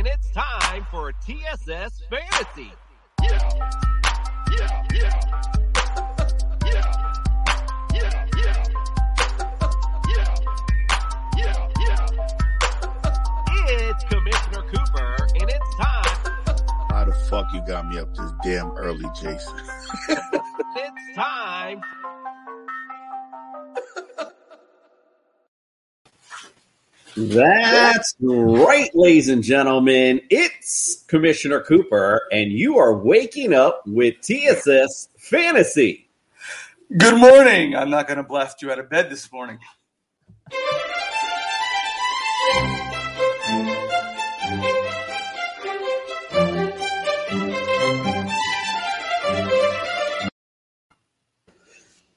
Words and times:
and 0.00 0.08
it's 0.08 0.30
time 0.30 0.86
for 0.90 1.12
TSS 1.12 2.00
Fantasy. 2.08 2.72
Yeah, 3.22 3.38
yeah, 4.50 4.86
yeah. 4.94 5.20
It's 13.52 14.04
Commissioner 14.04 14.62
Cooper, 14.72 15.16
and 15.34 15.50
it's 15.50 15.76
time. 15.76 16.32
How 16.88 17.04
the 17.04 17.12
fuck 17.28 17.52
you 17.52 17.60
got 17.66 17.86
me 17.86 17.98
up 17.98 18.14
this 18.16 18.32
damn 18.42 18.70
early, 18.78 19.04
Jason? 19.20 19.54
it's 20.08 21.14
time. 21.14 21.82
That's 27.16 28.14
right, 28.20 28.90
ladies 28.94 29.28
and 29.28 29.42
gentlemen. 29.42 30.20
It's 30.30 31.04
Commissioner 31.08 31.60
Cooper, 31.60 32.22
and 32.30 32.52
you 32.52 32.78
are 32.78 32.94
waking 32.94 33.52
up 33.52 33.82
with 33.86 34.20
TSS 34.20 35.08
Fantasy. 35.18 36.08
Good 36.96 37.18
morning. 37.18 37.74
I'm 37.74 37.90
not 37.90 38.06
going 38.06 38.18
to 38.18 38.22
blast 38.22 38.62
you 38.62 38.70
out 38.70 38.78
of 38.78 38.88
bed 38.88 39.10
this 39.10 39.30
morning. 39.32 39.58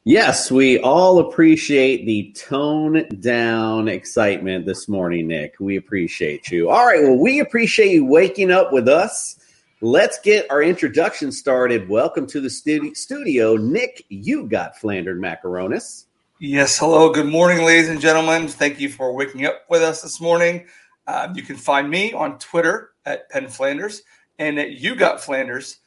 Yes, 0.06 0.52
we 0.52 0.80
all 0.80 1.20
appreciate 1.20 2.06
the 2.06 2.34
tone 2.34 3.08
down 3.22 3.88
excitement 3.88 4.66
this 4.66 4.90
morning, 4.90 5.28
Nick. 5.28 5.56
We 5.62 5.78
appreciate 5.78 6.52
you. 6.52 6.70
All 6.70 6.86
right, 6.86 7.02
well, 7.02 7.18
we 7.18 7.40
appreciate 7.40 7.94
you 7.94 8.04
waking 8.04 8.52
up 8.52 8.74
with 8.74 8.90
us. 8.90 9.40
Let's 9.80 10.20
get 10.20 10.52
our 10.52 10.62
introduction 10.62 11.32
started. 11.32 11.88
Welcome 11.88 12.28
to 12.28 12.42
the 12.42 12.50
studio. 12.50 13.56
Nick, 13.56 14.04
you 14.10 14.46
got 14.46 14.78
Flandered 14.78 15.22
Macaronis. 15.22 16.08
Yes, 16.38 16.78
hello. 16.78 17.14
Good 17.14 17.28
morning, 17.28 17.66
ladies 17.66 17.88
and 17.88 18.02
gentlemen. 18.02 18.50
Thank 18.50 18.82
you 18.82 18.90
for 18.90 19.16
waking 19.16 19.46
up 19.46 19.62
with 19.70 19.82
us 19.82 20.02
this 20.02 20.20
morning. 20.20 20.66
Um, 21.08 21.34
you 21.34 21.44
can 21.44 21.56
find 21.56 21.90
me 21.90 22.12
on 22.12 22.40
Twitter 22.40 22.92
at 23.06 23.30
Penn 23.30 23.48
Flanders 23.48 24.02
and 24.38 24.60
at 24.60 24.72
You 24.72 24.96
Got 24.96 25.22
Flanders. 25.22 25.78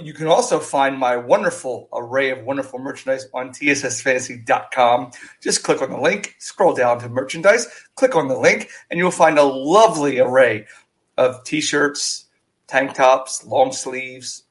You 0.00 0.12
can 0.12 0.26
also 0.26 0.58
find 0.58 0.98
my 0.98 1.16
wonderful 1.16 1.88
array 1.92 2.30
of 2.30 2.44
wonderful 2.44 2.78
merchandise 2.78 3.26
on 3.32 3.50
tssfantasy.com. 3.50 5.12
Just 5.40 5.62
click 5.62 5.82
on 5.82 5.90
the 5.90 6.00
link, 6.00 6.34
scroll 6.38 6.74
down 6.74 6.98
to 7.00 7.08
merchandise, 7.08 7.68
click 7.94 8.16
on 8.16 8.28
the 8.28 8.38
link, 8.38 8.70
and 8.90 8.98
you'll 8.98 9.10
find 9.10 9.38
a 9.38 9.42
lovely 9.42 10.18
array 10.18 10.66
of 11.16 11.44
t 11.44 11.60
shirts, 11.60 12.26
tank 12.66 12.94
tops, 12.94 13.44
long 13.44 13.72
sleeves. 13.72 14.44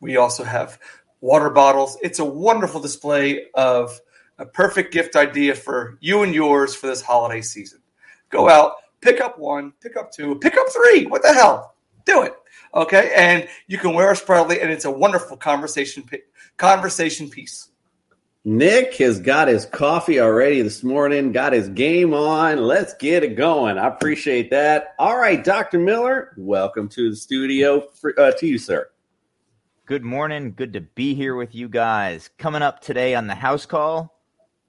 We 0.00 0.16
also 0.16 0.44
have 0.44 0.78
water 1.20 1.50
bottles. 1.50 1.98
It's 2.02 2.18
a 2.18 2.24
wonderful 2.24 2.80
display 2.80 3.46
of 3.54 4.00
a 4.38 4.46
perfect 4.46 4.92
gift 4.92 5.16
idea 5.16 5.54
for 5.54 5.98
you 6.00 6.22
and 6.22 6.34
yours 6.34 6.74
for 6.74 6.86
this 6.86 7.02
holiday 7.02 7.40
season. 7.40 7.80
Go 8.30 8.48
out, 8.48 8.74
pick 9.00 9.20
up 9.20 9.38
one, 9.38 9.72
pick 9.80 9.96
up 9.96 10.12
two, 10.12 10.36
pick 10.36 10.56
up 10.56 10.68
three. 10.70 11.06
What 11.06 11.22
the 11.22 11.32
hell? 11.32 11.74
Do 12.04 12.22
it. 12.22 12.34
Okay, 12.74 13.12
and 13.16 13.48
you 13.66 13.78
can 13.78 13.94
wear 13.94 14.10
us 14.10 14.22
proudly, 14.22 14.60
and 14.60 14.70
it's 14.70 14.84
a 14.84 14.90
wonderful 14.90 15.36
conversation 15.36 16.04
conversation 16.56 17.30
piece. 17.30 17.68
Nick 18.44 18.94
has 18.94 19.18
got 19.18 19.48
his 19.48 19.66
coffee 19.66 20.20
already 20.20 20.62
this 20.62 20.84
morning, 20.84 21.32
got 21.32 21.52
his 21.52 21.68
game 21.68 22.14
on. 22.14 22.58
Let's 22.58 22.94
get 22.94 23.24
it 23.24 23.34
going. 23.34 23.76
I 23.76 23.88
appreciate 23.88 24.50
that. 24.50 24.94
All 25.00 25.18
right, 25.18 25.42
Dr. 25.42 25.80
Miller, 25.80 26.32
welcome 26.36 26.88
to 26.90 27.10
the 27.10 27.16
studio 27.16 27.80
for, 27.94 28.14
uh, 28.18 28.30
to 28.32 28.46
you, 28.46 28.58
sir. 28.58 28.88
Good 29.86 30.04
morning. 30.04 30.52
Good 30.56 30.74
to 30.74 30.80
be 30.80 31.14
here 31.14 31.34
with 31.34 31.56
you 31.56 31.68
guys. 31.68 32.30
Coming 32.38 32.62
up 32.62 32.80
today 32.80 33.16
on 33.16 33.26
the 33.26 33.34
house 33.34 33.66
call, 33.66 34.16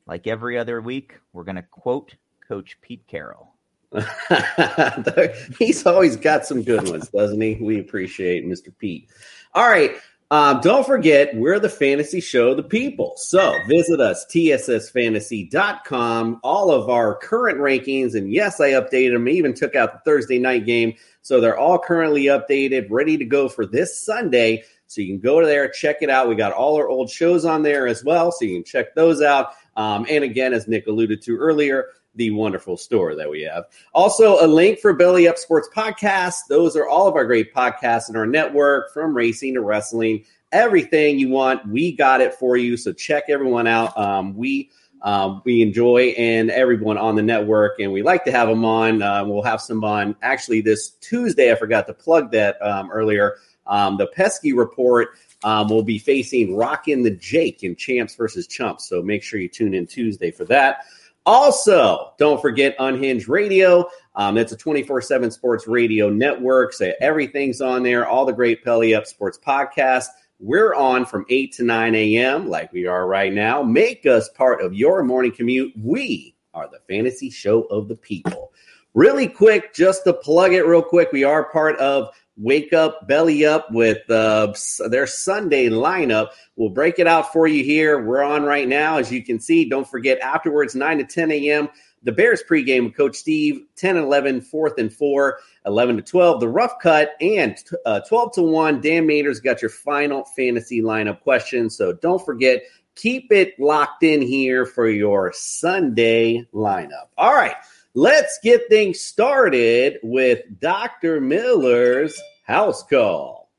like 0.08 0.26
every 0.26 0.58
other 0.58 0.82
week, 0.82 1.20
we're 1.32 1.44
going 1.44 1.56
to 1.58 1.62
quote 1.62 2.16
Coach 2.48 2.78
Pete 2.82 3.06
Carroll. 3.06 3.57
He's 5.60 5.86
always 5.86 6.18
got 6.18 6.46
some 6.46 6.64
good 6.64 6.90
ones, 6.90 7.08
doesn't 7.10 7.40
he? 7.40 7.54
We 7.56 7.80
appreciate 7.80 8.46
Mr. 8.46 8.78
Pete. 8.78 9.10
All 9.54 9.70
right. 9.70 9.96
Um, 10.30 10.60
don't 10.60 10.86
forget, 10.86 11.34
we're 11.38 11.58
the 11.58 11.70
fantasy 11.70 12.20
show 12.20 12.54
the 12.54 12.62
people. 12.62 13.14
So 13.16 13.58
visit 13.70 14.02
us, 14.02 14.26
tssfantasy.com. 14.26 16.42
All 16.44 16.70
of 16.70 16.90
our 16.90 17.16
current 17.16 17.60
rankings, 17.60 18.14
and 18.14 18.30
yes, 18.30 18.60
I 18.60 18.72
updated 18.72 19.14
them, 19.14 19.30
even 19.30 19.54
took 19.54 19.74
out 19.76 19.94
the 19.94 20.00
Thursday 20.00 20.38
night 20.38 20.66
game. 20.66 20.96
So 21.22 21.40
they're 21.40 21.58
all 21.58 21.80
currently 21.80 22.26
updated, 22.26 22.88
ready 22.90 23.18
to 23.18 23.24
go 23.24 23.48
for 23.48 23.66
this 23.66 23.98
Sunday. 23.98 24.66
So 24.88 25.00
you 25.02 25.08
can 25.08 25.20
go 25.20 25.46
there, 25.46 25.70
check 25.70 26.02
it 26.02 26.10
out. 26.10 26.28
We 26.28 26.36
got 26.36 26.52
all 26.52 26.76
our 26.76 26.90
old 26.90 27.10
shows 27.10 27.46
on 27.46 27.64
there 27.64 27.88
as 27.88 28.04
well. 28.04 28.30
So 28.32 28.44
you 28.46 28.56
can 28.56 28.66
check 28.66 28.96
those 28.96 29.22
out. 29.22 29.54
Um, 29.78 30.06
and 30.10 30.26
again, 30.26 30.54
as 30.54 30.68
Nick 30.68 30.88
alluded 30.88 31.22
to 31.24 31.38
earlier, 31.38 31.88
the 32.18 32.32
wonderful 32.32 32.76
store 32.76 33.16
that 33.16 33.30
we 33.30 33.42
have. 33.44 33.66
Also, 33.94 34.44
a 34.44 34.48
link 34.48 34.80
for 34.80 34.94
Belly 34.94 35.28
Up 35.28 35.38
Sports 35.38 35.70
Podcast. 35.74 36.36
Those 36.50 36.76
are 36.76 36.88
all 36.88 37.08
of 37.08 37.16
our 37.16 37.26
great 37.26 37.54
podcasts 37.54 38.10
in 38.10 38.16
our 38.16 38.26
network 38.26 38.94
from 38.94 39.16
racing 39.16 39.54
to 39.54 39.62
wrestling. 39.62 40.26
Everything 40.52 41.20
you 41.20 41.30
want, 41.30 41.66
we 41.68 41.92
got 41.92 42.22
it 42.22 42.34
for 42.34 42.58
you. 42.58 42.76
So 42.78 42.92
check 42.92 43.26
everyone 43.30 43.68
out. 43.68 43.98
Um, 43.98 44.36
we 44.36 44.70
um, 45.04 45.44
we 45.46 45.62
enjoy 45.62 46.16
and 46.18 46.50
everyone 46.50 46.98
on 46.98 47.16
the 47.16 47.22
network, 47.22 47.80
and 47.80 47.94
we 47.94 48.02
like 48.02 48.26
to 48.26 48.32
have 48.32 48.50
them 48.50 48.66
on. 48.66 49.02
Uh, 49.02 49.24
we'll 49.26 49.44
have 49.44 49.62
some 49.62 49.84
on 49.84 50.16
actually 50.22 50.62
this 50.62 50.92
Tuesday. 51.02 51.52
I 51.52 51.56
forgot 51.56 51.86
to 51.88 51.94
plug 51.94 52.32
that 52.32 52.62
um, 52.62 52.90
earlier. 52.92 53.38
Um, 53.68 53.98
the 53.98 54.08
Pesky 54.08 54.54
Report 54.54 55.10
um, 55.44 55.70
will 55.70 55.84
be 55.84 56.00
facing 56.00 56.56
Rockin' 56.56 57.04
the 57.04 57.12
Jake 57.12 57.64
in 57.64 57.76
Champs 57.76 58.16
versus 58.16 58.48
Chumps. 58.48 58.88
So 58.88 59.02
make 59.02 59.24
sure 59.24 59.40
you 59.40 59.50
tune 59.50 59.74
in 59.74 59.86
Tuesday 59.86 60.32
for 60.32 60.46
that. 60.46 60.86
Also, 61.28 62.14
don't 62.18 62.42
forget 62.42 62.74
Unhinged 62.80 63.28
Radio. 63.28 63.86
Um, 64.16 64.38
it's 64.38 64.54
a 64.54 64.58
24 64.58 65.02
7 65.02 65.30
sports 65.30 65.68
radio 65.68 66.10
network. 66.10 66.72
So 66.72 66.94
everything's 67.02 67.60
on 67.60 67.84
there, 67.84 68.08
all 68.08 68.26
the 68.26 68.32
great 68.32 68.64
Belly 68.64 68.96
Up 68.96 69.06
Sports 69.06 69.38
podcasts. 69.46 70.08
We're 70.40 70.74
on 70.74 71.06
from 71.06 71.26
8 71.30 71.52
to 71.56 71.64
9 71.66 71.96
a.m., 71.96 72.48
like 72.48 72.72
we 72.72 72.86
are 72.86 73.08
right 73.08 73.34
now. 73.34 73.62
Make 73.62 74.06
us 74.06 74.30
part 74.30 74.62
of 74.62 74.74
your 74.74 75.04
morning 75.04 75.34
commute. 75.34 75.74
We 75.78 76.34
are 76.54 76.70
the 76.70 76.80
fantasy 76.88 77.30
show 77.30 77.64
of 77.64 77.90
the 77.90 77.98
people. 77.98 78.54
Really 78.94 79.28
quick, 79.28 79.74
just 79.74 80.06
to 80.06 80.14
plug 80.14 80.54
it 80.54 80.66
real 80.66 80.82
quick, 80.82 81.12
we 81.12 81.26
are 81.26 81.52
part 81.52 81.78
of 81.78 82.10
Wake 82.38 82.74
Up, 82.74 83.08
Belly 83.08 83.46
Up 83.46 83.72
with 83.72 84.10
uh, 84.10 84.54
their 84.90 85.08
Sunday 85.08 85.70
lineup. 85.70 86.30
We'll 86.56 86.70
break 86.70 87.00
it 87.00 87.08
out 87.08 87.34
for 87.34 87.48
you 87.48 87.64
here. 87.64 88.04
We're 88.04 88.24
on 88.24 88.44
right 88.44 88.68
now, 88.68 88.98
as 88.98 89.12
you 89.12 89.24
can 89.24 89.40
see. 89.40 89.68
Don't 89.68 89.88
forget, 89.88 90.20
afterwards, 90.20 90.76
9 90.76 91.00
to 91.00 91.04
10 91.04 91.32
a.m., 91.32 91.70
the 92.04 92.12
Bears 92.12 92.44
pregame 92.48 92.86
with 92.86 92.96
Coach 92.96 93.16
Steve, 93.18 93.66
10 93.76 93.98
and 93.98 94.06
11, 94.06 94.42
fourth 94.42 94.78
and 94.78 94.94
four, 94.94 95.40
11 95.66 95.98
to 95.98 96.04
12, 96.04 96.40
the 96.40 96.48
rough 96.48 96.74
cut, 96.82 97.16
and 97.20 97.58
uh, 97.86 98.02
12 98.02 98.34
to 98.34 98.42
1. 98.44 98.82
Dan 98.82 99.08
Mater's 99.08 99.40
got 99.40 99.62
your 99.62 99.70
final 99.70 100.24
fantasy 100.24 100.82
lineup 100.82 101.22
question. 101.22 101.70
So 101.70 101.94
don't 101.94 102.24
forget, 102.24 102.62
keep 102.96 103.32
it 103.32 103.60
locked 103.60 104.04
in 104.04 104.22
here 104.22 104.66
for 104.66 104.88
your 104.88 105.34
Sunday 105.34 106.48
lineup. 106.54 107.08
All 107.18 107.34
right, 107.34 107.56
let's 107.98 108.38
get 108.44 108.70
things 108.70 109.00
started 109.02 109.98
with 110.04 110.44
Dr. 110.60 111.20
Miller's 111.20 112.16
house 112.46 112.84
call. 112.84 113.50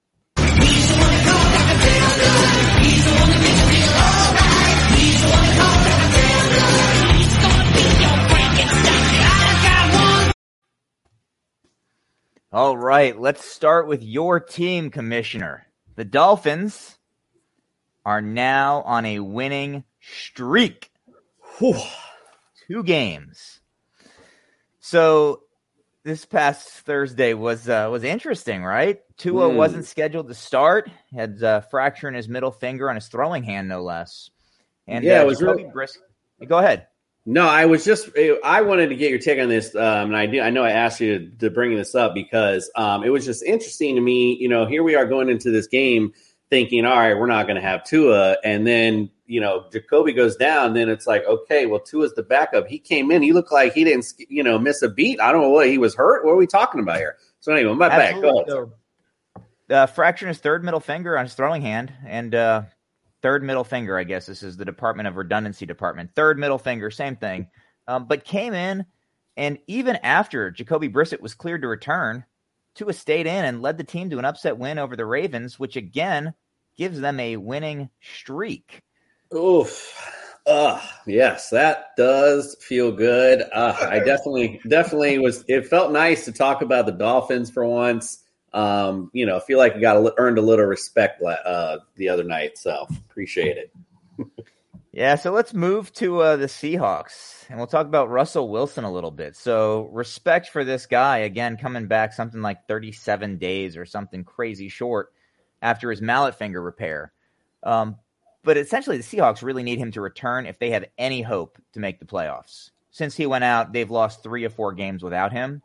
All 12.53 12.77
right, 12.77 13.19
let's 13.19 13.45
start 13.45 13.89
with 13.89 14.05
your 14.05 14.39
team, 14.39 14.91
Commissioner. 14.91 15.67
The 15.97 16.05
Dolphins 16.05 16.97
are 18.05 18.23
now 18.23 18.83
on 18.83 19.05
a 19.05 19.19
winning 19.19 19.83
streak. 20.01 20.93
Whew. 21.59 21.75
Two 22.69 22.85
games. 22.85 23.58
So 24.89 25.43
this 26.03 26.25
past 26.25 26.67
Thursday 26.67 27.35
was 27.35 27.69
uh, 27.69 27.89
was 27.91 28.05
interesting, 28.05 28.65
right? 28.65 29.01
Tua 29.19 29.51
Hmm. 29.51 29.57
wasn't 29.57 29.85
scheduled 29.85 30.29
to 30.29 30.35
start. 30.35 30.91
Had 31.15 31.43
a 31.43 31.61
fracture 31.71 32.09
in 32.09 32.15
his 32.15 32.27
middle 32.27 32.51
finger 32.51 32.89
on 32.89 32.95
his 32.95 33.09
throwing 33.09 33.43
hand, 33.43 33.69
no 33.69 33.83
less. 33.83 34.31
And 34.87 35.05
Yeah, 35.05 35.19
uh, 35.21 35.25
it 35.25 35.27
was 35.27 35.43
really- 35.43 35.65
Bris- 35.71 35.99
Go 36.47 36.57
ahead. 36.59 36.87
No, 37.27 37.47
I 37.47 37.67
was 37.67 37.85
just 37.85 38.09
I 38.43 38.63
wanted 38.63 38.89
to 38.89 38.95
get 38.97 39.11
your 39.11 39.19
take 39.19 39.39
on 39.39 39.51
this, 39.51 39.75
um, 39.75 40.07
and 40.09 40.17
I 40.17 40.25
do. 40.25 40.41
I 40.41 40.49
know 40.49 40.65
I 40.65 40.71
asked 40.71 41.03
you 41.03 41.19
to, 41.19 41.31
to 41.41 41.51
bring 41.51 41.77
this 41.77 41.95
up 41.95 42.15
because 42.15 42.71
um, 42.75 43.05
it 43.05 43.11
was 43.11 43.27
just 43.27 43.43
interesting 43.43 43.95
to 43.97 44.01
me. 44.01 44.39
You 44.41 44.49
know, 44.49 44.65
here 44.65 44.83
we 44.83 44.95
are 44.95 45.05
going 45.05 45.29
into 45.29 45.51
this 45.51 45.67
game 45.67 46.15
thinking, 46.51 46.85
all 46.85 46.97
right, 46.97 47.15
we're 47.15 47.27
not 47.27 47.47
going 47.47 47.57
to 47.57 47.67
have 47.67 47.85
Tua, 47.85 48.37
and 48.45 48.67
then 48.67 49.11
you 49.27 49.41
know 49.41 49.67
Jacoby 49.73 50.13
goes 50.13 50.37
down. 50.37 50.75
Then 50.75 50.89
it's 50.89 51.07
like, 51.07 51.25
okay, 51.27 51.67
well 51.67 51.81
Tua's 51.81 52.15
the 52.15 52.23
backup. 52.23 52.67
He 52.67 52.79
came 52.79 53.11
in, 53.11 53.23
he 53.23 53.33
looked 53.33 53.53
like 53.53 53.75
he 53.75 53.85
didn't, 53.85 54.07
you 54.29 54.43
know, 54.43 54.59
miss 54.59 54.83
a 54.83 54.89
beat. 54.89 55.21
I 55.21 55.33
don't 55.33 55.43
know 55.43 55.51
what 55.51 55.69
he 55.69 55.79
was 55.79 55.95
hurt. 55.95 56.25
What 56.25 56.33
are 56.33 56.37
we 56.37 56.47
talking 56.47 56.81
about 56.81 56.97
here? 56.97 57.17
So 57.41 57.53
anyway, 57.53 57.75
my 57.75 57.89
back. 57.89 58.21
Go. 58.21 58.41
Absolutely. 58.41 58.75
Uh, 59.71 59.87
fracture 59.87 60.25
in 60.25 60.29
his 60.29 60.39
third 60.39 60.65
middle 60.65 60.81
finger 60.81 61.19
on 61.19 61.27
his 61.27 61.35
throwing 61.35 61.61
hand, 61.61 61.93
and 62.07 62.35
uh, 62.35 62.63
third 63.21 63.43
middle 63.43 63.65
finger. 63.65 63.99
I 63.99 64.05
guess 64.05 64.27
this 64.27 64.43
is 64.43 64.57
the 64.57 64.65
Department 64.65 65.09
of 65.09 65.17
Redundancy 65.17 65.67
Department. 65.67 66.11
Third 66.15 66.39
middle 66.39 66.59
finger, 66.59 66.91
same 66.91 67.17
thing. 67.17 67.49
Um, 67.87 68.07
but 68.07 68.25
came 68.25 68.55
in, 68.55 68.87
and 69.37 69.59
even 69.67 69.97
after 69.97 70.51
Jacoby 70.51 70.89
Brissett 70.89 71.21
was 71.21 71.35
cleared 71.35 71.63
to 71.63 71.69
return, 71.69 72.25
Tua 72.79 72.93
stayed 72.93 73.27
in 73.27 73.45
and 73.45 73.61
led 73.61 73.77
the 73.77 73.83
team 73.83 74.09
to 74.11 74.21
an 74.21 74.25
upset 74.25 74.57
win 74.57 74.79
over 74.79 74.95
the 74.95 75.05
Ravens, 75.05 75.59
which 75.59 75.75
again 75.75 76.33
gives 76.77 77.01
them 77.01 77.19
a 77.19 77.37
winning 77.37 77.91
streak. 78.01 78.83
Oof. 79.35 79.93
Uh, 80.47 80.81
yes, 81.05 81.51
that 81.51 81.89
does 81.97 82.57
feel 82.61 82.93
good. 82.93 83.43
Uh, 83.53 83.77
I 83.81 83.99
definitely, 84.05 84.61
definitely 84.69 85.19
was. 85.19 85.45
It 85.49 85.67
felt 85.67 85.91
nice 85.91 86.25
to 86.27 86.33
talk 86.33 86.63
about 86.63 86.87
the 86.87 86.93
Dolphins 86.93 87.51
for 87.51 87.67
once. 87.67 88.23
Um, 88.53 89.11
you 89.13 89.27
know, 89.27 89.39
I 89.39 89.41
feel 89.41 89.59
like 89.59 89.75
I 89.75 89.81
got 89.81 89.97
a, 89.97 90.15
earned 90.17 90.39
a 90.39 90.43
little 90.43 90.65
respect 90.65 91.21
uh, 91.21 91.79
the 91.97 92.09
other 92.09 92.23
night, 92.23 92.57
so 92.57 92.87
appreciate 93.11 93.57
it. 93.57 93.73
Yeah, 94.99 95.15
so 95.15 95.31
let's 95.31 95.55
move 95.55 95.93
to 95.93 96.19
uh, 96.23 96.37
the 96.39 96.47
Seahawks 96.47 97.49
and 97.49 97.57
we'll 97.57 97.69
talk 97.69 97.87
about 97.87 98.11
Russell 98.11 98.49
Wilson 98.49 98.83
a 98.83 98.91
little 98.91 99.13
bit. 99.13 99.37
So, 99.37 99.89
respect 99.93 100.49
for 100.49 100.65
this 100.65 100.87
guy 100.87 101.19
again 101.19 101.57
coming 101.57 101.87
back 101.87 102.13
something 102.13 102.43
like 102.43 102.67
37 102.67 103.39
days 103.39 103.77
or 103.77 103.87
something 103.87 104.25
crazy 104.25 104.69
short 104.69 105.13
after 105.63 105.89
his 105.89 106.03
mallet 106.03 106.35
finger 106.35 106.61
repair. 106.61 107.13
Um, 107.63 107.95
but 108.43 108.57
essentially, 108.57 108.97
the 108.97 109.05
Seahawks 109.05 109.41
really 109.41 109.63
need 109.63 109.79
him 109.79 109.93
to 109.93 110.01
return 110.01 110.47
if 110.47 110.59
they 110.59 110.71
have 110.71 110.87
any 110.99 111.23
hope 111.23 111.59
to 111.75 111.79
make 111.79 112.01
the 112.01 112.05
playoffs. 112.05 112.71
Since 112.91 113.15
he 113.15 113.27
went 113.27 113.45
out, 113.45 113.73
they've 113.73 113.89
lost 113.89 114.25
three 114.25 114.45
or 114.45 114.51
four 114.51 114.73
games 114.73 115.05
without 115.05 115.31
him. 115.31 115.63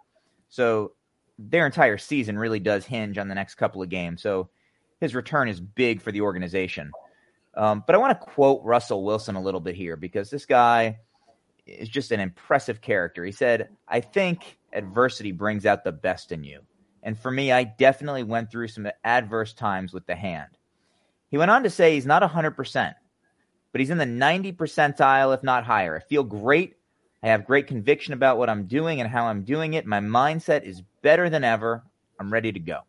So, 0.50 0.92
their 1.40 1.66
entire 1.66 1.98
season 1.98 2.38
really 2.38 2.60
does 2.60 2.86
hinge 2.86 3.18
on 3.18 3.30
the 3.30 3.36
next 3.36 3.56
couple 3.56 3.82
of 3.82 3.90
games. 3.90 4.22
So, 4.22 4.52
his 5.00 5.16
return 5.16 5.50
is 5.50 5.60
big 5.60 6.04
for 6.04 6.12
the 6.12 6.22
organization. 6.22 6.92
Um, 7.56 7.84
but 7.86 7.96
I 7.96 8.00
want 8.00 8.20
to 8.20 8.26
quote 8.26 8.62
Russell 8.64 9.04
Wilson 9.04 9.36
a 9.36 9.42
little 9.42 9.60
bit 9.60 9.76
here 9.76 9.96
because 9.96 10.30
this 10.30 10.46
guy 10.46 11.00
is 11.66 11.88
just 11.88 12.12
an 12.12 12.20
impressive 12.20 12.82
character. 12.82 13.24
He 13.24 13.32
said, 13.32 13.70
I 13.88 14.00
think 14.00 14.58
adversity 14.74 15.32
brings 15.32 15.66
out 15.66 15.84
the 15.84 15.92
best 15.92 16.32
in 16.32 16.44
you. 16.44 16.62
And 17.04 17.20
for 17.20 17.32
me, 17.32 17.52
I 17.52 17.64
definitely 17.64 18.24
went 18.24 18.50
through 18.50 18.70
some 18.70 18.88
adverse 19.04 19.54
times 19.54 19.94
with 19.94 20.06
the 20.08 20.16
hand. 20.16 20.58
He 21.30 21.38
went 21.38 21.52
on 21.52 21.64
to 21.64 21.70
say 21.70 21.94
he's 21.94 22.06
not 22.06 22.24
100%, 22.24 22.94
but 23.72 23.82
he's 23.82 23.90
in 23.90 23.98
the 23.98 24.06
90 24.06 24.54
percentile, 24.54 25.34
if 25.34 25.44
not 25.44 25.66
higher. 25.66 25.98
I 25.98 26.08
feel 26.08 26.24
great. 26.24 26.76
I 27.22 27.28
have 27.28 27.46
great 27.46 27.68
conviction 27.68 28.14
about 28.14 28.38
what 28.38 28.50
I'm 28.50 28.66
doing 28.66 29.00
and 29.00 29.10
how 29.10 29.26
I'm 29.26 29.44
doing 29.44 29.74
it. 29.74 29.86
My 29.86 30.00
mindset 30.00 30.64
is 30.64 30.82
better 31.02 31.30
than 31.30 31.44
ever. 31.44 31.84
I'm 32.20 32.32
ready 32.32 32.52
to 32.52 32.60
go. 32.60 32.80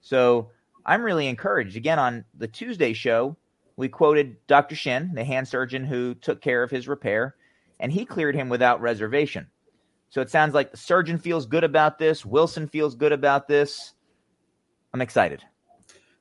So 0.00 0.50
I'm 0.84 1.02
really 1.02 1.26
encouraged. 1.26 1.76
Again, 1.76 1.98
on 1.98 2.24
the 2.36 2.48
Tuesday 2.48 2.92
show, 2.92 3.36
we 3.80 3.88
quoted 3.88 4.36
Dr. 4.46 4.76
Shin, 4.76 5.12
the 5.14 5.24
hand 5.24 5.48
surgeon 5.48 5.84
who 5.84 6.14
took 6.14 6.40
care 6.40 6.62
of 6.62 6.70
his 6.70 6.86
repair, 6.86 7.34
and 7.80 7.90
he 7.90 8.04
cleared 8.04 8.36
him 8.36 8.48
without 8.48 8.80
reservation. 8.80 9.48
So 10.10 10.20
it 10.20 10.30
sounds 10.30 10.54
like 10.54 10.70
the 10.70 10.76
surgeon 10.76 11.18
feels 11.18 11.46
good 11.46 11.64
about 11.64 11.98
this. 11.98 12.24
Wilson 12.24 12.68
feels 12.68 12.94
good 12.94 13.12
about 13.12 13.48
this. 13.48 13.94
I'm 14.92 15.00
excited. 15.00 15.42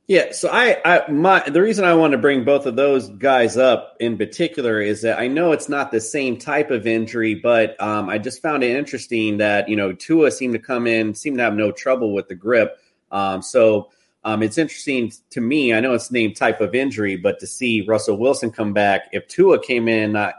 Yeah, 0.08 0.32
so 0.32 0.50
I, 0.52 0.82
I 0.84 1.12
my 1.12 1.48
the 1.48 1.62
reason 1.62 1.86
I 1.86 1.94
want 1.94 2.14
to 2.14 2.18
bring 2.18 2.44
both 2.44 2.66
of 2.66 2.76
those 2.76 3.10
guys 3.10 3.58
up 3.58 3.96
in 4.00 4.18
particular 4.18 4.82
is 4.82 5.04
that 5.04 5.20
I 5.20 5.28
know 5.28 5.52
it's 5.52 5.70
not 5.70 5.92
the 5.92 6.02
same 6.02 6.38
type 6.38 6.72
of 6.72 6.88
injury, 6.88 7.36
but 7.36 7.80
um, 7.80 8.10
I 8.10 8.18
just 8.18 8.42
found 8.42 8.64
it 8.64 8.76
interesting 8.76 9.38
that 9.38 9.70
you 9.70 9.76
know 9.76 9.94
Tua 9.94 10.32
seemed 10.32 10.54
to 10.54 10.60
come 10.60 10.88
in, 10.88 11.14
seemed 11.14 11.38
to 11.38 11.44
have 11.44 11.54
no 11.54 11.72
trouble 11.72 12.12
with 12.12 12.28
the 12.28 12.34
grip. 12.34 12.80
Um, 13.12 13.44
so 13.44 13.92
um, 14.24 14.44
it's 14.44 14.58
interesting 14.58 15.12
to 15.30 15.42
me. 15.42 15.74
I 15.74 15.80
know 15.80 15.94
it's 15.94 16.12
named 16.12 16.36
type 16.36 16.60
of 16.60 16.76
injury, 16.76 17.16
but 17.16 17.40
to 17.40 17.48
see 17.48 17.86
Russell 17.88 18.18
Wilson 18.18 18.52
come 18.52 18.74
back, 18.74 19.10
if 19.14 19.28
Tua 19.28 19.62
came 19.62 19.88
in 19.88 20.12
not 20.12 20.36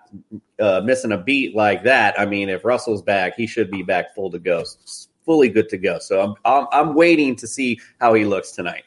uh, 0.58 0.82
missing 0.84 1.12
a 1.12 1.18
beat 1.18 1.56
like 1.56 1.82
that, 1.84 2.18
I 2.18 2.26
mean, 2.26 2.50
if 2.50 2.64
Russell's 2.64 3.02
back, 3.02 3.36
he 3.36 3.46
should 3.46 3.70
be 3.70 3.82
back 3.82 4.14
full 4.14 4.30
to 4.32 4.38
go, 4.38 4.64
fully 5.24 5.48
good 5.48 5.68
to 5.70 5.78
go. 5.78 5.98
So 5.98 6.20
I'm 6.20 6.34
I'm, 6.44 6.66
I'm 6.72 6.94
waiting 6.94 7.36
to 7.36 7.46
see 7.46 7.80
how 8.00 8.12
he 8.14 8.24
looks 8.24 8.52
tonight. 8.52 8.84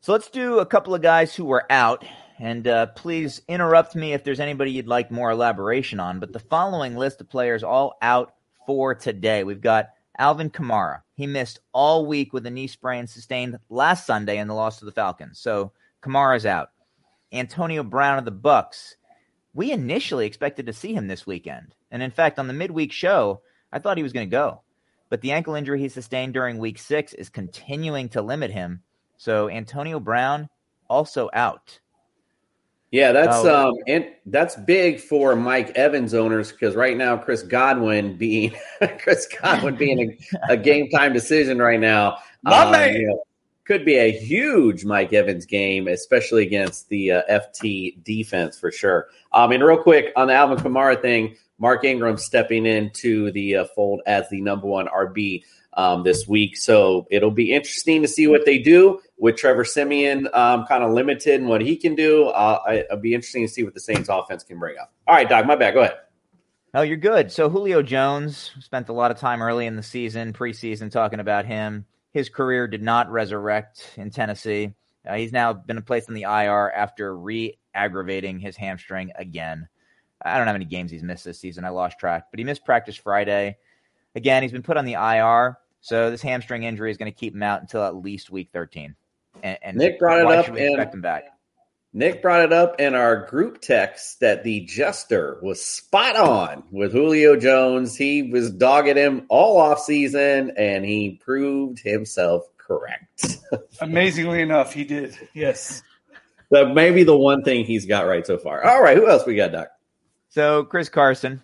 So 0.00 0.12
let's 0.12 0.30
do 0.30 0.58
a 0.58 0.66
couple 0.66 0.94
of 0.94 1.02
guys 1.02 1.34
who 1.34 1.44
were 1.44 1.70
out. 1.70 2.04
And 2.38 2.66
uh, 2.66 2.86
please 2.86 3.42
interrupt 3.46 3.94
me 3.94 4.12
if 4.12 4.24
there's 4.24 4.40
anybody 4.40 4.72
you'd 4.72 4.88
like 4.88 5.10
more 5.10 5.30
elaboration 5.30 6.00
on. 6.00 6.18
But 6.18 6.32
the 6.32 6.40
following 6.40 6.96
list 6.96 7.20
of 7.20 7.30
players 7.30 7.62
all 7.62 7.96
out 8.02 8.34
for 8.66 8.94
today. 8.94 9.44
We've 9.44 9.60
got 9.60 9.90
Alvin 10.18 10.50
Kamara. 10.50 11.02
He 11.14 11.26
missed 11.26 11.60
all 11.72 12.06
week 12.06 12.32
with 12.32 12.46
a 12.46 12.50
knee 12.50 12.66
sprain 12.66 13.06
sustained 13.06 13.58
last 13.68 14.06
Sunday 14.06 14.38
in 14.38 14.48
the 14.48 14.54
loss 14.54 14.78
to 14.78 14.84
the 14.84 14.92
Falcons. 14.92 15.38
So 15.38 15.72
Kamara's 16.02 16.46
out. 16.46 16.70
Antonio 17.32 17.82
Brown 17.82 18.18
of 18.18 18.24
the 18.24 18.30
Bucks. 18.30 18.96
We 19.54 19.72
initially 19.72 20.26
expected 20.26 20.66
to 20.66 20.72
see 20.72 20.94
him 20.94 21.08
this 21.08 21.26
weekend. 21.26 21.74
And 21.90 22.02
in 22.02 22.10
fact, 22.10 22.38
on 22.38 22.48
the 22.48 22.54
midweek 22.54 22.92
show, 22.92 23.42
I 23.72 23.78
thought 23.78 23.96
he 23.96 24.02
was 24.02 24.12
going 24.12 24.28
to 24.28 24.30
go. 24.30 24.62
But 25.10 25.20
the 25.20 25.32
ankle 25.32 25.54
injury 25.54 25.80
he 25.80 25.88
sustained 25.88 26.34
during 26.34 26.58
week 26.58 26.78
six 26.78 27.12
is 27.12 27.28
continuing 27.28 28.08
to 28.10 28.22
limit 28.22 28.50
him. 28.50 28.82
So 29.16 29.48
Antonio 29.48 30.00
Brown 30.00 30.48
also 30.88 31.30
out. 31.32 31.78
Yeah, 32.94 33.10
that's 33.10 33.38
Oh. 33.38 33.70
um 33.70 33.74
and 33.88 34.06
that's 34.26 34.54
big 34.54 35.00
for 35.00 35.34
Mike 35.34 35.70
Evans 35.70 36.14
owners 36.14 36.52
because 36.52 36.76
right 36.76 36.96
now 36.96 37.16
Chris 37.16 37.42
Godwin 37.42 38.16
being 38.16 38.54
Chris 39.00 39.26
Godwin 39.42 39.74
being 39.74 40.16
a, 40.48 40.52
a 40.52 40.56
game 40.70 40.88
time 40.90 41.12
decision 41.12 41.58
right 41.58 41.80
now. 41.80 42.18
My 42.44 42.62
um, 42.62 42.70
man. 42.70 42.94
you 42.94 43.08
know, 43.08 43.24
could 43.64 43.84
be 43.84 43.96
a 43.96 44.12
huge 44.12 44.84
Mike 44.84 45.12
Evans 45.12 45.44
game, 45.44 45.88
especially 45.88 46.46
against 46.46 46.88
the 46.88 47.10
uh, 47.10 47.22
FT 47.28 48.00
defense 48.04 48.56
for 48.56 48.70
sure. 48.70 49.08
Um, 49.32 49.50
and 49.50 49.64
real 49.64 49.82
quick 49.82 50.12
on 50.14 50.28
the 50.28 50.34
Alvin 50.34 50.58
Kamara 50.58 51.02
thing, 51.02 51.34
Mark 51.58 51.84
Ingram 51.84 52.16
stepping 52.16 52.64
into 52.64 53.32
the 53.32 53.56
uh, 53.56 53.64
fold 53.74 54.02
as 54.06 54.28
the 54.30 54.40
number 54.40 54.68
one 54.68 54.86
RB 54.86 55.42
um, 55.76 56.02
this 56.02 56.26
week. 56.26 56.56
So 56.56 57.06
it'll 57.10 57.30
be 57.30 57.52
interesting 57.52 58.02
to 58.02 58.08
see 58.08 58.26
what 58.26 58.44
they 58.44 58.58
do 58.58 59.00
with 59.18 59.36
Trevor 59.36 59.64
Siemian 59.64 60.28
um, 60.32 60.66
kind 60.66 60.82
of 60.82 60.92
limited 60.92 61.40
in 61.40 61.48
what 61.48 61.60
he 61.60 61.76
can 61.76 61.94
do. 61.94 62.26
Uh, 62.26 62.60
it'll 62.68 62.98
be 62.98 63.14
interesting 63.14 63.46
to 63.46 63.52
see 63.52 63.62
what 63.62 63.74
the 63.74 63.80
Saints 63.80 64.08
offense 64.08 64.42
can 64.42 64.58
bring 64.58 64.76
up. 64.78 64.92
All 65.06 65.14
right, 65.14 65.28
Doc, 65.28 65.46
my 65.46 65.56
bad. 65.56 65.74
Go 65.74 65.80
ahead. 65.80 65.98
Oh, 66.76 66.82
you're 66.82 66.96
good. 66.96 67.30
So 67.30 67.48
Julio 67.48 67.82
Jones 67.82 68.50
spent 68.60 68.88
a 68.88 68.92
lot 68.92 69.12
of 69.12 69.18
time 69.18 69.42
early 69.42 69.66
in 69.66 69.76
the 69.76 69.82
season, 69.82 70.32
preseason, 70.32 70.90
talking 70.90 71.20
about 71.20 71.46
him. 71.46 71.86
His 72.12 72.28
career 72.28 72.66
did 72.66 72.82
not 72.82 73.10
resurrect 73.10 73.92
in 73.96 74.10
Tennessee. 74.10 74.74
Uh, 75.08 75.14
he's 75.14 75.32
now 75.32 75.52
been 75.52 75.80
placed 75.82 76.08
on 76.08 76.14
the 76.14 76.22
IR 76.22 76.72
after 76.72 77.16
re-aggravating 77.16 78.40
his 78.40 78.56
hamstring 78.56 79.12
again. 79.16 79.68
I 80.24 80.36
don't 80.36 80.46
know 80.46 80.52
how 80.52 80.54
many 80.54 80.64
games 80.64 80.90
he's 80.90 81.02
missed 81.02 81.24
this 81.24 81.38
season. 81.38 81.64
I 81.64 81.68
lost 81.68 81.98
track, 81.98 82.26
but 82.30 82.38
he 82.38 82.44
missed 82.44 82.64
practice 82.64 82.96
Friday. 82.96 83.56
Again, 84.16 84.42
he's 84.42 84.52
been 84.52 84.62
put 84.62 84.76
on 84.76 84.84
the 84.84 84.94
IR, 84.94 85.58
so 85.84 86.10
this 86.10 86.22
hamstring 86.22 86.62
injury 86.62 86.90
is 86.90 86.96
going 86.96 87.12
to 87.12 87.18
keep 87.18 87.34
him 87.34 87.42
out 87.42 87.60
until 87.60 87.84
at 87.84 87.94
least 87.94 88.30
week 88.30 88.48
13. 88.54 88.94
And, 89.42 89.58
and 89.60 89.76
Nick 89.76 89.98
brought 89.98 90.20
it 90.20 90.26
up 90.26 90.48
and- 90.48 90.56
expect 90.56 90.94
him 90.94 91.02
back? 91.02 91.24
Nick 91.92 92.22
brought 92.22 92.40
it 92.40 92.54
up 92.54 92.80
in 92.80 92.94
our 92.94 93.26
group 93.26 93.60
text 93.60 94.18
that 94.20 94.44
the 94.44 94.60
jester 94.60 95.38
was 95.42 95.62
spot 95.62 96.16
on 96.16 96.64
with 96.72 96.92
Julio 96.92 97.36
Jones. 97.36 97.94
He 97.94 98.22
was 98.22 98.50
dogging 98.50 98.96
him 98.96 99.26
all 99.28 99.58
off 99.58 99.78
season, 99.78 100.52
and 100.56 100.86
he 100.86 101.20
proved 101.22 101.78
himself 101.78 102.44
correct. 102.56 103.36
Amazingly 103.80 104.40
enough, 104.40 104.72
he 104.72 104.84
did. 104.84 105.16
Yes. 105.34 105.82
that 106.50 106.74
may 106.74 106.90
be 106.92 107.04
the 107.04 107.16
one 107.16 107.44
thing 107.44 107.66
he's 107.66 107.84
got 107.84 108.06
right 108.06 108.26
so 108.26 108.38
far. 108.38 108.64
All 108.64 108.82
right, 108.82 108.96
who 108.96 109.06
else 109.06 109.26
we 109.26 109.36
got, 109.36 109.52
Doc? 109.52 109.68
So 110.30 110.64
Chris 110.64 110.88
Carson, 110.88 111.42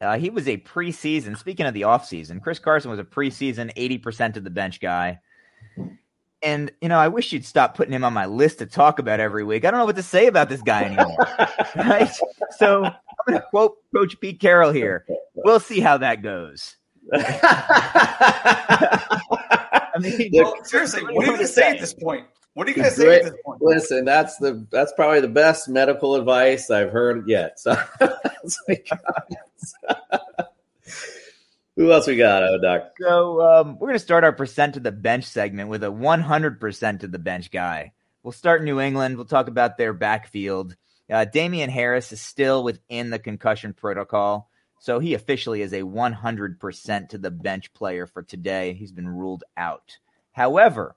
Uh, 0.00 0.18
he 0.18 0.30
was 0.30 0.48
a 0.48 0.56
preseason. 0.56 1.36
Speaking 1.36 1.66
of 1.66 1.74
the 1.74 1.82
offseason, 1.82 2.42
Chris 2.42 2.58
Carson 2.58 2.90
was 2.90 2.98
a 2.98 3.04
preseason 3.04 3.72
80% 3.74 4.36
of 4.36 4.44
the 4.44 4.50
bench 4.50 4.80
guy. 4.80 5.20
And, 6.42 6.72
you 6.80 6.88
know, 6.88 6.98
I 6.98 7.08
wish 7.08 7.32
you'd 7.32 7.44
stop 7.44 7.76
putting 7.76 7.92
him 7.92 8.02
on 8.02 8.14
my 8.14 8.24
list 8.24 8.60
to 8.60 8.66
talk 8.66 8.98
about 8.98 9.20
every 9.20 9.44
week. 9.44 9.66
I 9.66 9.70
don't 9.70 9.78
know 9.78 9.84
what 9.84 9.96
to 9.96 10.02
say 10.02 10.26
about 10.26 10.48
this 10.48 10.62
guy 10.62 10.84
anymore. 10.84 11.18
right? 11.76 12.10
So 12.56 12.84
I'm 12.84 12.94
going 13.26 13.40
to 13.40 13.46
quote 13.50 13.76
Coach 13.94 14.18
Pete 14.20 14.40
Carroll 14.40 14.72
here. 14.72 15.04
We'll 15.34 15.60
see 15.60 15.80
how 15.80 15.98
that 15.98 16.22
goes. 16.22 16.76
I 17.12 19.10
mean, 19.98 20.30
well, 20.32 20.54
seriously, 20.64 21.02
what 21.02 21.10
are 21.10 21.20
you 21.20 21.26
going 21.26 21.40
to 21.40 21.46
say 21.46 21.68
at 21.68 21.80
this 21.80 21.92
point? 21.92 22.24
What 22.54 22.66
do 22.66 22.72
you 22.72 22.82
guys 22.82 22.96
to 22.96 23.00
say 23.00 23.16
at 23.16 23.24
this 23.24 23.34
point? 23.44 23.62
Listen, 23.62 24.04
that's 24.04 24.36
the 24.38 24.66
that's 24.70 24.92
probably 24.94 25.20
the 25.20 25.28
best 25.28 25.68
medical 25.68 26.16
advice 26.16 26.70
I've 26.70 26.90
heard 26.90 27.28
yet. 27.28 27.60
So, 27.60 27.72
who 31.76 31.92
else 31.92 32.06
we 32.06 32.16
got, 32.16 32.42
oh, 32.42 32.58
Doc? 32.60 32.92
So 33.00 33.40
um, 33.40 33.78
we're 33.78 33.88
going 33.88 33.98
to 33.98 34.04
start 34.04 34.24
our 34.24 34.32
percent 34.32 34.74
to 34.74 34.80
the 34.80 34.92
bench 34.92 35.24
segment 35.24 35.68
with 35.68 35.84
a 35.84 35.88
100% 35.88 37.00
to 37.00 37.08
the 37.08 37.18
bench 37.18 37.50
guy. 37.50 37.92
We'll 38.22 38.32
start 38.32 38.64
New 38.64 38.80
England. 38.80 39.16
We'll 39.16 39.26
talk 39.26 39.48
about 39.48 39.78
their 39.78 39.92
backfield. 39.92 40.76
Uh, 41.08 41.24
Damien 41.24 41.70
Harris 41.70 42.12
is 42.12 42.20
still 42.20 42.62
within 42.62 43.10
the 43.10 43.18
concussion 43.18 43.72
protocol. 43.72 44.50
So 44.80 44.98
he 44.98 45.14
officially 45.14 45.62
is 45.62 45.72
a 45.72 45.82
100% 45.82 47.08
to 47.08 47.18
the 47.18 47.30
bench 47.30 47.72
player 47.72 48.06
for 48.06 48.22
today. 48.22 48.74
He's 48.74 48.92
been 48.92 49.08
ruled 49.08 49.44
out. 49.56 49.98
However, 50.32 50.96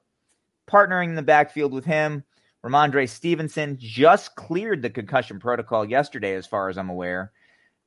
partnering 0.70 1.10
in 1.10 1.16
the 1.16 1.22
backfield 1.22 1.74
with 1.74 1.86
him, 1.86 2.24
Rhamondre 2.64 3.10
Stevenson 3.10 3.78
just 3.80 4.36
cleared 4.36 4.82
the 4.82 4.90
concussion 4.90 5.40
protocol 5.40 5.84
yesterday, 5.86 6.36
as 6.36 6.48
far 6.48 6.70
as 6.70 6.78
I'm 6.78 6.90
aware. 6.90 7.32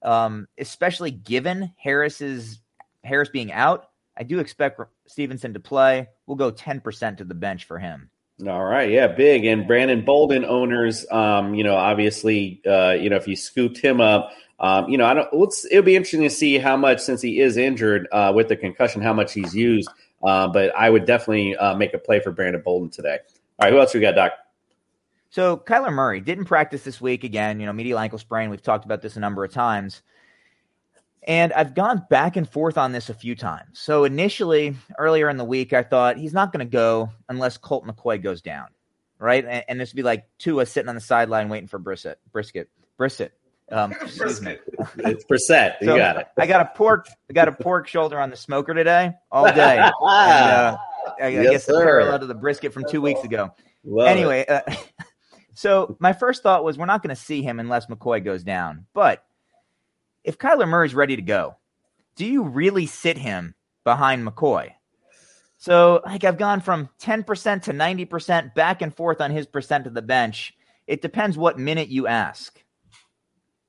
Um, 0.03 0.47
especially 0.59 1.11
given 1.11 1.73
Harris's 1.77 2.61
Harris 3.03 3.31
being 3.31 3.53
out, 3.53 3.89
I 4.17 4.23
do 4.23 4.39
expect 4.39 4.81
Stevenson 5.07 5.55
to 5.55 5.61
play. 5.61 6.09
We'll 6.27 6.37
go 6.37 6.53
10% 6.53 7.19
to 7.19 7.25
the 7.25 7.35
bench 7.35 7.65
for 7.65 7.79
him. 7.79 8.11
All 8.47 8.65
right, 8.65 8.91
yeah, 8.91 9.07
big 9.07 9.47
and 9.47 9.67
Brandon 9.67 10.05
Bolden 10.05 10.45
owners. 10.45 11.07
Um, 11.11 11.55
you 11.55 11.65
know, 11.65 11.75
obviously, 11.75 12.61
uh, 12.67 12.91
you 12.91 13.09
know, 13.09 13.17
if 13.17 13.27
you 13.27 13.35
scooped 13.35 13.79
him 13.79 13.99
up, 13.99 14.31
um, 14.61 14.91
you 14.91 14.99
know, 14.99 15.07
I 15.07 15.15
don't. 15.15 15.33
Let's. 15.33 15.65
It'll 15.65 15.83
be 15.83 15.97
interesting 15.97 16.21
to 16.21 16.29
see 16.29 16.59
how 16.59 16.77
much, 16.77 17.01
since 17.01 17.23
he 17.23 17.41
is 17.41 17.57
injured 17.57 18.07
uh, 18.13 18.33
with 18.35 18.49
the 18.49 18.57
concussion, 18.57 19.01
how 19.01 19.15
much 19.15 19.33
he's 19.33 19.55
used. 19.55 19.89
Uh, 20.27 20.49
but 20.49 20.75
I 20.77 20.91
would 20.91 21.05
definitely 21.05 21.57
uh, 21.57 21.77
make 21.77 21.95
a 21.95 21.99
play 21.99 22.19
for 22.19 22.33
Brandon 22.33 22.61
Bolden 22.61 22.91
today. 22.91 23.19
All 23.59 23.67
right, 23.67 23.73
who 23.73 23.79
else 23.79 23.95
we 23.95 24.01
got, 24.01 24.17
Doc? 24.17 24.33
So 25.31 25.57
Kyler 25.57 25.93
Murray 25.93 26.21
didn't 26.21 26.47
practice 26.47 26.83
this 26.83 27.01
week 27.01 27.23
again. 27.23 27.61
You 27.61 27.67
know, 27.67 27.73
medial 27.73 27.99
ankle 27.99 28.19
sprain. 28.19 28.51
We've 28.51 28.63
talked 28.63 28.85
about 28.85 29.03
this 29.03 29.17
a 29.17 29.21
number 29.21 29.45
of 29.45 29.53
times. 29.53 30.03
And 31.23 31.53
I've 31.53 31.75
gone 31.75 32.05
back 32.11 32.37
and 32.37 32.49
forth 32.49 32.77
on 32.77 32.91
this 32.93 33.09
a 33.09 33.15
few 33.15 33.37
times. 33.37 33.79
So 33.79 34.05
initially, 34.05 34.77
earlier 34.99 35.29
in 35.29 35.37
the 35.37 35.45
week, 35.45 35.73
I 35.73 35.83
thought 35.83 36.17
he's 36.17 36.33
not 36.33 36.53
going 36.53 36.65
to 36.65 36.71
go 36.71 37.11
unless 37.29 37.57
Colt 37.57 37.87
McCoy 37.87 38.21
goes 38.21 38.43
down, 38.43 38.69
right? 39.19 39.45
And, 39.45 39.65
and, 39.69 39.81
this 39.81 39.93
would 39.93 39.97
be 39.97 40.03
like 40.05 40.27
Tua 40.39 40.67
sitting 40.67 40.89
on 40.89 40.95
the 40.95 41.01
sideline 41.01 41.49
waiting 41.49 41.67
for 41.69 41.79
Brisket, 41.79 42.21
Brisket, 42.33 42.69
Brisket. 42.97 43.33
Um, 43.71 43.93
excuse 44.03 44.41
me. 44.41 44.57
It's. 44.99 45.25
You 45.29 45.89
so 45.89 45.97
got 45.97 46.17
it. 46.17 46.29
I 46.39 46.47
got 46.47 46.61
a 46.61 46.71
pork. 46.77 47.09
I 47.29 47.33
got 47.33 47.49
a 47.49 47.53
pork 47.53 47.89
shoulder 47.89 48.19
on 48.21 48.31
the 48.31 48.37
smoker 48.37 48.75
today, 48.75 49.13
all 49.31 49.47
day. 49.53 49.79
and, 49.79 49.93
uh, 50.03 50.77
I, 51.21 51.29
yes, 51.29 51.47
I 51.47 51.51
guess 51.51 51.67
the 51.67 51.73
parallel 51.75 52.21
to 52.21 52.27
the 52.27 52.35
brisket 52.35 52.73
from 52.73 52.85
two 52.89 53.01
weeks 53.01 53.25
ago. 53.25 53.53
Love 53.85 54.09
anyway, 54.09 54.45
uh, 54.47 54.61
so 55.55 55.97
my 56.01 56.13
first 56.13 56.43
thought 56.43 56.65
was 56.65 56.77
we're 56.77 56.87
not 56.87 57.03
going 57.03 57.15
to 57.15 57.21
see 57.21 57.43
him 57.43 57.61
unless 57.61 57.87
McCoy 57.87 58.25
goes 58.25 58.43
down. 58.43 58.87
But 58.95 59.25
if 60.25 60.39
Kyler 60.39 60.69
Murray's 60.69 60.95
ready 60.95 61.17
to 61.17 61.23
go, 61.23 61.57
do 62.17 62.27
you 62.27 62.43
really 62.43 62.87
sit 62.87 63.17
him 63.17 63.55
behind 63.85 64.27
McCoy? 64.27 64.73
So, 65.59 66.03
like, 66.05 66.25
I've 66.25 66.37
gone 66.37 66.61
from 66.61 66.91
10% 67.01 67.63
to 67.63 67.73
90% 67.73 68.55
back 68.55 68.83
and 68.83 68.95
forth 68.95 69.21
on 69.21 69.31
his 69.31 69.47
percent 69.47 69.87
of 69.87 69.95
the 69.95 70.03
bench. 70.03 70.55
It 70.87 71.01
depends 71.01 71.39
what 71.39 71.59
minute 71.59 71.89
you 71.89 72.07
ask. 72.07 72.63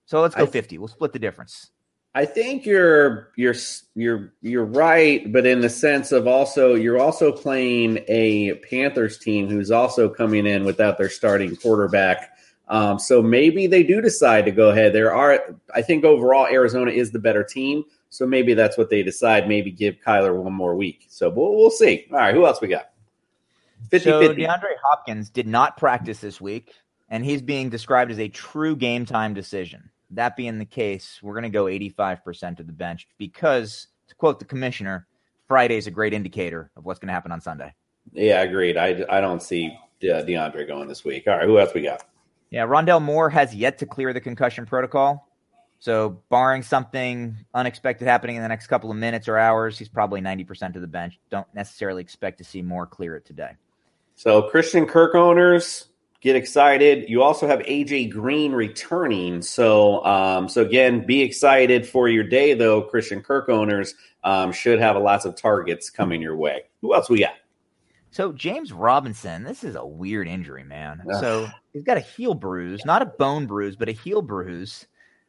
So 0.07 0.21
let's 0.21 0.33
go 0.33 0.43
I, 0.43 0.47
50. 0.47 0.79
We'll 0.79 0.87
split 0.87 1.13
the 1.13 1.19
difference. 1.19 1.69
I 2.15 2.25
think 2.25 2.65
you're 2.65 3.31
you're 3.35 3.53
you're 3.93 4.33
you're 4.41 4.65
right, 4.65 5.31
but 5.31 5.45
in 5.45 5.61
the 5.61 5.69
sense 5.69 6.11
of 6.11 6.25
also 6.25 6.73
you're 6.73 6.99
also 6.99 7.31
playing 7.31 7.99
a 8.07 8.55
Panthers 8.55 9.19
team 9.19 9.47
who's 9.47 9.69
also 9.69 10.09
coming 10.09 10.47
in 10.47 10.65
without 10.65 10.97
their 10.97 11.09
starting 11.09 11.55
quarterback. 11.55 12.31
Um, 12.69 12.97
so 12.97 13.21
maybe 13.21 13.67
they 13.67 13.83
do 13.83 14.01
decide 14.01 14.45
to 14.45 14.51
go 14.51 14.69
ahead. 14.69 14.93
There 14.93 15.13
are, 15.13 15.55
I 15.75 15.81
think, 15.81 16.03
overall 16.03 16.47
Arizona 16.47 16.91
is 16.91 17.11
the 17.11 17.19
better 17.19 17.43
team. 17.43 17.83
So 18.09 18.25
maybe 18.25 18.53
that's 18.53 18.77
what 18.77 18.89
they 18.89 19.03
decide. 19.03 19.47
Maybe 19.47 19.71
give 19.71 19.97
Kyler 20.05 20.35
one 20.35 20.53
more 20.53 20.75
week. 20.75 21.05
So 21.09 21.29
we'll, 21.29 21.55
we'll 21.55 21.69
see. 21.69 22.07
All 22.11 22.17
right, 22.17 22.33
who 22.33 22.45
else 22.45 22.59
we 22.59 22.67
got? 22.67 22.89
50, 23.91 24.09
so 24.09 24.19
50. 24.19 24.41
DeAndre 24.41 24.75
Hopkins 24.83 25.29
did 25.29 25.47
not 25.47 25.77
practice 25.77 26.19
this 26.19 26.41
week, 26.41 26.73
and 27.09 27.23
he's 27.23 27.41
being 27.41 27.69
described 27.69 28.11
as 28.11 28.19
a 28.19 28.27
true 28.27 28.75
game 28.75 29.05
time 29.05 29.33
decision. 29.33 29.89
That 30.11 30.35
being 30.35 30.57
the 30.57 30.65
case, 30.65 31.19
we're 31.21 31.33
going 31.33 31.43
to 31.43 31.49
go 31.49 31.65
85% 31.65 32.59
of 32.59 32.67
the 32.67 32.73
bench 32.73 33.07
because, 33.17 33.87
to 34.07 34.15
quote 34.15 34.39
the 34.39 34.45
commissioner, 34.45 35.07
Friday 35.47 35.77
is 35.77 35.87
a 35.87 35.91
great 35.91 36.13
indicator 36.13 36.71
of 36.75 36.85
what's 36.85 36.99
going 36.99 37.07
to 37.07 37.13
happen 37.13 37.31
on 37.31 37.41
Sunday. 37.41 37.73
Yeah, 38.13 38.41
agreed. 38.41 38.77
I, 38.77 39.05
I 39.09 39.21
don't 39.21 39.41
see 39.41 39.77
De- 39.99 40.23
DeAndre 40.23 40.67
going 40.67 40.87
this 40.87 41.03
week. 41.03 41.27
All 41.27 41.37
right, 41.37 41.45
who 41.45 41.59
else 41.59 41.73
we 41.73 41.81
got? 41.81 42.03
Yeah, 42.49 42.65
Rondale 42.65 43.01
Moore 43.01 43.29
has 43.29 43.53
yet 43.53 43.77
to 43.79 43.85
clear 43.85 44.13
the 44.13 44.21
concussion 44.21 44.65
protocol. 44.65 45.27
So, 45.79 46.21
barring 46.29 46.63
something 46.63 47.37
unexpected 47.53 48.07
happening 48.07 48.35
in 48.35 48.41
the 48.41 48.47
next 48.47 48.67
couple 48.67 48.89
of 48.89 48.97
minutes 48.97 49.27
or 49.27 49.37
hours, 49.37 49.77
he's 49.77 49.89
probably 49.89 50.21
90% 50.21 50.75
of 50.75 50.81
the 50.81 50.87
bench. 50.87 51.19
Don't 51.29 51.45
necessarily 51.53 52.01
expect 52.01 52.39
to 52.39 52.43
see 52.43 52.63
Moore 52.63 52.87
clear 52.87 53.15
it 53.15 53.25
today. 53.25 53.51
So, 54.15 54.49
Christian 54.49 54.87
Kirk 54.87 55.13
owners, 55.13 55.89
get 56.27 56.35
excited. 56.35 57.09
You 57.09 57.23
also 57.23 57.47
have 57.47 57.59
AJ 57.59 58.11
Green 58.11 58.51
returning. 58.51 59.41
So, 59.41 60.03
um, 60.05 60.49
so 60.49 60.61
again, 60.61 61.05
be 61.05 61.21
excited 61.21 61.87
for 61.87 62.09
your 62.09 62.25
day, 62.25 62.53
though. 62.53 62.81
Christian 62.81 63.21
Kirk 63.21 63.47
owners 63.47 63.95
um, 64.25 64.51
should 64.51 64.79
have 64.79 64.97
lots 64.97 65.23
of 65.23 65.35
targets 65.35 65.89
coming 65.89 66.21
your 66.21 66.35
way. 66.35 66.63
Who 66.81 66.93
else 66.93 67.09
we 67.09 67.19
got? 67.19 67.35
So 68.11 68.33
James 68.33 68.73
Robinson, 68.73 69.43
this 69.43 69.63
is 69.63 69.75
a 69.75 69.85
weird 69.85 70.27
injury, 70.27 70.63
man. 70.63 71.01
So 71.19 71.47
he's 71.71 71.83
got 71.83 71.97
a 71.97 72.01
heel 72.01 72.33
bruise, 72.33 72.83
not 72.83 73.01
a 73.01 73.05
bone 73.05 73.45
bruise, 73.45 73.75
but 73.75 73.89
a 73.89 73.93
heel 73.93 74.21
bruise. 74.21 74.85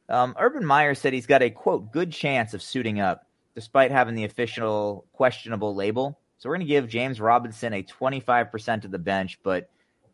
Um, 0.09 0.35
Urban 0.39 0.65
Meyer 0.65 0.95
said 0.95 1.13
he's 1.13 1.27
got 1.27 1.43
a 1.43 1.51
quote 1.51 1.93
good 1.93 2.11
chance 2.11 2.55
of 2.55 2.63
suiting 2.63 2.99
up, 2.99 3.27
despite 3.55 3.91
having 3.91 4.15
the 4.15 4.25
official 4.25 5.07
questionable 5.13 5.75
label. 5.75 6.19
So 6.39 6.49
we're 6.49 6.57
going 6.57 6.67
to 6.67 6.73
give 6.73 6.89
James 6.89 7.21
Robinson 7.21 7.75
a 7.75 7.83
25% 7.83 8.85
of 8.85 8.91
the 8.91 8.99
bench, 8.99 9.39
but 9.43 9.69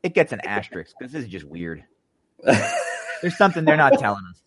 it 0.04 0.14
gets 0.14 0.32
an 0.32 0.40
asterisk 0.44 0.94
because 0.96 1.12
this 1.12 1.24
is 1.24 1.30
just 1.30 1.46
weird. 1.46 1.82
There's 3.22 3.36
something 3.36 3.64
they're 3.64 3.76
not 3.76 3.98
telling 3.98 4.22
us. 4.30 4.42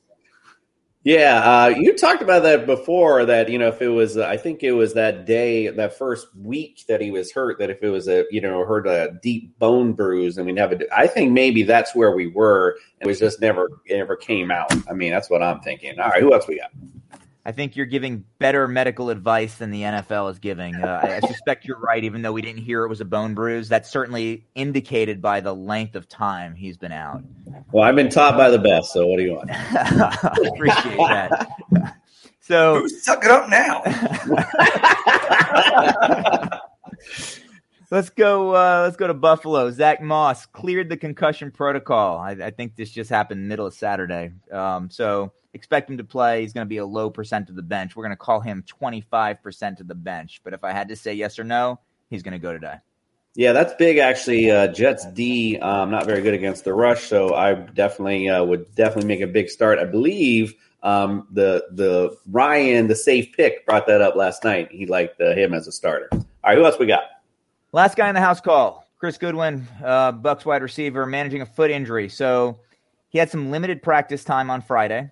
Yeah, 1.04 1.40
uh, 1.40 1.68
you 1.70 1.96
talked 1.96 2.22
about 2.22 2.44
that 2.44 2.66
before. 2.66 3.26
That 3.26 3.50
you 3.50 3.58
know, 3.58 3.70
if 3.70 3.82
it 3.82 3.88
was, 3.88 4.18
I 4.18 4.38
think 4.38 4.62
it 4.62 4.74
was 4.74 4.94
that 4.94 5.26
day, 5.26 5.70
that 5.70 5.98
first 5.98 6.28
week 6.36 6.84
that 6.88 7.02
he 7.02 7.12
was 7.12 7.32
hurt. 7.32 7.60
That 7.60 7.70
if 7.70 7.82
it 7.82 7.90
was 7.90 8.08
a, 8.08 8.26
you 8.30 8.42
know, 8.42 8.66
heard 8.66 8.88
a 8.88 9.18
deep 9.24 9.58
bone 9.58 9.94
bruise, 9.94 10.38
I 10.38 10.44
mean, 10.44 10.58
have 10.58 10.74
a, 10.74 10.96
I 10.96 11.08
think 11.08 11.32
maybe 11.32 11.64
that's 11.64 11.96
where 11.96 12.12
we 12.12 12.28
were. 12.28 12.78
It 13.00 13.08
was 13.08 13.20
just 13.20 13.40
never, 13.40 13.70
it 13.86 13.96
never 13.96 14.18
came 14.18 14.52
out. 14.52 14.74
I 14.90 14.94
mean, 14.94 15.12
that's 15.12 15.30
what 15.30 15.42
I'm 15.42 15.62
thinking. 15.62 15.98
All 15.98 16.10
right, 16.10 16.22
who 16.22 16.34
else 16.34 16.48
we 16.48 16.60
got? 16.60 16.72
I 17.48 17.54
think 17.54 17.78
you're 17.78 17.86
giving 17.86 18.26
better 18.40 18.68
medical 18.68 19.10
advice 19.10 19.56
than 19.56 19.72
the 19.72 19.84
NFL 19.84 20.30
is 20.32 20.38
giving. 20.38 20.76
Uh, 20.76 21.00
I, 21.02 21.26
suspect 21.26 21.64
you're 21.64 21.80
right, 21.80 22.04
even 22.04 22.22
though 22.22 22.34
we 22.34 22.42
didn't 22.42 22.62
hear 22.62 22.84
it 22.84 22.90
was 22.90 23.00
a 23.00 23.06
bone 23.06 23.36
bruise. 23.36 23.70
That's 23.70 23.90
certainly 23.90 24.46
indicated 24.54 25.22
by 25.22 25.40
the 25.40 25.56
length 25.56 25.96
of 25.96 26.10
time 26.10 26.56
he's 26.56 26.76
been 26.76 26.92
out. 26.92 27.24
Well, 27.72 27.86
I've 27.86 27.96
been 27.96 28.10
taught 28.10 28.36
by 28.36 28.50
the 28.50 28.60
best, 28.60 28.92
so 28.92 29.08
what 29.08 29.16
do 29.16 29.24
you 29.24 29.36
want? 29.36 29.50
I 29.50 30.38
appreciate 30.54 30.98
that. 30.98 31.96
So 32.42 32.76
Who's 32.82 33.02
suck 33.02 33.24
it 33.24 33.32
up 33.32 33.48
now. 33.48 33.82
let's 37.92 38.10
go. 38.10 38.56
Uh, 38.56 38.82
let's 38.84 38.98
go 38.98 39.08
to 39.08 39.14
Buffalo. 39.14 39.72
Zach 39.72 40.02
Moss 40.02 40.46
cleared 40.48 40.90
the 40.90 40.98
concussion 40.98 41.52
protocol. 41.52 42.18
I, 42.18 42.32
I 42.32 42.50
think 42.50 42.76
this 42.76 42.92
just 42.92 43.10
happened 43.10 43.48
middle 43.48 43.68
of 43.68 43.74
Saturday. 43.74 44.34
Um, 44.52 44.90
so 44.90 45.32
expect 45.58 45.90
him 45.90 45.98
to 45.98 46.04
play. 46.04 46.42
He's 46.42 46.54
going 46.54 46.66
to 46.66 46.70
be 46.70 46.78
a 46.78 46.86
low 46.86 47.10
percent 47.10 47.50
of 47.50 47.56
the 47.56 47.62
bench. 47.62 47.96
We're 47.96 48.04
going 48.04 48.12
to 48.12 48.16
call 48.16 48.40
him 48.40 48.64
25% 48.82 49.82
of 49.82 49.88
the 49.88 49.96
bench. 49.96 50.42
But 50.44 50.54
if 50.54 50.64
I 50.64 50.72
had 50.72 50.88
to 50.90 50.96
say 50.96 51.14
yes 51.14 51.38
or 51.38 51.44
no, 51.44 51.80
he's 52.10 52.24
going 52.24 52.34
to 52.34 52.40
go 52.40 52.54
today. 52.54 52.76
Yeah, 53.36 53.54
that's 53.54 53.74
big 53.76 54.00
actually. 54.00 54.50
Uh, 54.50 54.68
Jets 54.68 55.06
D 55.14 55.60
um, 55.60 55.92
not 55.92 56.08
very 56.08 56.24
good 56.24 56.34
against 56.34 56.64
the 56.64 56.74
rush, 56.74 57.04
so 57.04 57.36
I 57.36 57.54
definitely 57.54 58.28
uh, 58.28 58.44
would 58.44 58.74
definitely 58.74 59.08
make 59.08 59.22
a 59.22 59.28
big 59.28 59.50
start. 59.50 59.78
I 59.78 59.86
believe 59.86 60.56
um, 60.82 61.28
the 61.32 61.68
the 61.72 62.18
Ryan 62.32 62.88
the 62.88 62.96
safe 62.96 63.32
pick 63.34 63.64
brought 63.68 63.86
that 63.86 64.02
up 64.02 64.16
last 64.16 64.44
night. 64.44 64.72
He 64.72 64.88
liked 64.88 65.22
uh, 65.22 65.36
him 65.36 65.54
as 65.54 65.68
a 65.68 65.72
starter. 65.72 66.10
All 66.14 66.26
right, 66.44 66.58
who 66.58 66.66
else 66.66 66.80
we 66.80 66.88
got? 66.88 67.04
Last 67.74 67.96
guy 67.96 68.10
in 68.10 68.16
the 68.16 68.22
house 68.22 68.42
call, 68.42 68.88
Chris 68.98 69.20
Godwin, 69.20 69.68
uh, 69.84 70.14
Bucks 70.14 70.44
wide 70.44 70.64
receiver, 70.64 71.06
managing 71.06 71.42
a 71.42 71.46
foot 71.46 71.70
injury. 71.70 72.10
So 72.10 72.60
he 73.10 73.20
had 73.20 73.30
some 73.30 73.52
limited 73.52 73.84
practice 73.84 74.24
time 74.24 74.50
on 74.50 74.62
Friday 74.62 75.12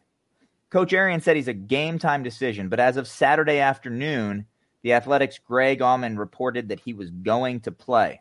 Coach 0.76 0.92
Arians 0.92 1.24
said 1.24 1.38
he's 1.38 1.48
a 1.48 1.54
game 1.54 2.00
time 2.00 2.22
decision, 2.22 2.68
but 2.68 2.82
as 2.82 2.98
of 2.98 3.08
Saturday 3.08 3.60
afternoon, 3.60 4.46
the 4.82 4.92
Athletic's 4.92 5.40
Greg 5.40 5.80
Auman 5.80 6.18
reported 6.18 6.68
that 6.68 6.82
he 6.82 6.94
was 6.94 7.10
going 7.12 7.62
to 7.62 7.72
play. 7.72 8.20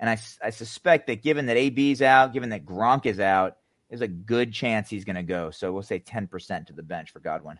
And 0.00 0.08
I, 0.08 0.18
I 0.42 0.48
suspect 0.48 1.08
that 1.08 1.22
given 1.22 1.44
that 1.44 1.58
AB's 1.58 2.00
out, 2.00 2.32
given 2.32 2.48
that 2.48 2.64
Gronk 2.64 3.04
is 3.04 3.20
out, 3.20 3.58
there's 3.90 4.00
a 4.00 4.08
good 4.08 4.50
chance 4.50 4.88
he's 4.88 5.04
going 5.04 5.16
to 5.16 5.22
go. 5.22 5.50
So 5.50 5.74
we'll 5.74 5.82
say 5.82 6.00
10% 6.00 6.68
to 6.68 6.72
the 6.72 6.82
bench 6.82 7.10
for 7.10 7.20
Godwin. 7.20 7.58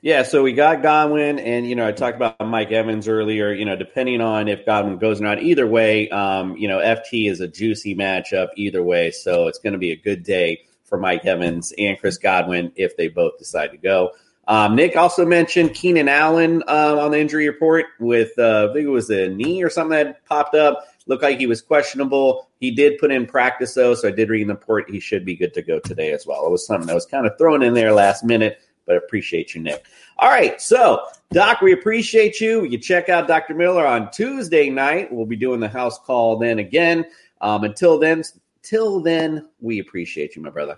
Yeah, 0.00 0.22
so 0.22 0.42
we 0.42 0.54
got 0.54 0.80
Godwin, 0.82 1.38
and 1.38 1.68
you 1.68 1.76
know, 1.76 1.86
I 1.86 1.92
talked 1.92 2.16
about 2.16 2.40
Mike 2.40 2.72
Evans 2.72 3.08
earlier. 3.08 3.52
You 3.52 3.66
know, 3.66 3.76
depending 3.76 4.22
on 4.22 4.48
if 4.48 4.64
Godwin 4.64 4.96
goes 4.96 5.20
or 5.20 5.24
not, 5.24 5.42
either 5.42 5.66
way, 5.66 6.08
um, 6.08 6.56
you 6.56 6.66
know, 6.66 6.78
FT 6.78 7.30
is 7.30 7.40
a 7.40 7.46
juicy 7.46 7.94
matchup 7.94 8.48
either 8.56 8.82
way. 8.82 9.10
So 9.10 9.48
it's 9.48 9.58
going 9.58 9.74
to 9.74 9.78
be 9.78 9.92
a 9.92 9.96
good 9.96 10.22
day 10.22 10.62
for 10.90 10.98
Mike 10.98 11.24
Evans 11.24 11.72
and 11.78 11.98
Chris 11.98 12.18
Godwin 12.18 12.72
if 12.76 12.98
they 12.98 13.08
both 13.08 13.38
decide 13.38 13.68
to 13.68 13.78
go. 13.78 14.10
Um, 14.46 14.76
Nick 14.76 14.96
also 14.96 15.24
mentioned 15.24 15.72
Keenan 15.72 16.08
Allen 16.08 16.62
uh, 16.68 16.98
on 17.00 17.12
the 17.12 17.18
injury 17.18 17.48
report 17.48 17.86
with 17.98 18.38
uh, 18.38 18.68
I 18.68 18.72
think 18.74 18.86
it 18.86 18.90
was 18.90 19.08
a 19.08 19.28
knee 19.28 19.62
or 19.62 19.70
something 19.70 19.96
that 19.96 20.26
popped 20.26 20.54
up. 20.54 20.84
Looked 21.06 21.22
like 21.22 21.38
he 21.38 21.46
was 21.46 21.62
questionable. 21.62 22.50
He 22.60 22.70
did 22.70 22.98
put 22.98 23.10
in 23.10 23.24
practice 23.24 23.72
though, 23.72 23.94
so 23.94 24.08
I 24.08 24.10
did 24.10 24.28
read 24.28 24.46
the 24.46 24.54
report 24.54 24.90
he 24.90 25.00
should 25.00 25.24
be 25.24 25.34
good 25.34 25.54
to 25.54 25.62
go 25.62 25.78
today 25.78 26.12
as 26.12 26.26
well. 26.26 26.44
It 26.46 26.50
was 26.50 26.66
something 26.66 26.88
that 26.88 26.94
was 26.94 27.06
kind 27.06 27.26
of 27.26 27.38
thrown 27.38 27.62
in 27.62 27.72
there 27.72 27.92
last 27.92 28.22
minute 28.22 28.60
but 28.90 28.96
appreciate 28.96 29.54
you, 29.54 29.62
Nick. 29.62 29.84
All 30.18 30.28
right, 30.28 30.60
so 30.60 31.04
Doc, 31.30 31.60
we 31.60 31.72
appreciate 31.72 32.40
you. 32.40 32.64
You 32.64 32.76
check 32.76 33.08
out 33.08 33.28
Dr. 33.28 33.54
Miller 33.54 33.86
on 33.86 34.10
Tuesday 34.10 34.68
night. 34.68 35.12
We'll 35.12 35.26
be 35.26 35.36
doing 35.36 35.60
the 35.60 35.68
house 35.68 35.96
call 35.98 36.38
then 36.38 36.58
again. 36.58 37.06
Um, 37.40 37.62
until 37.62 38.00
then, 38.00 38.24
till 38.62 39.00
then, 39.00 39.48
we 39.60 39.78
appreciate 39.78 40.36
you, 40.36 40.42
my 40.42 40.50
brother. 40.50 40.76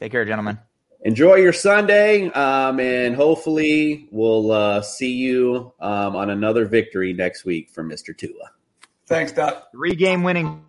Take 0.00 0.12
care, 0.12 0.24
gentlemen. 0.24 0.58
Enjoy 1.02 1.36
your 1.36 1.52
Sunday, 1.52 2.28
um, 2.30 2.80
and 2.80 3.14
hopefully 3.14 4.08
we'll 4.10 4.50
uh, 4.50 4.82
see 4.82 5.12
you 5.12 5.72
um, 5.80 6.16
on 6.16 6.28
another 6.28 6.66
victory 6.66 7.12
next 7.12 7.44
week 7.44 7.70
from 7.70 7.88
Mr. 7.88 8.16
Tua. 8.16 8.50
Thanks, 9.06 9.32
Doc. 9.32 9.68
Three 9.72 9.94
game 9.94 10.22
winning. 10.22 10.64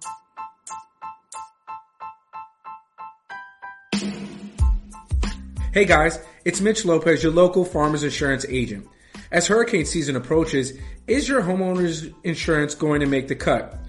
Hey 5.71 5.85
guys, 5.85 6.19
it's 6.45 6.61
Mitch 6.61 6.83
Lopez, 6.83 7.21
your 7.21 7.31
local 7.31 7.63
farmers 7.63 8.03
insurance 8.03 8.45
agent. 8.49 8.87
As 9.31 9.45
hurricane 9.45 9.85
season 9.85 10.15
approaches, 10.15 10.73
is 11.05 11.29
your 11.29 11.41
homeowner's 11.43 12.09
insurance 12.23 12.73
going 12.73 13.01
to 13.01 13.05
make 13.05 13.27
the 13.27 13.35
cut? 13.35 13.79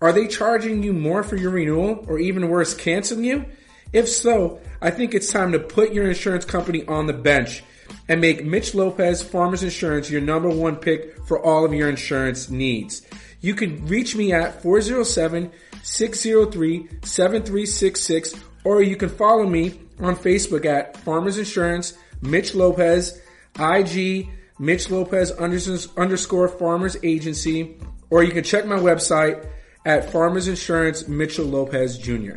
Are 0.00 0.12
they 0.12 0.26
charging 0.26 0.82
you 0.82 0.92
more 0.92 1.22
for 1.22 1.36
your 1.36 1.50
renewal 1.50 2.04
or 2.08 2.18
even 2.18 2.48
worse, 2.48 2.74
canceling 2.74 3.24
you? 3.24 3.44
If 3.92 4.08
so, 4.08 4.60
I 4.80 4.90
think 4.90 5.14
it's 5.14 5.30
time 5.30 5.52
to 5.52 5.58
put 5.58 5.92
your 5.92 6.08
insurance 6.08 6.44
company 6.44 6.86
on 6.86 7.06
the 7.06 7.12
bench 7.12 7.62
and 8.08 8.20
make 8.20 8.44
Mitch 8.44 8.74
Lopez 8.74 9.22
Farmers 9.22 9.62
Insurance 9.62 10.10
your 10.10 10.20
number 10.20 10.48
one 10.48 10.76
pick 10.76 11.18
for 11.26 11.44
all 11.44 11.64
of 11.64 11.74
your 11.74 11.88
insurance 11.88 12.48
needs. 12.48 13.02
You 13.40 13.54
can 13.54 13.86
reach 13.86 14.16
me 14.16 14.32
at 14.32 14.62
407 14.62 15.50
603 15.82 16.88
7366 17.02 18.34
or 18.64 18.82
you 18.82 18.96
can 18.96 19.08
follow 19.08 19.46
me 19.46 19.80
on 19.98 20.16
Facebook 20.16 20.64
at 20.64 20.96
Farmers 20.98 21.38
Insurance, 21.38 21.94
Mitch 22.22 22.54
Lopez, 22.54 23.20
IG, 23.58 24.28
Mitch 24.58 24.90
Lopez 24.90 25.32
underscore 25.32 26.48
Farmers 26.48 26.96
Agency, 27.02 27.76
or 28.10 28.22
you 28.22 28.32
can 28.32 28.44
check 28.44 28.66
my 28.66 28.78
website 28.78 29.46
at 29.84 30.10
Farmers 30.10 30.48
Insurance 30.48 31.08
Mitchell 31.08 31.46
Lopez 31.46 31.98
Jr. 31.98 32.36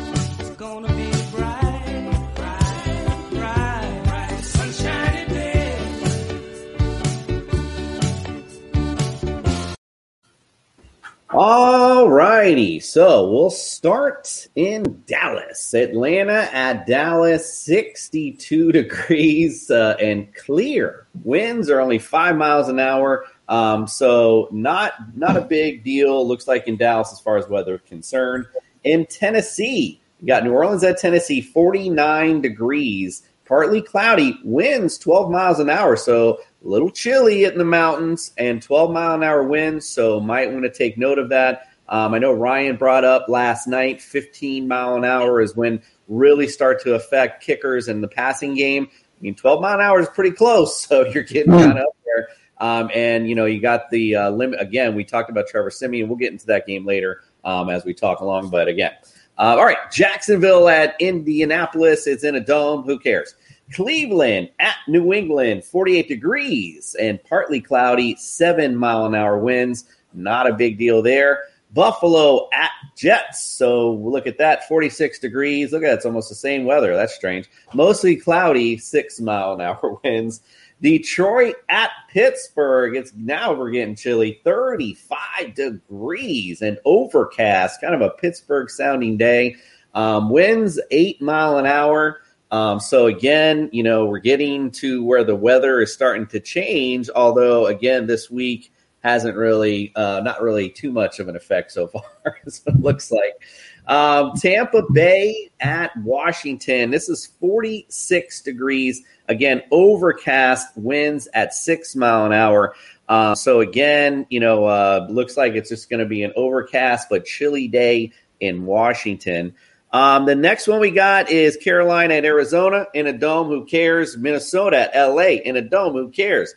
All 11.33 12.09
righty. 12.09 12.81
So 12.81 13.29
we'll 13.31 13.51
start 13.51 14.49
in 14.55 15.01
Dallas. 15.07 15.73
Atlanta 15.73 16.49
at 16.51 16.85
Dallas, 16.85 17.57
62 17.59 18.71
degrees 18.73 19.71
uh, 19.71 19.95
and 20.01 20.35
clear. 20.35 21.07
Winds 21.23 21.69
are 21.69 21.79
only 21.79 21.99
five 21.99 22.35
miles 22.35 22.67
an 22.67 22.79
hour. 22.79 23.25
Um, 23.47 23.87
so 23.87 24.49
not 24.51 24.91
not 25.15 25.37
a 25.37 25.41
big 25.41 25.85
deal. 25.85 26.27
Looks 26.27 26.49
like 26.49 26.67
in 26.67 26.75
Dallas 26.75 27.13
as 27.13 27.21
far 27.21 27.37
as 27.37 27.47
weather 27.47 27.75
is 27.75 27.81
concerned. 27.87 28.45
In 28.83 29.05
Tennessee, 29.05 30.01
you 30.19 30.27
got 30.27 30.43
New 30.43 30.51
Orleans 30.51 30.83
at 30.83 30.97
Tennessee, 30.97 31.39
49 31.39 32.41
degrees, 32.41 33.23
partly 33.45 33.81
cloudy, 33.81 34.37
winds 34.43 34.97
12 34.97 35.31
miles 35.31 35.59
an 35.59 35.69
hour. 35.69 35.95
So 35.95 36.39
a 36.63 36.67
little 36.67 36.89
chilly 36.89 37.45
in 37.45 37.57
the 37.57 37.65
mountains 37.65 38.31
and 38.37 38.61
12 38.61 38.91
mile 38.91 39.15
an 39.15 39.23
hour 39.23 39.43
winds, 39.43 39.87
so 39.87 40.19
might 40.19 40.51
want 40.51 40.63
to 40.63 40.71
take 40.71 40.97
note 40.97 41.19
of 41.19 41.29
that. 41.29 41.67
Um, 41.89 42.13
I 42.13 42.19
know 42.19 42.33
Ryan 42.33 42.77
brought 42.77 43.03
up 43.03 43.27
last 43.27 43.67
night 43.67 44.01
15 44.01 44.67
mile 44.67 44.95
an 44.95 45.03
hour 45.03 45.41
is 45.41 45.55
when 45.55 45.81
really 46.07 46.47
start 46.47 46.81
to 46.83 46.93
affect 46.93 47.43
kickers 47.43 47.87
and 47.87 48.03
the 48.03 48.07
passing 48.07 48.55
game. 48.55 48.87
I 48.91 49.21
mean, 49.21 49.35
12 49.35 49.61
mile 49.61 49.75
an 49.75 49.81
hour 49.81 49.99
is 49.99 50.09
pretty 50.09 50.31
close, 50.31 50.79
so 50.87 51.05
you're 51.07 51.23
getting 51.23 51.51
kind 51.51 51.71
of 51.71 51.77
up 51.77 51.95
there. 52.05 52.27
Um, 52.59 52.91
and 52.93 53.27
you 53.27 53.33
know, 53.33 53.45
you 53.45 53.59
got 53.59 53.89
the 53.89 54.15
uh, 54.15 54.29
limit 54.29 54.61
again. 54.61 54.95
We 54.95 55.03
talked 55.03 55.29
about 55.29 55.47
Trevor 55.47 55.71
Siemian. 55.71 56.07
We'll 56.07 56.17
get 56.17 56.31
into 56.31 56.45
that 56.45 56.67
game 56.67 56.85
later 56.85 57.23
um, 57.43 57.69
as 57.69 57.83
we 57.85 57.93
talk 57.93 58.19
along. 58.19 58.51
But 58.51 58.67
again, 58.67 58.91
uh, 59.37 59.57
all 59.57 59.65
right, 59.65 59.79
Jacksonville 59.91 60.69
at 60.69 60.95
Indianapolis. 60.99 62.05
It's 62.05 62.23
in 62.23 62.35
a 62.35 62.39
dome. 62.39 62.83
Who 62.83 62.99
cares? 62.99 63.33
Cleveland 63.73 64.49
at 64.59 64.75
New 64.87 65.13
England, 65.13 65.63
48 65.63 66.07
degrees 66.07 66.95
and 66.99 67.23
partly 67.23 67.61
cloudy, 67.61 68.15
seven 68.15 68.75
mile 68.75 69.05
an 69.05 69.15
hour 69.15 69.37
winds. 69.37 69.85
Not 70.13 70.49
a 70.49 70.53
big 70.53 70.77
deal 70.77 71.01
there. 71.01 71.43
Buffalo 71.73 72.49
at 72.53 72.71
Jets. 72.97 73.41
So 73.41 73.93
look 73.93 74.27
at 74.27 74.37
that, 74.37 74.67
46 74.67 75.19
degrees. 75.19 75.71
Look 75.71 75.83
at 75.83 75.87
that, 75.87 75.93
it's 75.95 76.05
almost 76.05 76.29
the 76.29 76.35
same 76.35 76.65
weather. 76.65 76.95
That's 76.95 77.15
strange. 77.15 77.49
Mostly 77.73 78.17
cloudy, 78.17 78.77
six 78.77 79.19
mile 79.19 79.53
an 79.53 79.61
hour 79.61 79.99
winds. 80.03 80.41
Detroit 80.81 81.55
at 81.69 81.91
Pittsburgh. 82.09 82.95
It's 82.95 83.13
now 83.15 83.53
we're 83.53 83.69
getting 83.69 83.95
chilly, 83.95 84.41
35 84.43 85.53
degrees 85.53 86.61
and 86.61 86.79
overcast, 86.85 87.81
kind 87.81 87.93
of 87.93 88.01
a 88.01 88.09
Pittsburgh 88.09 88.69
sounding 88.69 89.15
day. 89.15 89.55
Um, 89.93 90.29
winds 90.29 90.79
eight 90.89 91.21
mile 91.21 91.57
an 91.57 91.65
hour. 91.65 92.21
Um, 92.51 92.79
so 92.79 93.07
again, 93.07 93.69
you 93.71 93.81
know, 93.81 94.05
we're 94.05 94.19
getting 94.19 94.71
to 94.71 95.03
where 95.03 95.23
the 95.23 95.35
weather 95.35 95.81
is 95.81 95.93
starting 95.93 96.27
to 96.27 96.39
change. 96.39 97.09
Although 97.15 97.67
again, 97.67 98.07
this 98.07 98.29
week 98.29 98.71
hasn't 98.99 99.35
really, 99.35 99.91
uh, 99.95 100.21
not 100.23 100.41
really 100.41 100.69
too 100.69 100.91
much 100.91 101.19
of 101.19 101.27
an 101.27 101.35
effect 101.35 101.71
so 101.71 101.87
far. 101.87 102.03
as 102.45 102.61
it 102.65 102.79
looks 102.79 103.11
like. 103.11 103.41
Um, 103.87 104.33
Tampa 104.33 104.83
Bay 104.91 105.49
at 105.59 105.91
Washington. 105.97 106.91
This 106.91 107.09
is 107.09 107.27
46 107.39 108.41
degrees. 108.41 109.01
Again, 109.27 109.63
overcast 109.71 110.67
winds 110.75 111.27
at 111.33 111.53
six 111.53 111.95
mile 111.95 112.25
an 112.25 112.33
hour. 112.33 112.75
Uh, 113.09 113.35
so 113.35 113.59
again, 113.59 114.25
you 114.29 114.39
know, 114.39 114.65
uh, 114.65 115.07
looks 115.09 115.35
like 115.35 115.53
it's 115.53 115.69
just 115.69 115.89
going 115.89 115.99
to 115.99 116.05
be 116.05 116.23
an 116.23 116.31
overcast 116.35 117.07
but 117.09 117.25
chilly 117.25 117.67
day 117.67 118.11
in 118.39 118.65
Washington. 118.65 119.55
Um, 119.93 120.25
the 120.25 120.35
next 120.35 120.67
one 120.67 120.79
we 120.79 120.91
got 120.91 121.29
is 121.29 121.57
Carolina 121.57 122.15
at 122.15 122.25
Arizona 122.25 122.87
in 122.93 123.07
a 123.07 123.13
dome. 123.13 123.47
Who 123.47 123.65
cares? 123.65 124.17
Minnesota 124.17 124.95
at 124.95 125.09
LA 125.09 125.41
in 125.43 125.57
a 125.57 125.61
dome. 125.61 125.93
Who 125.93 126.09
cares? 126.09 126.53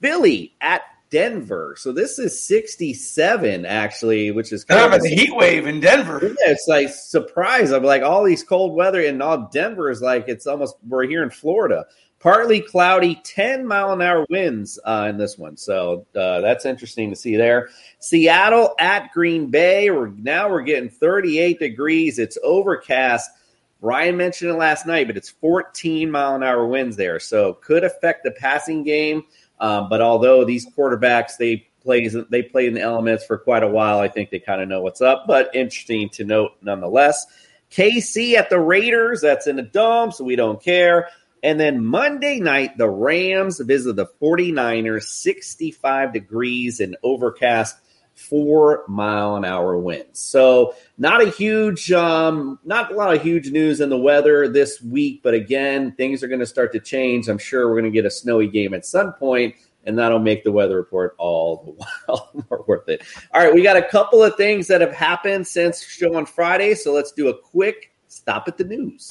Philly 0.00 0.54
at 0.60 0.82
Denver. 1.10 1.74
So 1.78 1.92
this 1.92 2.18
is 2.18 2.42
67 2.46 3.66
actually, 3.66 4.30
which 4.30 4.50
is 4.50 4.64
kind 4.64 4.94
of 4.94 5.02
a 5.02 5.08
heat 5.08 5.34
wave 5.34 5.66
in 5.66 5.80
Denver. 5.80 6.20
yeah, 6.22 6.52
it's 6.52 6.66
like 6.66 6.88
surprise. 6.88 7.70
I'm 7.70 7.84
like 7.84 8.02
all 8.02 8.24
these 8.24 8.42
cold 8.42 8.74
weather 8.74 9.04
and 9.04 9.22
all 9.22 9.50
Denver 9.52 9.90
is 9.90 10.00
like 10.00 10.24
it's 10.28 10.46
almost 10.46 10.74
we're 10.88 11.04
here 11.04 11.22
in 11.22 11.28
Florida. 11.28 11.84
Partly 12.22 12.60
cloudy, 12.60 13.20
10 13.24 13.66
mile 13.66 13.92
an 13.92 14.00
hour 14.00 14.24
winds 14.30 14.78
uh, 14.84 15.08
in 15.10 15.18
this 15.18 15.36
one. 15.36 15.56
So 15.56 16.06
uh, 16.14 16.40
that's 16.40 16.64
interesting 16.64 17.10
to 17.10 17.16
see 17.16 17.36
there. 17.36 17.70
Seattle 17.98 18.76
at 18.78 19.12
Green 19.12 19.50
Bay. 19.50 19.90
We're 19.90 20.06
now 20.10 20.48
we're 20.48 20.62
getting 20.62 20.88
38 20.88 21.58
degrees. 21.58 22.20
It's 22.20 22.38
overcast. 22.44 23.28
Ryan 23.80 24.16
mentioned 24.16 24.52
it 24.52 24.54
last 24.54 24.86
night, 24.86 25.08
but 25.08 25.16
it's 25.16 25.30
14 25.30 26.12
mile 26.12 26.36
an 26.36 26.44
hour 26.44 26.64
winds 26.64 26.96
there, 26.96 27.18
so 27.18 27.54
could 27.54 27.82
affect 27.82 28.22
the 28.22 28.30
passing 28.30 28.84
game. 28.84 29.24
Um, 29.58 29.88
but 29.88 30.00
although 30.00 30.44
these 30.44 30.64
quarterbacks 30.64 31.36
they 31.36 31.66
plays 31.82 32.16
they 32.30 32.42
played 32.42 32.68
in 32.68 32.74
the 32.74 32.80
elements 32.82 33.24
for 33.24 33.36
quite 33.36 33.64
a 33.64 33.68
while, 33.68 33.98
I 33.98 34.06
think 34.06 34.30
they 34.30 34.38
kind 34.38 34.62
of 34.62 34.68
know 34.68 34.80
what's 34.80 35.00
up. 35.00 35.24
But 35.26 35.52
interesting 35.56 36.08
to 36.10 36.24
note 36.24 36.52
nonetheless. 36.62 37.26
KC 37.72 38.34
at 38.34 38.50
the 38.50 38.60
Raiders. 38.60 39.22
That's 39.22 39.48
in 39.48 39.56
the 39.56 39.62
dome, 39.62 40.12
so 40.12 40.22
we 40.22 40.36
don't 40.36 40.62
care. 40.62 41.08
And 41.42 41.58
then 41.58 41.84
Monday 41.84 42.38
night, 42.38 42.78
the 42.78 42.88
Rams 42.88 43.58
visit 43.58 43.96
the 43.96 44.06
49ers, 44.20 45.02
65 45.02 46.12
degrees 46.12 46.78
and 46.78 46.96
overcast, 47.02 47.76
four 48.14 48.84
mile 48.88 49.36
an 49.36 49.44
hour 49.44 49.76
winds. 49.76 50.20
So 50.20 50.74
not 50.98 51.22
a 51.22 51.30
huge, 51.30 51.90
um, 51.90 52.60
not 52.64 52.92
a 52.92 52.94
lot 52.94 53.14
of 53.14 53.22
huge 53.22 53.50
news 53.50 53.80
in 53.80 53.88
the 53.88 53.98
weather 53.98 54.48
this 54.48 54.80
week, 54.80 55.20
but 55.22 55.34
again, 55.34 55.92
things 55.92 56.22
are 56.22 56.28
going 56.28 56.40
to 56.40 56.46
start 56.46 56.72
to 56.72 56.80
change. 56.80 57.28
I'm 57.28 57.38
sure 57.38 57.68
we're 57.68 57.80
going 57.80 57.92
to 57.92 57.96
get 57.96 58.06
a 58.06 58.10
snowy 58.10 58.46
game 58.46 58.74
at 58.74 58.86
some 58.86 59.12
point, 59.14 59.56
and 59.84 59.98
that'll 59.98 60.20
make 60.20 60.44
the 60.44 60.52
weather 60.52 60.76
report 60.76 61.16
all 61.18 61.76
the 61.78 61.86
while 62.06 62.30
more 62.50 62.64
worth 62.68 62.88
it. 62.88 63.02
All 63.34 63.42
right, 63.42 63.54
we 63.54 63.62
got 63.62 63.76
a 63.76 63.82
couple 63.82 64.22
of 64.22 64.36
things 64.36 64.68
that 64.68 64.80
have 64.80 64.94
happened 64.94 65.46
since 65.46 65.82
show 65.82 66.14
on 66.14 66.26
Friday, 66.26 66.74
so 66.74 66.92
let's 66.92 67.10
do 67.10 67.28
a 67.28 67.36
quick 67.36 67.92
stop 68.06 68.46
at 68.46 68.58
the 68.58 68.64
news. 68.64 69.08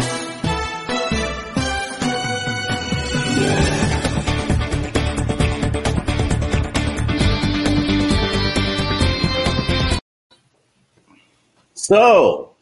So, 11.91 12.55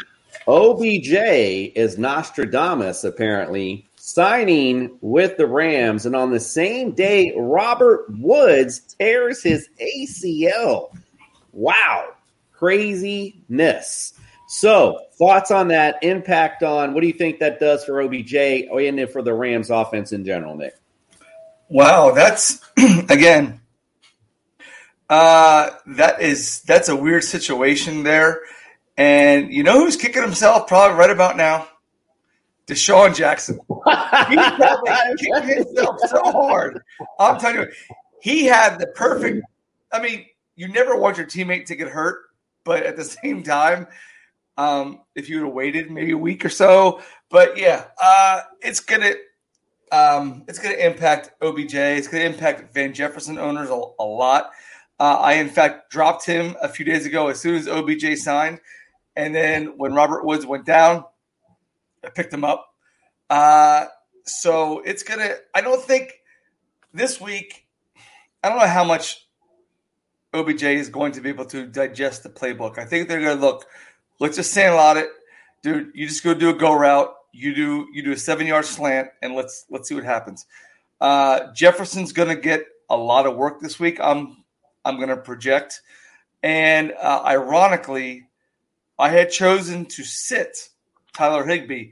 OBJ 0.48 1.13
is 1.76 2.00
Nostradamus, 2.00 3.04
apparently, 3.04 3.86
signing 3.96 4.98
with 5.02 5.38
the 5.38 5.46
Rams. 5.46 6.08
And 6.08 6.15
on 6.15 6.32
the 6.32 6.39
same 6.39 6.94
day, 6.94 7.34
Robert 7.38 8.06
Woods 8.10 8.80
tears 8.80 9.44
his 9.44 9.70
ACL. 9.80 10.89
Wow. 11.54 12.13
Craziness. 12.54 14.18
So, 14.51 15.01
thoughts 15.19 15.51
on 15.51 15.67
that 15.67 15.99
impact 16.01 16.63
on 16.63 16.95
what 16.95 17.01
do 17.01 17.07
you 17.07 17.13
think 17.13 17.38
that 17.38 17.59
does 17.59 17.85
for 17.85 18.01
OBJ 18.01 18.33
and 18.33 19.07
for 19.07 19.21
the 19.21 19.31
Rams 19.31 19.69
offense 19.69 20.12
in 20.12 20.25
general, 20.25 20.55
Nick? 20.55 20.73
Wow, 21.69 22.13
that's 22.15 22.59
again. 23.09 23.62
Uh, 25.07 25.69
that 25.85 26.23
is 26.23 26.62
that's 26.62 26.89
a 26.89 26.95
weird 26.95 27.23
situation 27.23 28.01
there, 28.01 28.39
and 28.97 29.53
you 29.53 29.62
know 29.62 29.81
who's 29.81 29.95
kicking 29.95 30.23
himself 30.23 30.67
probably 30.67 30.97
right 30.97 31.12
about 31.12 31.38
now? 31.38 31.67
DeSean 32.65 33.15
Jackson. 33.15 33.59
He's 34.29 34.51
probably 34.51 35.15
kicking 35.17 35.63
himself 35.63 35.99
so 36.07 36.23
hard. 36.23 36.81
I'm 37.19 37.39
telling 37.39 37.57
you, 37.57 37.67
he 38.19 38.45
had 38.45 38.79
the 38.79 38.88
perfect. 38.88 39.45
I 39.93 40.01
mean, 40.01 40.25
you 40.55 40.67
never 40.69 40.95
want 40.95 41.17
your 41.17 41.27
teammate 41.27 41.67
to 41.67 41.75
get 41.75 41.89
hurt, 41.89 42.21
but 42.63 42.81
at 42.81 42.95
the 42.97 43.03
same 43.03 43.43
time, 43.43 43.85
um, 44.60 45.02
if 45.15 45.30
you 45.30 45.38
would 45.38 45.45
have 45.45 45.54
waited 45.54 45.89
maybe 45.89 46.12
a 46.12 46.17
week 46.17 46.43
or 46.43 46.50
so, 46.50 47.02
but 47.30 47.58
yeah, 47.58 47.86
uh, 48.02 48.41
it's 48.62 48.80
gonna 48.80 49.13
um, 49.91 50.43
it's 50.48 50.60
to 50.60 50.86
impact 50.86 51.32
OBJ. 51.41 51.74
It's 51.74 52.08
to 52.10 52.24
impact 52.24 52.74
Van 52.74 52.93
Jefferson 52.93 53.38
owners 53.38 53.69
a, 53.69 53.82
a 54.00 54.04
lot. 54.04 54.52
Uh, 55.00 55.15
I, 55.15 55.34
in 55.34 55.50
fact, 55.50 55.89
dropped 55.89 56.26
him 56.26 56.56
a 56.62 56.67
few 56.67 56.86
days 56.86 57.06
ago 57.06 57.30
as 57.30 57.39
soon 57.39 57.56
as 57.56 57.67
OBJ 57.67 58.17
signed. 58.17 58.60
And 59.15 59.34
then 59.34 59.78
when 59.78 59.93
Robert 59.93 60.26
Woods 60.26 60.45
went 60.45 60.65
down, 60.65 61.06
I 62.04 62.10
picked 62.10 62.34
him 62.34 62.43
up. 62.43 62.67
Uh, 63.30 63.86
so 64.26 64.80
it's 64.80 65.04
to, 65.04 65.38
I 65.56 65.62
don't 65.62 65.82
think 65.82 66.13
this 66.93 67.19
week, 67.19 67.65
I 68.43 68.50
don't 68.50 68.60
know 68.60 68.67
how 68.67 68.84
much 68.84 69.28
OBJ 70.34 70.63
is 70.63 70.89
going 70.89 71.13
to 71.13 71.22
be 71.22 71.30
able 71.30 71.45
to 71.45 71.65
digest 71.65 72.24
the 72.24 72.30
playbook. 72.30 72.78
I 72.78 72.86
think 72.86 73.08
they're 73.08 73.22
going 73.22 73.38
to 73.38 73.41
look, 73.45 73.65
let's 74.19 74.36
just 74.38 74.53
sandlot 74.53 74.97
it. 74.97 75.10
Dude, 75.63 75.91
you 75.93 76.08
just 76.08 76.23
go 76.23 76.34
do 76.34 76.49
a 76.49 76.53
go 76.53 76.73
route 76.73 77.13
you 77.32 77.53
do 77.53 77.88
you 77.93 78.03
do 78.03 78.12
a 78.12 78.17
seven 78.17 78.47
yard 78.47 78.65
slant 78.65 79.10
and 79.21 79.36
let's 79.36 79.65
let's 79.69 79.88
see 79.88 79.95
what 79.95 80.03
happens. 80.03 80.45
Uh, 80.99 81.51
Jefferson's 81.53 82.12
going 82.12 82.29
to 82.29 82.36
get 82.36 82.65
a 82.89 82.97
lot 82.97 83.25
of 83.25 83.36
work 83.36 83.62
this 83.62 83.79
week. 83.79 83.99
I'm 84.01 84.43
I'm 84.86 84.97
going 84.97 85.10
to 85.10 85.17
project, 85.17 85.82
and 86.43 86.93
uh, 87.01 87.21
ironically, 87.25 88.27
I 88.97 89.10
had 89.10 89.29
chosen 89.29 89.86
to 89.86 90.03
sit 90.03 90.69
Tyler 91.13 91.45
Higbee, 91.45 91.91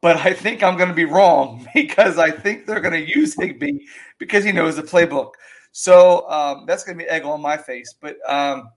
but 0.00 0.16
I 0.18 0.32
think 0.32 0.62
I'm 0.62 0.76
going 0.76 0.88
to 0.88 0.94
be 0.94 1.04
wrong 1.04 1.66
because 1.74 2.18
I 2.18 2.30
think 2.30 2.66
they're 2.66 2.80
going 2.80 3.04
to 3.04 3.10
use 3.18 3.34
Higby 3.34 3.86
because 4.18 4.44
he 4.44 4.52
knows 4.52 4.76
the 4.76 4.82
playbook. 4.82 5.32
So 5.72 6.28
um, 6.30 6.64
that's 6.66 6.84
going 6.84 6.98
to 6.98 7.04
be 7.04 7.10
egg 7.10 7.24
on 7.24 7.42
my 7.42 7.58
face, 7.58 7.94
but 8.00 8.16
um, 8.26 8.70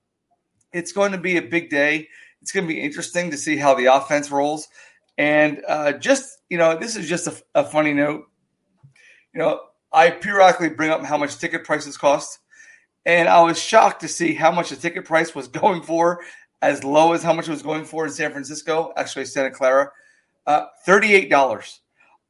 it's 0.74 0.92
going 0.92 1.14
to 1.14 1.18
be 1.18 1.38
a 1.38 1.42
big 1.42 1.70
day. 1.70 2.10
It's 2.42 2.52
going 2.52 2.68
to 2.68 2.74
be 2.74 2.80
interesting 2.80 3.32
to 3.32 3.38
see 3.38 3.58
how 3.58 3.76
the 3.76 3.86
offense 3.86 4.32
rolls. 4.32 4.68
And 5.18 5.62
uh, 5.68 5.94
just, 5.94 6.40
you 6.50 6.58
know, 6.58 6.78
this 6.78 6.96
is 6.96 7.08
just 7.08 7.28
a, 7.28 7.36
a, 7.54 7.64
funny 7.64 7.94
note. 7.94 8.24
You 9.34 9.40
know, 9.40 9.62
I 9.92 10.12
periodically 10.12 10.70
bring 10.70 10.92
up 10.92 11.04
how 11.04 11.18
much 11.18 11.38
ticket 11.38 11.66
prices 11.66 11.98
cost. 11.98 12.40
And 13.06 13.28
I 13.28 13.42
was 13.42 13.62
shocked 13.62 14.02
to 14.02 14.08
see 14.08 14.34
how 14.34 14.52
much 14.52 14.70
the 14.70 14.76
ticket 14.76 15.06
price 15.06 15.36
was 15.36 15.48
going 15.50 15.82
for, 15.82 16.22
as 16.62 16.84
low 16.84 17.14
as 17.14 17.24
how 17.24 17.34
much 17.34 17.48
it 17.48 17.52
was 17.52 17.62
going 17.62 17.86
for 17.86 18.06
in 18.06 18.12
San 18.12 18.32
Francisco, 18.32 18.94
actually, 18.96 19.26
Santa 19.26 19.52
Clara 19.52 19.92
uh, 20.50 20.66
$38. 20.86 21.80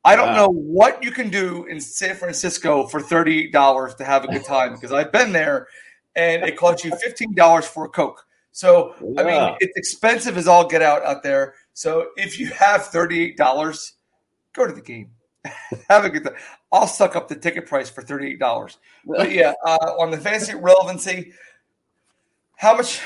I 0.04 0.16
don't 0.16 0.30
wow. 0.30 0.36
know 0.36 0.50
what 0.50 1.04
you 1.04 1.12
can 1.12 1.30
do 1.30 1.66
in 1.66 1.80
San 1.80 2.16
Francisco 2.16 2.88
for 2.88 3.00
$38 3.00 3.98
to 3.98 4.06
have 4.06 4.24
a 4.24 4.28
good 4.28 4.44
time 4.44 4.74
because 4.74 4.92
I've 4.92 5.12
been 5.12 5.32
there 5.32 5.68
and 6.16 6.44
it 6.44 6.58
costs 6.58 6.84
you 6.84 6.92
$15 6.92 7.64
for 7.64 7.86
a 7.86 7.90
Coke. 7.90 8.26
So, 8.52 8.96
I 9.18 9.24
mean, 9.24 9.56
it's 9.60 9.78
expensive 9.78 10.38
as 10.38 10.48
all 10.48 10.68
get 10.68 10.82
out 10.82 11.04
out 11.04 11.24
there. 11.24 11.56
So 11.74 12.10
if 12.18 12.40
you 12.40 12.48
have 12.48 12.82
$38, 12.82 13.92
go 14.54 14.68
to 14.68 14.74
the 14.74 14.82
game. 14.82 15.12
have 15.90 16.04
a 16.04 16.10
good 16.10 16.26
time. 16.26 16.36
I'll 16.72 16.88
suck 16.88 17.16
up 17.16 17.28
the 17.28 17.36
ticket 17.36 17.68
price 17.68 17.90
for 17.90 18.04
$38. 18.04 18.78
But 19.06 19.32
yeah, 19.32 19.54
uh, 19.66 19.94
on 20.00 20.12
the 20.12 20.18
fantasy 20.18 20.56
relevancy, 20.56 21.34
how 22.58 22.76
much, 22.76 23.00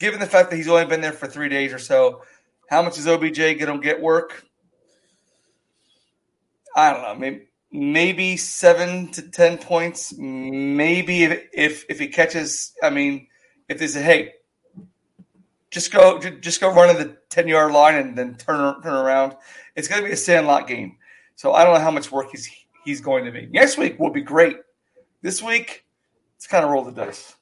given 0.00 0.18
the 0.18 0.26
fact 0.26 0.50
that 0.50 0.56
he's 0.56 0.68
only 0.68 0.86
been 0.86 1.00
there 1.00 1.12
for 1.12 1.26
three 1.28 1.48
days 1.48 1.72
or 1.72 1.78
so, 1.78 2.22
how 2.68 2.82
much 2.82 2.98
is 2.98 3.06
OBJ 3.06 3.36
going 3.38 3.66
to 3.66 3.78
get 3.78 4.00
work? 4.00 4.44
I 6.74 6.92
don't 6.92 7.02
know. 7.02 7.14
Maybe 7.14 7.46
maybe 7.72 8.36
seven 8.36 9.10
to 9.12 9.22
ten 9.30 9.58
points. 9.58 10.12
Maybe 10.18 11.24
if 11.24 11.48
if, 11.52 11.84
if 11.88 11.98
he 11.98 12.08
catches, 12.08 12.72
I 12.82 12.90
mean, 12.90 13.28
if 13.68 13.78
there's 13.78 13.96
a 13.96 14.02
hey, 14.02 14.34
just 15.70 15.92
go 15.92 16.18
just 16.18 16.60
go 16.60 16.72
run 16.72 16.94
to 16.94 17.04
the 17.04 17.16
10 17.30 17.48
yard 17.48 17.72
line 17.72 17.96
and 17.96 18.16
then 18.16 18.34
turn 18.36 18.80
turn 18.82 18.94
around. 18.94 19.36
It's 19.74 19.88
going 19.88 20.00
to 20.02 20.06
be 20.06 20.12
a 20.12 20.16
sandlot 20.16 20.66
game. 20.66 20.96
So 21.34 21.52
I 21.52 21.64
don't 21.64 21.74
know 21.74 21.80
how 21.80 21.90
much 21.90 22.10
work 22.10 22.28
he's 22.30 22.48
he's 22.84 23.00
going 23.00 23.24
to 23.24 23.32
be. 23.32 23.46
Next 23.46 23.76
week 23.76 23.98
will 23.98 24.10
be 24.10 24.22
great. 24.22 24.56
This 25.22 25.42
week, 25.42 25.84
it's 26.36 26.46
kind 26.46 26.64
of 26.64 26.70
roll 26.70 26.84
the 26.84 26.92
dice. 26.92 27.36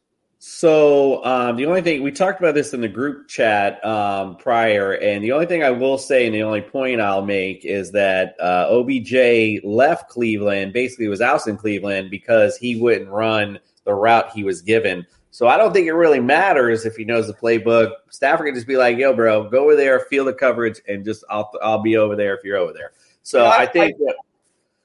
So 0.46 1.24
um, 1.24 1.56
the 1.56 1.64
only 1.64 1.80
thing 1.80 2.02
we 2.02 2.12
talked 2.12 2.38
about 2.38 2.54
this 2.54 2.74
in 2.74 2.82
the 2.82 2.88
group 2.88 3.28
chat 3.28 3.82
um, 3.82 4.36
prior, 4.36 4.92
and 4.92 5.24
the 5.24 5.32
only 5.32 5.46
thing 5.46 5.62
I 5.62 5.70
will 5.70 5.96
say, 5.96 6.26
and 6.26 6.34
the 6.34 6.42
only 6.42 6.60
point 6.60 7.00
I'll 7.00 7.24
make 7.24 7.64
is 7.64 7.92
that 7.92 8.36
uh, 8.38 8.66
OBJ 8.68 9.64
left 9.64 10.10
Cleveland, 10.10 10.74
basically 10.74 11.08
was 11.08 11.22
out 11.22 11.46
in 11.46 11.56
Cleveland 11.56 12.10
because 12.10 12.58
he 12.58 12.76
wouldn't 12.76 13.08
run 13.08 13.58
the 13.84 13.94
route 13.94 14.32
he 14.32 14.44
was 14.44 14.60
given. 14.60 15.06
So 15.34 15.48
I 15.48 15.56
don't 15.56 15.72
think 15.72 15.88
it 15.88 15.94
really 15.94 16.20
matters 16.20 16.86
if 16.86 16.94
he 16.94 17.04
knows 17.04 17.26
the 17.26 17.34
playbook. 17.34 17.90
Stafford 18.08 18.46
can 18.46 18.54
just 18.54 18.68
be 18.68 18.76
like, 18.76 18.96
"Yo, 18.98 19.12
bro, 19.12 19.50
go 19.50 19.64
over 19.64 19.74
there, 19.74 19.98
feel 19.98 20.24
the 20.24 20.32
coverage, 20.32 20.80
and 20.86 21.04
just 21.04 21.24
I'll 21.28 21.50
I'll 21.60 21.82
be 21.82 21.96
over 21.96 22.14
there 22.14 22.36
if 22.36 22.44
you're 22.44 22.56
over 22.56 22.72
there." 22.72 22.92
So 23.24 23.42
Yeah, 23.42 23.48
I- 23.48 23.62
I 23.62 23.66
think 23.66 23.98
that 23.98 24.14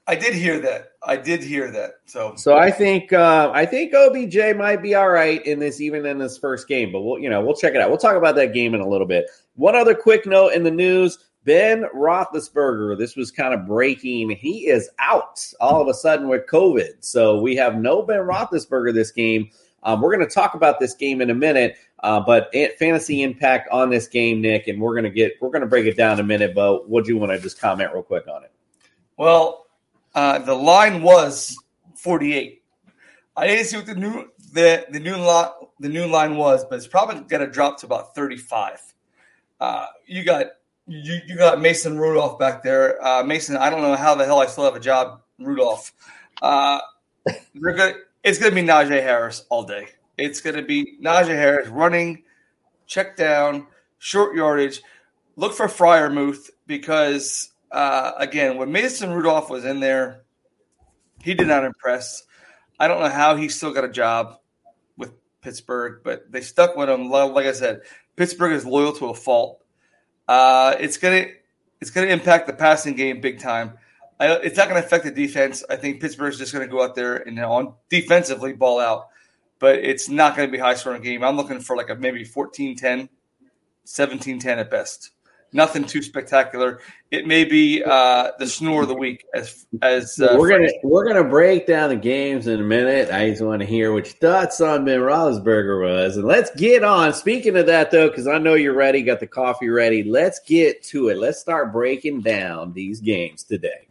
I 0.08 0.16
did 0.16 0.34
hear 0.34 0.58
that. 0.58 0.90
I 1.04 1.14
did 1.14 1.44
hear 1.44 1.70
that. 1.70 2.00
So 2.06 2.34
so 2.34 2.56
I 2.56 2.72
think 2.72 3.12
uh, 3.12 3.52
I 3.54 3.64
think 3.64 3.94
OBJ 3.94 4.56
might 4.56 4.82
be 4.82 4.96
all 4.96 5.08
right 5.10 5.40
in 5.46 5.60
this, 5.60 5.80
even 5.80 6.04
in 6.04 6.18
this 6.18 6.36
first 6.36 6.66
game. 6.66 6.90
But 6.90 7.02
we'll 7.02 7.20
you 7.20 7.30
know 7.30 7.40
we'll 7.42 7.54
check 7.54 7.76
it 7.76 7.80
out. 7.80 7.88
We'll 7.88 7.98
talk 7.98 8.16
about 8.16 8.34
that 8.34 8.52
game 8.52 8.74
in 8.74 8.80
a 8.80 8.88
little 8.88 9.06
bit. 9.06 9.26
One 9.54 9.76
other 9.76 9.94
quick 9.94 10.26
note 10.26 10.48
in 10.54 10.64
the 10.64 10.70
news: 10.72 11.16
Ben 11.44 11.84
Roethlisberger. 11.94 12.98
This 12.98 13.14
was 13.14 13.30
kind 13.30 13.54
of 13.54 13.68
breaking. 13.68 14.30
He 14.30 14.66
is 14.66 14.90
out 14.98 15.38
all 15.60 15.80
of 15.80 15.86
a 15.86 15.94
sudden 15.94 16.26
with 16.26 16.46
COVID. 16.46 17.04
So 17.04 17.40
we 17.40 17.54
have 17.54 17.76
no 17.76 18.02
Ben 18.02 18.18
Roethlisberger 18.18 18.92
this 18.92 19.12
game. 19.12 19.48
Um, 19.82 20.00
we're 20.00 20.14
going 20.14 20.26
to 20.26 20.34
talk 20.34 20.54
about 20.54 20.78
this 20.78 20.94
game 20.94 21.20
in 21.20 21.30
a 21.30 21.34
minute, 21.34 21.76
uh, 22.00 22.20
but 22.20 22.52
fantasy 22.78 23.22
impact 23.22 23.68
on 23.70 23.90
this 23.90 24.08
game, 24.08 24.40
Nick, 24.42 24.68
and 24.68 24.80
we're 24.80 24.92
going 24.92 25.04
to 25.04 25.10
get 25.10 25.34
we're 25.40 25.48
going 25.50 25.62
to 25.62 25.66
break 25.66 25.86
it 25.86 25.96
down 25.96 26.14
in 26.14 26.20
a 26.20 26.24
minute. 26.24 26.54
But 26.54 26.88
what 26.88 27.04
do 27.04 27.12
you 27.12 27.18
want 27.18 27.32
to 27.32 27.38
just 27.38 27.60
comment 27.60 27.90
real 27.92 28.02
quick 28.02 28.28
on 28.28 28.44
it? 28.44 28.52
Well, 29.16 29.66
uh, 30.14 30.38
the 30.40 30.54
line 30.54 31.02
was 31.02 31.56
48. 31.96 32.62
I 33.36 33.46
didn't 33.46 33.66
see 33.66 33.76
what 33.76 33.86
the 33.86 33.94
new 33.94 34.30
the 34.52 34.86
the 34.90 35.00
new 35.00 35.16
line 35.16 35.50
the 35.78 35.88
new 35.88 36.06
line 36.06 36.36
was, 36.36 36.64
but 36.64 36.76
it's 36.76 36.86
probably 36.86 37.20
going 37.20 37.44
to 37.44 37.50
drop 37.50 37.80
to 37.80 37.86
about 37.86 38.14
35. 38.14 38.80
Uh, 39.58 39.86
you 40.06 40.24
got 40.24 40.46
you 40.86 41.20
you 41.26 41.36
got 41.36 41.60
Mason 41.60 41.98
Rudolph 41.98 42.38
back 42.38 42.62
there. 42.62 43.02
Uh, 43.04 43.22
Mason, 43.22 43.56
I 43.56 43.70
don't 43.70 43.82
know 43.82 43.96
how 43.96 44.14
the 44.14 44.26
hell 44.26 44.40
I 44.40 44.46
still 44.46 44.64
have 44.64 44.76
a 44.76 44.80
job, 44.80 45.22
Rudolph. 45.38 45.92
Uh, 46.42 46.80
they're 47.54 47.74
good. 47.74 47.96
It's 48.22 48.38
going 48.38 48.54
to 48.54 48.54
be 48.54 48.66
Najee 48.66 49.02
Harris 49.02 49.44
all 49.48 49.64
day. 49.64 49.88
It's 50.18 50.40
going 50.40 50.56
to 50.56 50.62
be 50.62 50.98
Najee 51.02 51.28
Harris 51.28 51.68
running, 51.68 52.24
check 52.86 53.16
down, 53.16 53.66
short 53.98 54.36
yardage. 54.36 54.82
Look 55.36 55.54
for 55.54 55.66
Freiermuth 55.66 56.50
because 56.66 57.50
uh, 57.70 58.12
again, 58.18 58.56
when 58.58 58.72
Mason 58.72 59.12
Rudolph 59.12 59.48
was 59.48 59.64
in 59.64 59.80
there, 59.80 60.22
he 61.22 61.34
did 61.34 61.46
not 61.46 61.64
impress. 61.64 62.24
I 62.78 62.88
don't 62.88 63.00
know 63.00 63.08
how 63.08 63.36
he 63.36 63.48
still 63.48 63.72
got 63.72 63.84
a 63.84 63.88
job 63.88 64.38
with 64.96 65.12
Pittsburgh, 65.40 66.00
but 66.02 66.30
they 66.30 66.40
stuck 66.40 66.76
with 66.76 66.88
him. 66.88 67.10
Like 67.10 67.46
I 67.46 67.52
said, 67.52 67.82
Pittsburgh 68.16 68.52
is 68.52 68.66
loyal 68.66 68.92
to 68.94 69.06
a 69.06 69.14
fault. 69.14 69.62
Uh, 70.26 70.74
it's 70.78 70.96
gonna 70.96 71.26
it's 71.80 71.90
gonna 71.90 72.08
impact 72.08 72.46
the 72.46 72.52
passing 72.52 72.94
game 72.94 73.20
big 73.20 73.38
time. 73.38 73.78
I, 74.20 74.34
it's 74.34 74.58
not 74.58 74.68
going 74.68 74.80
to 74.80 74.86
affect 74.86 75.04
the 75.04 75.10
defense. 75.10 75.64
I 75.70 75.76
think 75.76 76.00
Pittsburgh's 76.00 76.38
just 76.38 76.52
going 76.52 76.66
to 76.66 76.70
go 76.70 76.84
out 76.84 76.94
there 76.94 77.16
and 77.16 77.38
on 77.40 77.72
defensively 77.88 78.52
ball 78.52 78.78
out, 78.78 79.08
but 79.58 79.78
it's 79.78 80.10
not 80.10 80.36
going 80.36 80.46
to 80.46 80.52
be 80.52 80.58
a 80.58 80.62
high 80.62 80.74
scoring 80.74 81.02
game. 81.02 81.24
I'm 81.24 81.36
looking 81.36 81.60
for 81.60 81.74
like 81.74 81.88
a 81.88 81.94
maybe 81.94 82.24
14-10, 82.24 83.08
17-10 83.86 84.44
at 84.44 84.70
best. 84.70 85.12
Nothing 85.52 85.84
too 85.84 86.02
spectacular. 86.02 86.80
It 87.10 87.26
may 87.26 87.44
be 87.44 87.82
uh, 87.82 88.32
the 88.38 88.46
snore 88.46 88.82
of 88.82 88.88
the 88.88 88.94
week 88.94 89.24
as 89.34 89.66
as 89.82 90.20
uh, 90.20 90.36
we're 90.38 90.48
gonna 90.48 90.70
we're 90.84 91.04
gonna 91.04 91.28
break 91.28 91.66
down 91.66 91.88
the 91.88 91.96
games 91.96 92.46
in 92.46 92.60
a 92.60 92.62
minute. 92.62 93.10
I 93.10 93.30
just 93.30 93.42
want 93.42 93.58
to 93.58 93.66
hear 93.66 93.92
what 93.92 94.06
your 94.06 94.14
thoughts 94.14 94.60
on 94.60 94.84
Ben 94.84 95.00
Roethlisberger 95.00 95.82
was, 95.82 96.16
and 96.16 96.24
let's 96.24 96.54
get 96.54 96.84
on. 96.84 97.12
Speaking 97.12 97.56
of 97.56 97.66
that, 97.66 97.90
though, 97.90 98.08
because 98.08 98.28
I 98.28 98.38
know 98.38 98.54
you're 98.54 98.74
ready, 98.76 99.02
got 99.02 99.18
the 99.18 99.26
coffee 99.26 99.70
ready. 99.70 100.04
Let's 100.04 100.38
get 100.38 100.84
to 100.84 101.08
it. 101.08 101.18
Let's 101.18 101.40
start 101.40 101.72
breaking 101.72 102.20
down 102.20 102.72
these 102.72 103.00
games 103.00 103.42
today. 103.42 103.88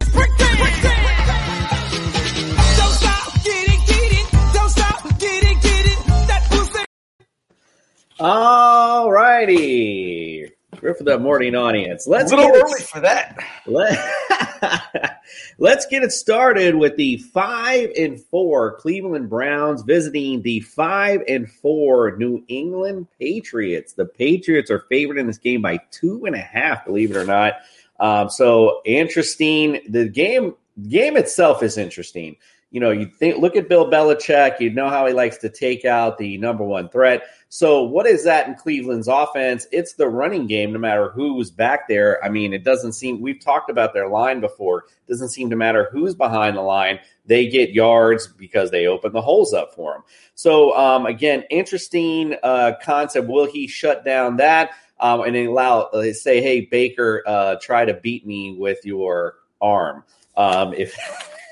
All 8.22 9.10
righty, 9.10 10.52
good 10.78 10.96
for 10.98 11.04
the 11.04 11.18
morning 11.18 11.54
audience. 11.54 12.06
Let's 12.06 12.30
a 12.32 12.36
little 12.36 12.52
get 12.52 12.60
it 12.60 12.64
early 12.64 12.82
for 12.82 13.00
that. 13.00 13.38
let, 13.66 15.18
let's 15.58 15.86
get 15.86 16.02
it 16.02 16.12
started 16.12 16.74
with 16.74 16.96
the 16.96 17.16
five 17.16 17.92
and 17.96 18.20
four 18.20 18.76
Cleveland 18.78 19.30
Browns 19.30 19.80
visiting 19.80 20.42
the 20.42 20.60
five 20.60 21.22
and 21.28 21.50
four 21.50 22.18
New 22.18 22.44
England 22.48 23.06
Patriots. 23.18 23.94
The 23.94 24.04
Patriots 24.04 24.70
are 24.70 24.80
favored 24.90 25.16
in 25.16 25.26
this 25.26 25.38
game 25.38 25.62
by 25.62 25.78
two 25.90 26.26
and 26.26 26.34
a 26.36 26.40
half, 26.40 26.84
believe 26.84 27.12
it 27.12 27.16
or 27.16 27.24
not. 27.24 27.54
Um, 28.00 28.28
so 28.30 28.80
interesting. 28.84 29.80
The 29.88 30.08
game 30.08 30.54
game 30.88 31.16
itself 31.16 31.62
is 31.62 31.76
interesting. 31.78 32.36
You 32.72 32.80
know, 32.80 32.90
you 32.90 33.06
think 33.06 33.38
look 33.38 33.56
at 33.56 33.68
Bill 33.68 33.90
Belichick, 33.90 34.60
you 34.60 34.70
know 34.70 34.88
how 34.88 35.04
he 35.06 35.12
likes 35.12 35.38
to 35.38 35.48
take 35.48 35.84
out 35.84 36.18
the 36.18 36.38
number 36.38 36.64
one 36.64 36.88
threat. 36.88 37.24
So 37.48 37.82
what 37.82 38.06
is 38.06 38.22
that 38.24 38.46
in 38.46 38.54
Cleveland's 38.54 39.08
offense? 39.08 39.66
It's 39.72 39.94
the 39.94 40.08
running 40.08 40.46
game, 40.46 40.72
no 40.72 40.78
matter 40.78 41.10
who's 41.10 41.50
back 41.50 41.88
there. 41.88 42.24
I 42.24 42.28
mean, 42.28 42.52
it 42.52 42.62
doesn't 42.62 42.92
seem 42.92 43.20
we've 43.20 43.40
talked 43.40 43.70
about 43.70 43.92
their 43.92 44.08
line 44.08 44.40
before. 44.40 44.84
It 44.86 45.10
doesn't 45.10 45.30
seem 45.30 45.50
to 45.50 45.56
matter 45.56 45.88
who's 45.90 46.14
behind 46.14 46.56
the 46.56 46.62
line. 46.62 47.00
They 47.26 47.48
get 47.48 47.70
yards 47.70 48.28
because 48.28 48.70
they 48.70 48.86
open 48.86 49.12
the 49.12 49.20
holes 49.20 49.52
up 49.52 49.74
for 49.74 49.94
them. 49.94 50.02
So 50.36 50.76
um, 50.76 51.06
again, 51.06 51.42
interesting 51.50 52.36
uh, 52.44 52.74
concept. 52.80 53.26
Will 53.26 53.46
he 53.46 53.66
shut 53.66 54.04
down 54.04 54.36
that? 54.36 54.70
Um, 55.00 55.22
and 55.22 55.34
then 55.34 55.46
allow 55.46 55.82
uh, 55.82 56.12
say, 56.12 56.42
hey 56.42 56.62
Baker, 56.62 57.22
uh, 57.26 57.56
try 57.60 57.84
to 57.84 57.94
beat 57.94 58.26
me 58.26 58.56
with 58.58 58.84
your 58.84 59.36
arm. 59.60 60.04
Um, 60.36 60.74
if 60.74 60.94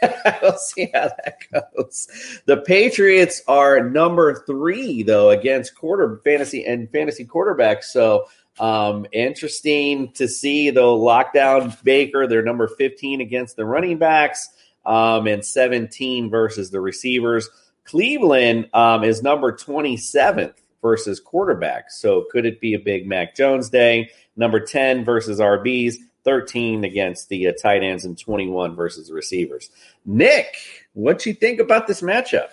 we'll 0.43 0.57
see 0.57 0.91
how 0.95 1.09
that 1.09 1.39
goes. 1.53 2.09
The 2.47 2.59
Patriots 2.59 3.43
are 3.49 3.89
number 3.89 4.45
three 4.47 5.03
though 5.03 5.31
against 5.31 5.75
quarter 5.75 6.21
fantasy 6.25 6.65
and 6.65 6.91
fantasy 6.91 7.25
quarterbacks. 7.25 7.85
So 7.85 8.27
um, 8.61 9.07
interesting 9.13 10.13
to 10.13 10.29
see 10.29 10.71
though. 10.71 10.99
Lockdown 10.99 11.83
Baker, 11.83 12.27
they're 12.27 12.43
number 12.43 12.69
fifteen 12.69 13.21
against 13.21 13.57
the 13.57 13.65
running 13.65 13.99
backs, 13.99 14.49
um, 14.85 15.27
and 15.27 15.45
seventeen 15.45 16.31
versus 16.31 16.71
the 16.71 16.81
receivers. 16.81 17.49
Cleveland 17.85 18.69
um, 18.75 19.05
is 19.05 19.23
number 19.23 19.53
twenty 19.53 19.97
seventh 19.97 20.61
versus 20.83 21.21
quarterbacks. 21.21 21.91
So 21.91 22.27
could 22.31 22.47
it 22.47 22.61
be 22.61 22.75
a 22.75 22.79
big 22.79 23.07
Mac 23.07 23.35
Jones 23.35 23.71
day? 23.71 24.11
Number 24.37 24.61
ten 24.61 25.05
versus 25.05 25.41
RBs. 25.41 25.97
13 26.25 26.85
against 26.85 27.31
the 27.31 27.47
uh, 27.47 27.53
tight 27.53 27.83
ends 27.83 28.05
and 28.05 28.19
21 28.19 28.77
versus 28.77 29.11
receivers. 29.11 29.71
Nick, 30.05 30.57
what 30.93 31.21
do 31.21 31.31
you 31.31 31.35
think 31.35 31.59
about 31.59 31.87
this 31.87 32.03
matchup? 32.03 32.51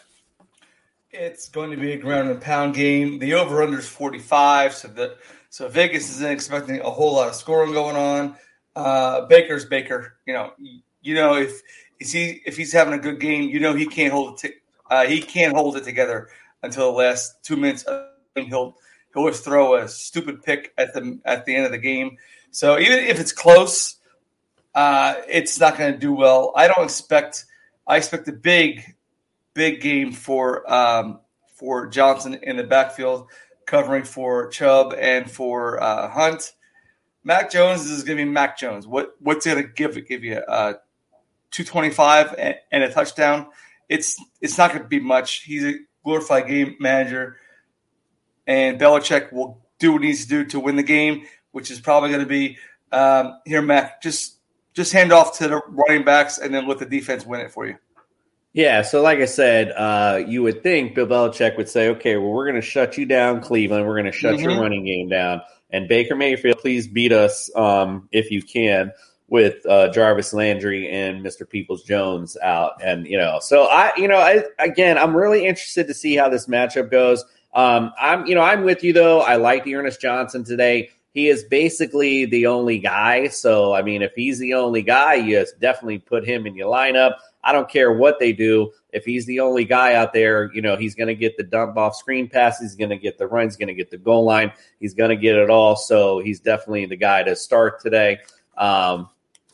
It's 1.11 1.49
going 1.49 1.71
to 1.71 1.77
be 1.77 1.91
a 1.91 1.97
ground 1.97 2.29
and 2.29 2.39
pound 2.39 2.73
game. 2.73 3.19
The 3.19 3.33
over 3.33 3.61
under 3.61 3.79
is 3.79 3.87
45, 3.89 4.73
so 4.73 4.87
the 4.87 5.17
so 5.49 5.67
Vegas 5.69 6.09
isn't 6.11 6.31
expecting 6.31 6.81
a 6.81 6.89
whole 6.89 7.15
lot 7.15 7.29
of 7.29 7.35
scoring 7.35 7.71
going 7.71 7.95
on. 7.95 8.35
Uh, 8.75 9.25
Baker's 9.25 9.65
Baker. 9.65 10.17
You 10.25 10.33
know, 10.33 10.53
you 11.01 11.15
know 11.15 11.35
if 11.35 11.61
is 11.99 12.11
he 12.11 12.41
if 12.45 12.57
he's 12.57 12.73
having 12.73 12.93
a 12.93 12.97
good 12.97 13.19
game, 13.19 13.49
you 13.49 13.59
know 13.59 13.73
he 13.73 13.85
can't 13.85 14.11
hold 14.11 14.33
it. 14.33 14.37
T- 14.47 14.55
uh, 14.89 15.05
he 15.05 15.21
can't 15.21 15.55
hold 15.55 15.77
it 15.77 15.83
together 15.83 16.29
until 16.61 16.91
the 16.91 16.97
last 16.97 17.43
two 17.43 17.55
minutes. 17.55 17.85
He'll 18.35 18.47
he'll 18.47 18.75
always 19.15 19.39
throw 19.39 19.75
a 19.75 19.87
stupid 19.87 20.43
pick 20.43 20.73
at 20.77 20.93
the 20.93 21.19
at 21.25 21.45
the 21.45 21.55
end 21.55 21.65
of 21.65 21.71
the 21.71 21.77
game. 21.77 22.17
So 22.51 22.77
even 22.79 22.99
if 22.99 23.19
it's 23.19 23.31
close, 23.31 23.95
uh, 24.73 25.15
it's 25.27 25.59
not 25.59 25.77
going 25.77 25.93
to 25.93 25.99
do 25.99 26.13
well. 26.13 26.53
I 26.55 26.67
don't 26.67 26.83
expect. 26.83 27.45
I 27.87 27.97
expect 27.97 28.27
a 28.27 28.33
big, 28.33 28.95
big 29.53 29.81
game 29.81 30.11
for 30.11 30.71
um, 30.71 31.19
for 31.53 31.87
Johnson 31.87 32.39
in 32.43 32.57
the 32.57 32.63
backfield, 32.63 33.27
covering 33.65 34.03
for 34.03 34.49
Chubb 34.49 34.93
and 34.97 35.29
for 35.29 35.81
uh, 35.81 36.09
Hunt. 36.09 36.53
Mac 37.23 37.49
Jones 37.51 37.85
is 37.85 38.03
going 38.03 38.17
to 38.17 38.25
be 38.25 38.29
Mac 38.29 38.57
Jones. 38.57 38.85
What 38.85 39.15
what's 39.19 39.45
going 39.45 39.63
to 39.63 39.67
give? 39.67 39.95
Give 40.07 40.23
you 40.23 40.35
uh, 40.35 40.73
two 41.51 41.63
twenty 41.63 41.89
five 41.89 42.35
and, 42.37 42.55
and 42.71 42.83
a 42.83 42.91
touchdown. 42.91 43.47
It's 43.87 44.21
it's 44.41 44.57
not 44.57 44.71
going 44.71 44.83
to 44.83 44.89
be 44.89 44.99
much. 44.99 45.43
He's 45.43 45.63
a 45.63 45.75
glorified 46.03 46.47
game 46.47 46.75
manager, 46.79 47.37
and 48.47 48.79
Belichick 48.79 49.31
will 49.33 49.61
do 49.79 49.91
what 49.93 50.01
he 50.01 50.07
needs 50.09 50.23
to 50.23 50.29
do 50.29 50.45
to 50.45 50.59
win 50.59 50.75
the 50.75 50.83
game, 50.83 51.25
which 51.51 51.71
is 51.71 51.79
probably 51.79 52.09
going 52.09 52.21
to 52.21 52.27
be 52.27 52.57
um, 52.91 53.39
here, 53.45 53.61
Mac. 53.61 54.01
Just 54.01 54.37
just 54.73 54.91
hand 54.93 55.11
off 55.13 55.37
to 55.37 55.47
the 55.47 55.61
running 55.67 56.03
backs 56.03 56.37
and 56.37 56.53
then 56.53 56.67
let 56.67 56.79
the 56.79 56.85
defense 56.85 57.25
win 57.25 57.41
it 57.41 57.51
for 57.51 57.65
you. 57.65 57.75
Yeah, 58.53 58.83
so 58.83 59.01
like 59.01 59.19
I 59.19 59.25
said, 59.25 59.71
uh, 59.71 60.23
you 60.25 60.41
would 60.43 60.63
think 60.63 60.95
Bill 60.95 61.07
Belichick 61.07 61.57
would 61.57 61.67
say, 61.67 61.89
okay, 61.89 62.15
well, 62.15 62.31
we're 62.31 62.45
going 62.45 62.55
to 62.55 62.65
shut 62.65 62.97
you 62.97 63.05
down, 63.05 63.41
Cleveland. 63.41 63.85
We're 63.85 63.95
going 63.95 64.05
to 64.05 64.13
shut 64.13 64.39
your 64.39 64.51
Mhm. 64.51 64.61
running 64.61 64.85
game 64.85 65.09
down. 65.09 65.41
And 65.71 65.89
Baker 65.89 66.15
Mayfield, 66.15 66.59
please 66.59 66.87
beat 66.87 67.11
us 67.11 67.49
um, 67.57 68.07
if 68.13 68.31
you 68.31 68.41
can 68.41 68.93
with 69.27 69.65
uh, 69.65 69.89
Jarvis 69.89 70.33
Landry 70.33 70.87
and 70.89 71.21
Mr. 71.25 71.49
Peoples 71.49 71.83
Jones 71.83 72.37
out. 72.41 72.81
And, 72.81 73.05
you 73.07 73.17
know, 73.17 73.39
so 73.41 73.63
I, 73.65 73.91
you 73.97 74.07
know, 74.07 74.19
I, 74.19 74.43
again, 74.59 74.97
I'm 74.97 75.17
really 75.17 75.45
interested 75.45 75.87
to 75.87 75.93
see 75.93 76.15
how 76.15 76.29
this 76.29 76.47
matchup 76.47 76.89
goes. 76.89 77.25
Um, 77.55 77.93
I'm, 77.99 78.25
you 78.27 78.35
know, 78.35 78.41
I'm 78.41 78.63
with 78.63 78.83
you 78.83 78.93
though. 78.93 79.21
I 79.21 79.37
like 79.37 79.63
D'Ernest 79.63 80.01
Johnson 80.01 80.43
today. 80.43 80.89
He 81.13 81.29
is 81.29 81.45
basically 81.45 82.25
the 82.25 82.47
only 82.47 82.77
guy. 82.77 83.29
So, 83.29 83.73
I 83.73 83.81
mean, 83.81 84.01
if 84.01 84.11
he's 84.13 84.37
the 84.37 84.53
only 84.55 84.81
guy, 84.81 85.13
you 85.13 85.45
definitely 85.61 85.99
put 85.99 86.27
him 86.27 86.45
in 86.45 86.55
your 86.55 86.69
lineup. 86.69 87.13
I 87.41 87.53
don't 87.53 87.69
care 87.69 87.93
what 87.93 88.19
they 88.19 88.33
do. 88.33 88.73
If 88.91 89.05
he's 89.05 89.25
the 89.25 89.39
only 89.39 89.63
guy 89.63 89.93
out 89.93 90.11
there, 90.11 90.51
you 90.53 90.61
know, 90.61 90.75
he's 90.75 90.93
going 90.93 91.07
to 91.07 91.15
get 91.15 91.37
the 91.37 91.43
dump 91.43 91.77
off 91.77 91.95
screen 91.95 92.27
pass. 92.27 92.59
he's 92.59 92.75
going 92.75 92.89
to 92.89 92.97
get 92.97 93.17
the 93.17 93.27
runs, 93.27 93.53
he's 93.53 93.57
going 93.57 93.67
to 93.69 93.73
get 93.73 93.91
the 93.91 93.97
goal 93.97 94.25
line, 94.25 94.51
he's 94.81 94.93
going 94.93 95.09
to 95.09 95.15
get 95.15 95.35
it 95.35 95.49
all. 95.49 95.77
So 95.77 96.19
he's 96.19 96.41
definitely 96.41 96.85
the 96.87 96.97
guy 96.97 97.23
to 97.23 97.35
start 97.35 97.79
today. 97.81 98.19
Um, 98.57 99.09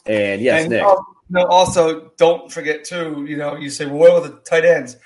and 0.07 0.41
yes, 0.41 0.63
and, 0.63 0.71
Nick. 0.71 0.83
um, 0.83 0.97
no, 1.29 1.45
also 1.45 2.11
don't 2.17 2.51
forget 2.51 2.83
too. 2.83 3.25
You 3.27 3.37
know, 3.37 3.55
you 3.55 3.69
say, 3.69 3.85
well, 3.85 3.97
what 3.97 4.25
about 4.25 4.43
the 4.43 4.49
tight 4.49 4.65
ends? 4.65 4.97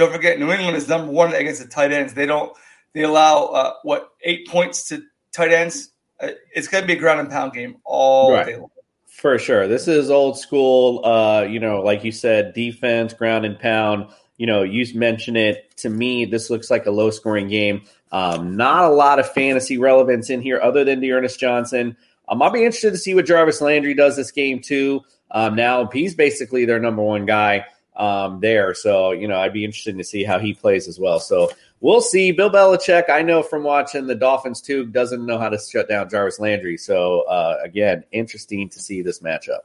Don't 0.00 0.12
forget, 0.14 0.38
New 0.38 0.50
England 0.50 0.78
is 0.78 0.88
number 0.88 1.12
one 1.12 1.34
against 1.34 1.62
the 1.62 1.68
tight 1.68 1.92
ends. 1.92 2.14
They 2.14 2.24
don't. 2.24 2.56
They 2.94 3.02
allow 3.02 3.44
uh, 3.48 3.72
what 3.82 4.08
eight 4.22 4.48
points 4.48 4.88
to 4.88 5.02
tight 5.30 5.52
ends. 5.52 5.90
Uh, 6.18 6.28
it's 6.54 6.68
going 6.68 6.82
to 6.82 6.86
be 6.88 6.94
a 6.94 6.98
ground 6.98 7.20
and 7.20 7.28
pound 7.28 7.52
game 7.52 7.76
all 7.84 8.32
Right. 8.32 8.46
day 8.46 8.56
long. 8.56 8.70
For 9.06 9.38
sure. 9.38 9.68
This 9.68 9.88
is 9.88 10.10
old 10.10 10.38
school, 10.38 11.04
uh, 11.04 11.42
you 11.42 11.60
know, 11.60 11.82
like 11.82 12.02
you 12.02 12.12
said, 12.12 12.54
defense, 12.54 13.12
ground 13.12 13.44
and 13.44 13.58
pound. 13.58 14.06
You 14.38 14.46
know, 14.46 14.62
you 14.62 14.86
mentioned 14.98 15.36
it. 15.36 15.76
To 15.76 15.90
me, 15.90 16.24
this 16.24 16.48
looks 16.48 16.70
like 16.70 16.86
a 16.86 16.90
low 16.90 17.10
scoring 17.10 17.48
game. 17.48 17.82
Um, 18.10 18.56
not 18.56 18.84
a 18.84 18.88
lot 18.94 19.18
of 19.18 19.30
fantasy 19.30 19.76
relevance 19.76 20.30
in 20.30 20.40
here 20.40 20.58
other 20.62 20.82
than 20.82 21.00
D'Ernest 21.00 21.38
Johnson. 21.38 21.94
Um, 22.26 22.40
I'll 22.40 22.50
be 22.50 22.64
interested 22.64 22.92
to 22.92 22.98
see 22.98 23.14
what 23.14 23.26
Jarvis 23.26 23.60
Landry 23.60 23.92
does 23.92 24.16
this 24.16 24.30
game, 24.30 24.60
too. 24.62 25.02
Um, 25.30 25.56
now, 25.56 25.86
he's 25.92 26.14
basically 26.14 26.64
their 26.64 26.80
number 26.80 27.02
one 27.02 27.26
guy 27.26 27.66
um, 28.00 28.40
there. 28.40 28.74
So, 28.74 29.12
you 29.12 29.28
know, 29.28 29.38
I'd 29.38 29.52
be 29.52 29.64
interested 29.64 29.96
to 29.98 30.04
see 30.04 30.24
how 30.24 30.38
he 30.38 30.54
plays 30.54 30.88
as 30.88 30.98
well. 30.98 31.20
So, 31.20 31.50
we'll 31.80 32.00
see. 32.00 32.32
Bill 32.32 32.50
Belichick, 32.50 33.10
I 33.10 33.22
know 33.22 33.42
from 33.42 33.64
watching 33.64 34.06
the 34.06 34.14
Dolphins 34.14 34.60
too, 34.60 34.86
doesn't 34.86 35.24
know 35.24 35.38
how 35.38 35.48
to 35.48 35.58
shut 35.58 35.88
down 35.88 36.08
Jarvis 36.08 36.38
Landry. 36.38 36.76
So 36.76 37.22
uh, 37.22 37.58
again, 37.62 38.04
interesting 38.12 38.68
to 38.68 38.78
see 38.78 39.02
this 39.02 39.20
matchup. 39.20 39.60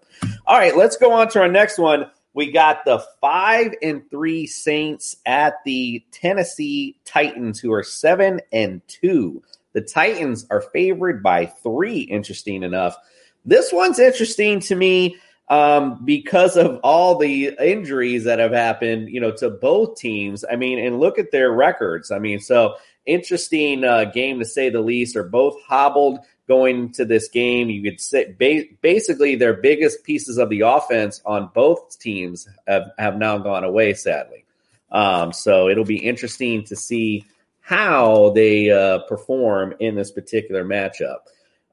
All 0.47 0.57
right, 0.57 0.75
let's 0.75 0.97
go 0.97 1.11
on 1.11 1.29
to 1.29 1.41
our 1.41 1.47
next 1.47 1.77
one. 1.77 2.09
We 2.33 2.51
got 2.51 2.83
the 2.83 3.03
five 3.21 3.73
and 3.81 4.09
three 4.09 4.45
Saints 4.45 5.15
at 5.25 5.55
the 5.63 6.03
Tennessee 6.11 6.97
Titans, 7.05 7.59
who 7.59 7.71
are 7.71 7.83
seven 7.83 8.41
and 8.51 8.81
two. 8.87 9.41
The 9.71 9.81
Titans 9.81 10.45
are 10.49 10.61
favored 10.61 11.23
by 11.23 11.45
three. 11.45 12.01
Interesting 12.01 12.63
enough. 12.63 12.97
This 13.45 13.71
one's 13.71 13.99
interesting 13.99 14.59
to 14.61 14.75
me 14.75 15.17
um, 15.47 16.03
because 16.03 16.57
of 16.57 16.79
all 16.83 17.17
the 17.17 17.55
injuries 17.59 18.23
that 18.23 18.39
have 18.39 18.51
happened, 18.51 19.09
you 19.09 19.21
know, 19.21 19.31
to 19.31 19.49
both 19.49 19.97
teams. 19.97 20.43
I 20.49 20.55
mean, 20.55 20.79
and 20.79 20.99
look 20.99 21.19
at 21.19 21.31
their 21.31 21.51
records. 21.51 22.11
I 22.11 22.19
mean, 22.19 22.39
so 22.39 22.75
interesting 23.05 23.83
uh, 23.83 24.05
game 24.05 24.39
to 24.39 24.45
say 24.45 24.69
the 24.69 24.81
least. 24.81 25.15
Are 25.15 25.23
both 25.23 25.61
hobbled 25.67 26.19
going 26.47 26.91
to 26.93 27.05
this 27.05 27.29
game. 27.29 27.69
You 27.69 27.83
could 27.83 28.01
say 28.01 28.35
ba- 28.37 28.65
basically 28.81 29.35
their 29.35 29.53
biggest 29.53 30.03
pieces 30.03 30.37
of 30.37 30.49
the 30.49 30.61
offense 30.61 31.21
on 31.25 31.49
both 31.53 31.99
teams 31.99 32.47
have, 32.67 32.91
have 32.97 33.17
now 33.17 33.37
gone 33.37 33.63
away, 33.63 33.93
sadly. 33.93 34.45
Um, 34.91 35.33
so 35.33 35.69
it'll 35.69 35.85
be 35.85 35.97
interesting 35.97 36.63
to 36.65 36.75
see 36.75 37.25
how 37.61 38.29
they 38.29 38.69
uh, 38.69 38.99
perform 39.07 39.73
in 39.79 39.95
this 39.95 40.11
particular 40.11 40.63
matchup. 40.63 41.17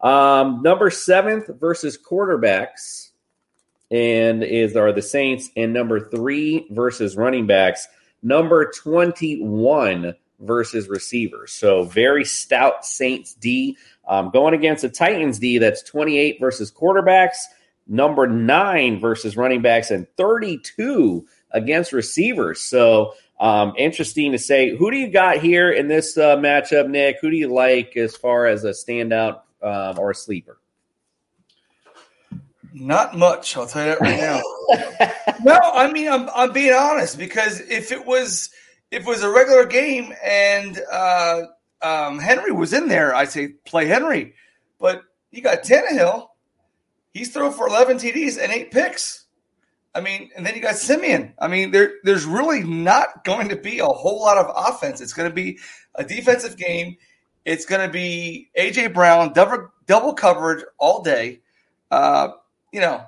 Um, 0.01 0.63
number 0.63 0.91
seventh 0.91 1.49
versus 1.61 1.99
quarterbacks 1.99 3.11
and 3.93 4.43
is 4.43 4.75
are 4.75 4.93
the 4.93 5.03
Saints 5.03 5.51
and 5.55 5.73
number 5.73 6.09
three 6.09 6.67
versus 6.71 7.15
running 7.15 7.47
backs, 7.47 7.87
number 8.23 8.73
21 8.73 10.15
versus 10.41 10.89
receivers. 10.89 11.53
So 11.53 11.85
very 11.85 12.25
stout 12.25 12.85
Saints 12.87 13.35
D 13.35 13.77
um, 14.09 14.31
going 14.31 14.55
against 14.55 14.83
the 14.83 14.89
Titans 14.89 15.39
D 15.39 15.59
that's 15.59 15.83
28 15.83 16.39
versus 16.41 16.73
quarterbacks, 16.73 17.37
number 17.87 18.27
nine 18.27 18.99
versus 18.99 19.37
running 19.37 19.61
backs, 19.61 19.91
and 19.91 20.07
32 20.17 21.27
against 21.51 21.93
receivers. 21.93 22.63
So 22.63 23.13
um, 23.39 23.75
interesting 23.77 24.33
to 24.33 24.39
say. 24.39 24.75
Who 24.75 24.91
do 24.91 24.97
you 24.97 25.11
got 25.11 25.39
here 25.39 25.71
in 25.71 25.89
this 25.89 26.17
uh, 26.17 26.37
matchup, 26.37 26.89
Nick? 26.89 27.19
Who 27.21 27.31
do 27.31 27.37
you 27.37 27.53
like 27.53 27.97
as 27.97 28.17
far 28.17 28.47
as 28.47 28.65
a 28.65 28.71
standout 28.71 29.43
um, 29.63 29.99
or 29.99 30.13
a 30.13 30.15
sleeper? 30.15 30.62
Not 32.75 33.17
much, 33.17 33.57
I'll 33.57 33.67
tell 33.67 33.87
you 33.87 33.91
that 33.91 34.01
right 34.01 34.19
now. 34.19 34.41
no, 35.45 35.59
I 35.75 35.91
mean 35.93 36.09
I'm 36.09 36.29
I'm 36.35 36.53
being 36.53 36.73
honest 36.73 37.19
because 37.19 37.61
if 37.61 37.93
it 37.93 38.07
was 38.07 38.51
if 38.91 39.03
it 39.03 39.09
was 39.09 39.23
a 39.23 39.31
regular 39.31 39.65
game 39.67 40.13
and 40.23 40.81
uh, 40.91 41.43
um, 41.83 42.19
Henry 42.19 42.53
was 42.53 42.73
in 42.73 42.89
there, 42.89 43.15
I'd 43.15 43.31
say 43.31 43.49
play 43.65 43.87
Henry. 43.87 44.35
But 44.79 45.03
you 45.31 45.43
got 45.43 45.63
Tannehill, 45.63 46.29
he's 47.15 47.33
thrown 47.33 47.53
for 47.53 47.67
11 47.67 47.97
TDs 47.97 48.39
and 48.43 48.53
eight 48.53 48.71
picks. 48.71 49.23
I 49.95 50.01
mean, 50.01 50.31
and 50.37 50.47
then 50.47 50.55
you 50.55 50.63
got 50.63 50.77
Siemian. 50.77 51.35
I 51.39 51.49
mean, 51.49 51.71
there 51.71 51.95
there's 52.05 52.25
really 52.25 52.63
not 52.63 53.25
going 53.25 53.49
to 53.51 53.57
be 53.57 53.79
a 53.81 53.87
whole 53.87 54.21
lot 54.21 54.39
of 54.39 54.51
offense. 54.55 55.01
It's 55.01 55.13
going 55.13 55.29
to 55.29 55.35
be 55.35 55.59
a 55.95 56.05
defensive 56.05 56.57
game. 56.57 56.97
It's 57.45 57.67
going 57.67 57.87
to 57.87 57.93
be 57.93 58.49
AJ 58.59 58.95
Brown 58.95 59.33
double 59.35 59.71
double 59.87 60.15
coverage 60.15 60.65
all 60.79 61.03
day. 61.03 61.41
Uh, 61.91 62.29
you 62.73 62.81
know, 62.81 63.05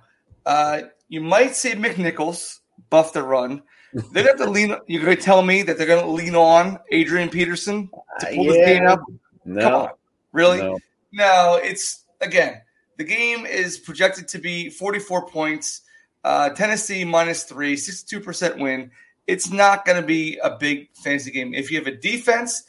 uh, 0.46 0.82
you 1.08 1.20
might 1.20 1.56
see 1.56 1.72
McNichols 1.72 2.60
buff 2.90 3.12
the 3.12 3.22
run. 3.22 3.62
They're 3.92 4.24
going 4.24 4.24
to 4.24 4.30
have 4.30 4.36
to 4.38 4.50
lean. 4.50 4.76
You're 4.86 5.04
going 5.04 5.16
to 5.16 5.22
tell 5.22 5.42
me 5.42 5.62
that 5.62 5.78
they're 5.78 5.86
going 5.86 6.04
to 6.04 6.10
lean 6.10 6.34
on 6.34 6.78
Adrian 6.90 7.28
Peterson 7.28 7.88
to 8.20 8.26
pull 8.34 8.44
this 8.46 8.56
yeah. 8.56 8.66
game 8.66 8.86
up? 8.86 9.00
No. 9.44 9.62
Come 9.62 9.74
on, 9.74 9.88
really? 10.32 10.58
No. 10.58 10.78
No, 11.12 11.60
it's 11.62 12.04
again. 12.20 12.60
The 12.96 13.04
game 13.04 13.46
is 13.46 13.78
projected 13.78 14.28
to 14.28 14.38
be 14.38 14.70
44 14.70 15.28
points. 15.28 15.82
Uh, 16.22 16.50
Tennessee 16.50 17.04
minus 17.04 17.44
three, 17.44 17.76
62% 17.76 18.58
win. 18.58 18.90
It's 19.26 19.50
not 19.50 19.84
going 19.84 20.00
to 20.00 20.06
be 20.06 20.38
a 20.42 20.56
big 20.56 20.88
fantasy 20.94 21.30
game. 21.30 21.54
If 21.54 21.70
you 21.70 21.78
have 21.78 21.86
a 21.86 21.96
defense, 21.96 22.64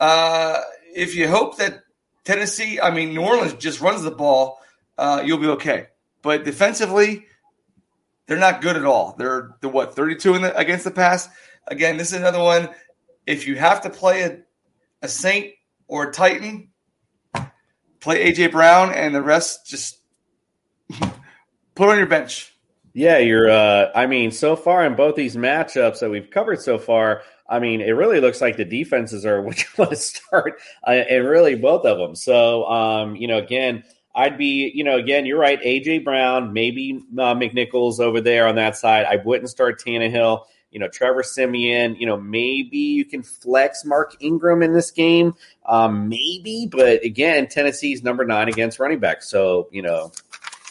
uh, 0.00 0.60
if 0.94 1.14
you 1.14 1.28
hope 1.28 1.58
that 1.58 1.82
Tennessee, 2.24 2.80
I 2.80 2.90
mean, 2.90 3.14
New 3.14 3.22
Orleans 3.22 3.54
just 3.54 3.80
runs 3.80 4.02
the 4.02 4.10
ball, 4.10 4.60
uh, 4.98 5.22
you'll 5.24 5.38
be 5.38 5.48
okay. 5.48 5.86
But 6.26 6.42
defensively, 6.42 7.24
they're 8.26 8.36
not 8.36 8.60
good 8.60 8.76
at 8.76 8.84
all. 8.84 9.14
They're 9.16 9.54
the 9.60 9.68
what 9.68 9.94
32 9.94 10.34
in 10.34 10.42
the, 10.42 10.56
against 10.56 10.82
the 10.82 10.90
pass. 10.90 11.28
Again, 11.68 11.98
this 11.98 12.08
is 12.08 12.18
another 12.18 12.40
one. 12.40 12.68
If 13.28 13.46
you 13.46 13.54
have 13.54 13.82
to 13.82 13.90
play 13.90 14.22
a, 14.22 14.38
a 15.02 15.06
Saint 15.06 15.52
or 15.86 16.08
a 16.08 16.12
Titan, 16.12 16.70
play 18.00 18.32
AJ 18.32 18.50
Brown, 18.50 18.92
and 18.92 19.14
the 19.14 19.22
rest 19.22 19.68
just 19.68 20.00
put 21.76 21.88
on 21.88 21.96
your 21.96 22.08
bench. 22.08 22.52
Yeah, 22.92 23.18
you're. 23.18 23.48
Uh, 23.48 23.92
I 23.94 24.06
mean, 24.06 24.32
so 24.32 24.56
far 24.56 24.84
in 24.84 24.96
both 24.96 25.14
these 25.14 25.36
matchups 25.36 26.00
that 26.00 26.10
we've 26.10 26.28
covered 26.28 26.60
so 26.60 26.76
far, 26.76 27.22
I 27.48 27.60
mean, 27.60 27.80
it 27.80 27.92
really 27.92 28.18
looks 28.18 28.40
like 28.40 28.56
the 28.56 28.64
defenses 28.64 29.24
are 29.24 29.40
what 29.42 29.60
you 29.60 29.68
want 29.78 29.90
to 29.90 29.96
start, 29.96 30.58
uh, 30.84 30.90
and 30.90 31.24
really 31.24 31.54
both 31.54 31.86
of 31.86 31.98
them. 31.98 32.16
So, 32.16 32.64
um, 32.64 33.14
you 33.14 33.28
know, 33.28 33.38
again, 33.38 33.84
I'd 34.16 34.38
be, 34.38 34.72
you 34.74 34.82
know, 34.82 34.96
again, 34.96 35.26
you're 35.26 35.38
right. 35.38 35.60
AJ 35.60 36.02
Brown, 36.02 36.54
maybe 36.54 37.04
uh, 37.18 37.34
McNichols 37.34 38.00
over 38.00 38.22
there 38.22 38.48
on 38.48 38.54
that 38.54 38.74
side. 38.74 39.04
I 39.04 39.16
wouldn't 39.16 39.50
start 39.50 39.78
Tannehill. 39.78 40.46
You 40.70 40.80
know, 40.80 40.88
Trevor 40.88 41.22
Siemian. 41.22 41.96
You 41.96 42.06
know, 42.06 42.16
maybe 42.16 42.78
you 42.78 43.04
can 43.04 43.22
flex 43.22 43.84
Mark 43.84 44.16
Ingram 44.20 44.62
in 44.62 44.72
this 44.72 44.90
game, 44.90 45.34
um, 45.66 46.08
maybe. 46.08 46.66
But 46.70 47.04
again, 47.04 47.46
Tennessee's 47.46 48.02
number 48.02 48.24
nine 48.24 48.48
against 48.48 48.80
running 48.80 49.00
back, 49.00 49.22
so 49.22 49.68
you 49.70 49.82
know, 49.82 50.12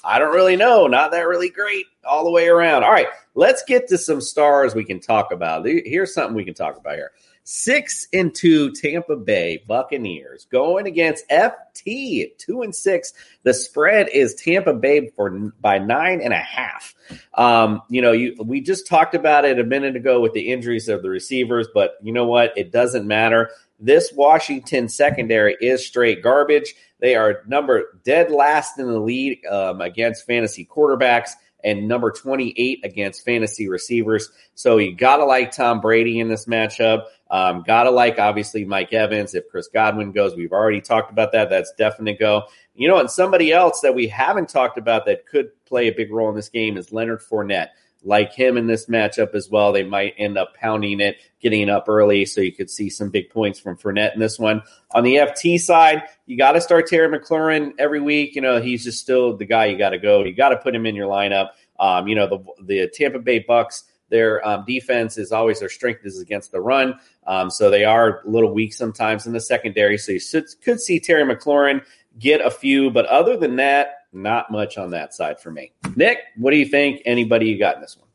I 0.04 0.18
don't 0.18 0.34
really 0.34 0.56
know. 0.56 0.88
Not 0.88 1.12
that 1.12 1.28
really 1.28 1.50
great 1.50 1.86
all 2.04 2.24
the 2.24 2.32
way 2.32 2.48
around. 2.48 2.84
All 2.84 2.92
right, 2.92 3.08
let's 3.36 3.64
get 3.64 3.88
to 3.90 3.98
some 3.98 4.22
stars 4.22 4.74
we 4.74 4.86
can 4.86 5.00
talk 5.00 5.32
about. 5.32 5.66
Here's 5.66 6.14
something 6.14 6.36
we 6.36 6.46
can 6.46 6.56
talk 6.56 6.78
about 6.78 6.96
here. 6.96 7.12
Six 7.48 8.08
and 8.12 8.34
two 8.34 8.72
Tampa 8.72 9.16
Bay 9.16 9.64
Buccaneers 9.68 10.48
going 10.52 10.88
against 10.88 11.30
FT 11.30 12.36
two 12.40 12.64
and 12.64 12.74
six. 12.74 13.14
The 13.44 13.54
spread 13.54 14.10
is 14.10 14.34
Tampa 14.34 14.74
Bay 14.74 15.10
for 15.16 15.30
by 15.62 15.78
nine 15.78 16.22
and 16.22 16.34
a 16.34 16.40
half. 16.40 16.96
Um, 17.36 17.84
you 17.88 18.02
know, 18.02 18.14
you 18.14 18.36
we 18.44 18.62
just 18.62 18.88
talked 18.88 19.14
about 19.14 19.46
it 19.46 19.60
a 19.60 19.64
minute 19.64 19.96
ago 19.96 20.20
with 20.22 20.34
the 20.34 20.52
injuries 20.52 20.90
of 20.90 21.04
the 21.04 21.10
receivers, 21.12 21.68
but 21.72 21.98
you 22.02 22.12
know 22.12 22.26
what? 22.26 22.52
It 22.58 22.72
doesn't 22.72 23.06
matter. 23.06 23.52
This 23.80 24.12
Washington 24.12 24.90
secondary 24.90 25.56
is 25.62 25.86
straight 25.86 26.24
garbage. 26.24 26.74
They 27.00 27.16
are 27.16 27.44
number 27.46 28.00
dead 28.04 28.32
last 28.32 28.80
in 28.80 28.88
the 28.88 29.00
lead 29.00 29.46
um, 29.46 29.82
against 29.82 30.26
fantasy 30.26 30.66
quarterbacks 30.66 31.34
and 31.66 31.88
number 31.88 32.12
28 32.12 32.86
against 32.86 33.26
fantasy 33.26 33.68
receivers. 33.68 34.32
So 34.54 34.78
you 34.78 34.96
got 34.96 35.18
to 35.18 35.26
like 35.26 35.52
Tom 35.52 35.82
Brady 35.82 36.20
in 36.20 36.30
this 36.30 36.46
matchup. 36.46 37.06
Um, 37.30 37.64
got 37.64 37.84
to 37.84 37.90
like, 37.90 38.20
obviously, 38.20 38.64
Mike 38.66 38.94
Evans. 38.94 39.34
If 39.34 39.50
Chris 39.50 39.68
Godwin 39.68 40.12
goes, 40.12 40.36
we've 40.36 40.52
already 40.52 40.80
talked 40.80 41.12
about 41.12 41.32
that. 41.32 41.50
That's 41.50 41.74
definite 41.76 42.20
go. 42.20 42.44
You 42.76 42.88
know, 42.88 43.00
and 43.00 43.10
somebody 43.10 43.52
else 43.52 43.82
that 43.82 43.96
we 43.96 44.08
haven't 44.08 44.48
talked 44.48 44.78
about 44.78 45.08
that 45.08 45.26
could 45.26 45.50
play 45.66 45.88
a 45.88 45.94
big 45.94 46.12
role 46.12 46.30
in 46.30 46.36
this 46.36 46.50
game 46.50 46.78
is 46.78 46.94
Leonard 46.94 47.22
Fournette. 47.22 47.70
Like 48.08 48.34
him 48.34 48.56
in 48.56 48.68
this 48.68 48.86
matchup 48.86 49.34
as 49.34 49.50
well, 49.50 49.74
they 49.74 49.84
might 49.84 50.14
end 50.18 50.38
up 50.38 50.54
pounding 50.56 51.00
it, 51.00 51.18
getting 51.42 51.70
up 51.70 51.90
early, 51.90 52.26
so 52.26 52.40
you 52.40 52.52
could 52.52 52.70
see 52.70 52.90
some 52.90 53.10
big 53.10 53.32
points 53.32 53.60
from 53.60 53.78
Fournette 53.78 54.14
in 54.14 54.20
this 54.20 54.38
one. 54.38 54.62
On 54.92 55.04
the 55.04 55.16
FT 55.16 55.60
side, 55.60 56.04
you 56.28 56.38
got 56.38 56.52
to 56.52 56.62
start 56.62 56.88
Terry 56.88 57.10
McLaurin 57.10 57.74
every 57.80 58.00
week. 58.00 58.36
You 58.36 58.42
know, 58.42 58.62
he's 58.62 58.84
just 58.84 59.00
still 59.00 59.36
the 59.36 59.46
guy 59.46 59.66
you 59.66 59.78
got 59.78 59.90
to 59.90 59.98
go. 59.98 60.24
You 60.24 60.36
got 60.36 60.50
to 60.50 60.58
put 60.58 60.76
him 60.76 60.86
in 60.86 60.96
your 60.96 61.10
lineup. 61.10 61.50
Um, 61.80 62.08
you 62.08 62.16
know, 62.16 62.28
the 62.28 62.64
the 62.64 62.88
Tampa 62.94 63.20
Bay 63.20 63.40
Bucks 63.40 63.86
Their 64.10 64.48
um, 64.48 64.64
defense 64.68 65.18
is 65.18 65.32
always 65.32 65.60
their 65.60 65.70
strength 65.70 66.06
is 66.06 66.22
against 66.22 66.52
the 66.52 66.62
run. 66.62 67.00
Um, 67.26 67.50
so 67.50 67.72
they 67.72 67.86
are 67.86 68.22
a 68.22 68.30
little 68.30 68.54
weak 68.54 68.74
sometimes 68.74 69.26
in 69.26 69.34
the 69.34 69.42
secondary. 69.42 69.98
So 69.98 70.12
you 70.14 70.20
should, 70.20 70.46
could 70.64 70.80
see 70.80 71.00
Terry 71.00 71.24
McLaurin 71.24 71.84
get 72.20 72.40
a 72.40 72.52
few, 72.52 72.92
but 72.92 73.06
other 73.08 73.36
than 73.36 73.58
that, 73.58 74.05
not 74.16 74.52
much 74.52 74.78
on 74.78 74.92
that 74.92 75.14
side 75.14 75.40
for 75.40 75.52
me. 75.52 75.72
Nick, 75.96 76.20
what 76.38 76.52
do 76.52 76.58
you 76.58 76.66
think? 76.66 77.02
Anybody 77.06 77.48
you 77.48 77.60
got 77.60 77.76
in 77.76 77.82
this 77.82 77.98
one? 77.98 78.06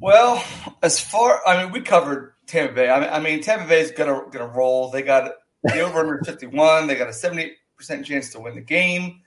Well, 0.00 0.42
as 0.82 1.00
far 1.00 1.40
I 1.46 1.62
mean, 1.62 1.72
we 1.72 1.80
covered 1.80 2.32
Tampa 2.46 2.74
Bay. 2.74 2.88
I 2.88 3.00
mean, 3.00 3.08
I 3.10 3.20
mean 3.20 3.42
Tampa 3.42 3.66
Bay 3.66 3.80
is 3.80 3.90
gonna 3.90 4.22
gonna 4.30 4.46
roll. 4.46 4.90
They 4.90 5.02
got 5.02 5.32
the 5.64 5.80
over 5.80 6.00
under 6.00 6.18
fifty 6.24 6.46
one. 6.46 6.86
They 6.86 6.94
got 6.94 7.08
a 7.08 7.12
seventy 7.12 7.52
percent 7.76 8.06
chance 8.06 8.32
to 8.32 8.40
win 8.40 8.54
the 8.54 8.60
game. 8.60 9.22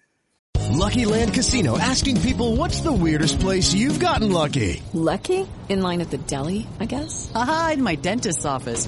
Lucky 0.72 1.06
Land 1.06 1.34
Casino 1.34 1.78
asking 1.78 2.22
people, 2.22 2.56
"What's 2.56 2.82
the 2.82 2.94
weirdest 2.94 3.40
place 3.40 3.74
you've 3.74 4.00
gotten 4.00 4.32
lucky?" 4.32 4.82
Lucky? 4.94 5.48
In 5.68 5.82
line 5.82 6.02
at 6.02 6.12
the 6.12 6.18
deli, 6.18 6.68
I 6.80 6.86
guess. 6.86 7.32
Aha, 7.36 7.72
in 7.74 7.84
my 7.84 7.96
dentist's 7.96 8.46
office. 8.46 8.88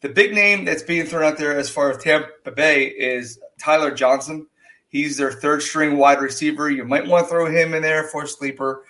The 0.00 0.08
big 0.08 0.32
name 0.32 0.64
that's 0.64 0.82
being 0.82 1.06
thrown 1.06 1.24
out 1.24 1.38
there 1.38 1.58
as 1.58 1.68
far 1.68 1.90
as 1.90 2.02
Tampa 2.02 2.52
Bay 2.52 2.86
is 2.86 3.40
Tyler 3.58 3.90
Johnson. 3.90 4.46
He's 4.88 5.16
their 5.16 5.32
third 5.32 5.62
string 5.62 5.98
wide 5.98 6.20
receiver. 6.20 6.70
You 6.70 6.84
might 6.84 7.06
want 7.06 7.26
to 7.26 7.30
throw 7.30 7.46
him 7.46 7.74
in 7.74 7.82
there 7.82 8.04
for 8.04 8.24
a 8.24 8.28
sleeper. 8.28 8.84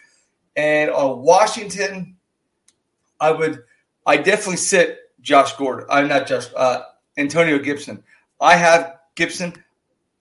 And 0.54 0.90
on 0.90 1.22
Washington, 1.22 2.16
I 3.20 3.30
would, 3.30 3.62
I 4.06 4.18
definitely 4.18 4.56
sit 4.56 4.98
Josh 5.20 5.56
Gordon. 5.56 5.86
I'm 5.90 6.08
not 6.08 6.26
Josh, 6.26 6.46
uh, 6.54 6.82
Antonio 7.16 7.58
Gibson. 7.58 8.02
I 8.40 8.56
have 8.56 8.98
Gibson. 9.14 9.54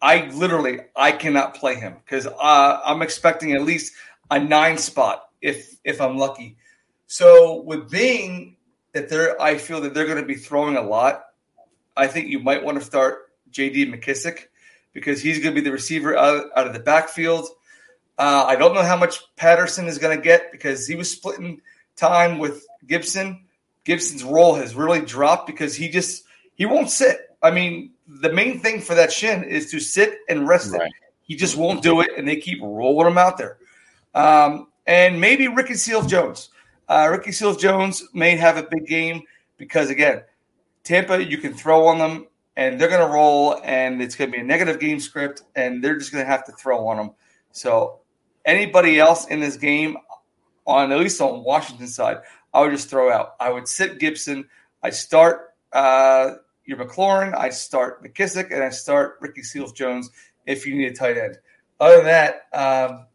I 0.01 0.29
literally, 0.29 0.79
I 0.95 1.11
cannot 1.11 1.55
play 1.55 1.75
him 1.75 1.95
because 2.03 2.27
uh, 2.27 2.81
I'm 2.85 3.01
expecting 3.01 3.53
at 3.53 3.63
least 3.63 3.93
a 4.29 4.39
nine 4.39 4.77
spot 4.77 5.29
if 5.41 5.75
if 5.83 6.01
I'm 6.01 6.17
lucky. 6.17 6.57
So 7.07 7.61
with 7.61 7.89
being 7.89 8.56
that 8.97 9.09
they're, 9.09 9.39
I 9.41 9.57
feel 9.57 9.79
that 9.81 9.93
they're 9.93 10.05
going 10.05 10.19
to 10.21 10.25
be 10.25 10.35
throwing 10.35 10.75
a 10.75 10.81
lot. 10.81 11.25
I 11.95 12.07
think 12.07 12.29
you 12.29 12.39
might 12.39 12.63
want 12.63 12.79
to 12.79 12.83
start 12.83 13.29
J.D. 13.51 13.91
McKissick 13.91 14.45
because 14.93 15.21
he's 15.21 15.37
going 15.39 15.53
to 15.55 15.61
be 15.61 15.63
the 15.63 15.71
receiver 15.71 16.17
out, 16.17 16.45
out 16.55 16.67
of 16.67 16.73
the 16.73 16.79
backfield. 16.79 17.47
Uh, 18.17 18.45
I 18.47 18.55
don't 18.55 18.73
know 18.73 18.81
how 18.83 18.97
much 18.97 19.19
Patterson 19.35 19.85
is 19.87 19.99
going 19.99 20.17
to 20.17 20.21
get 20.23 20.51
because 20.51 20.87
he 20.87 20.95
was 20.95 21.11
splitting 21.11 21.61
time 21.95 22.39
with 22.39 22.65
Gibson. 22.87 23.45
Gibson's 23.83 24.23
role 24.23 24.55
has 24.55 24.75
really 24.75 25.01
dropped 25.01 25.45
because 25.47 25.75
he 25.75 25.89
just 25.89 26.23
he 26.55 26.65
won't 26.65 26.89
sit. 26.89 27.35
I 27.41 27.51
mean, 27.51 27.91
the 28.07 28.33
main 28.33 28.59
thing 28.59 28.81
for 28.81 28.95
that 28.95 29.11
shin 29.11 29.43
is 29.43 29.69
to 29.71 29.79
sit 29.79 30.17
and 30.27 30.47
rest 30.47 30.71
Right. 30.71 30.87
it. 30.87 30.93
He 31.21 31.35
just 31.35 31.55
won't 31.57 31.83
do 31.83 32.01
it, 32.01 32.09
and 32.17 32.27
they 32.27 32.37
keep 32.37 32.59
rolling 32.61 33.07
him 33.07 33.17
out 33.17 33.37
there. 33.37 33.57
Um, 34.15 34.67
and 34.87 35.21
maybe 35.21 35.47
Ricky 35.47 35.75
Seals 35.75 36.07
Jones. 36.07 36.49
Uh, 36.89 37.07
Ricky 37.11 37.31
Seals 37.31 37.57
Jones 37.57 38.03
may 38.13 38.35
have 38.35 38.57
a 38.57 38.63
big 38.63 38.87
game 38.87 39.23
because 39.57 39.89
again, 39.89 40.21
Tampa, 40.83 41.23
you 41.23 41.37
can 41.37 41.53
throw 41.53 41.87
on 41.87 41.97
them 41.97 42.27
and 42.57 42.81
they're 42.81 42.89
going 42.89 43.07
to 43.07 43.13
roll, 43.13 43.61
and 43.63 44.01
it's 44.01 44.15
going 44.15 44.31
to 44.31 44.35
be 44.35 44.41
a 44.41 44.43
negative 44.43 44.79
game 44.79 44.99
script, 44.99 45.43
and 45.55 45.81
they're 45.81 45.97
just 45.97 46.11
going 46.11 46.25
to 46.25 46.29
have 46.29 46.43
to 46.45 46.51
throw 46.53 46.87
on 46.87 46.97
them. 46.97 47.11
So, 47.51 47.99
anybody 48.45 48.99
else 48.99 49.27
in 49.27 49.39
this 49.39 49.57
game, 49.57 49.95
on 50.65 50.91
at 50.91 50.97
least 50.97 51.21
on 51.21 51.43
Washington 51.43 51.87
side, 51.87 52.17
I 52.53 52.61
would 52.61 52.71
just 52.71 52.89
throw 52.89 53.11
out. 53.11 53.35
I 53.39 53.51
would 53.51 53.67
sit 53.67 53.99
Gibson. 53.99 54.49
I 54.81 54.89
start 54.89 55.53
uh, 55.71 56.31
your 56.65 56.77
McLaurin. 56.77 57.37
I 57.37 57.49
start 57.49 58.03
McKissick, 58.03 58.51
and 58.51 58.63
I 58.63 58.69
start 58.69 59.17
Ricky 59.21 59.43
Seals 59.43 59.71
Jones 59.71 60.09
if 60.47 60.65
you 60.65 60.75
need 60.75 60.91
a 60.91 60.95
tight 60.95 61.17
end. 61.17 61.37
Other 61.79 61.97
than 61.97 62.05
that, 62.05 62.47
um, 62.53 63.05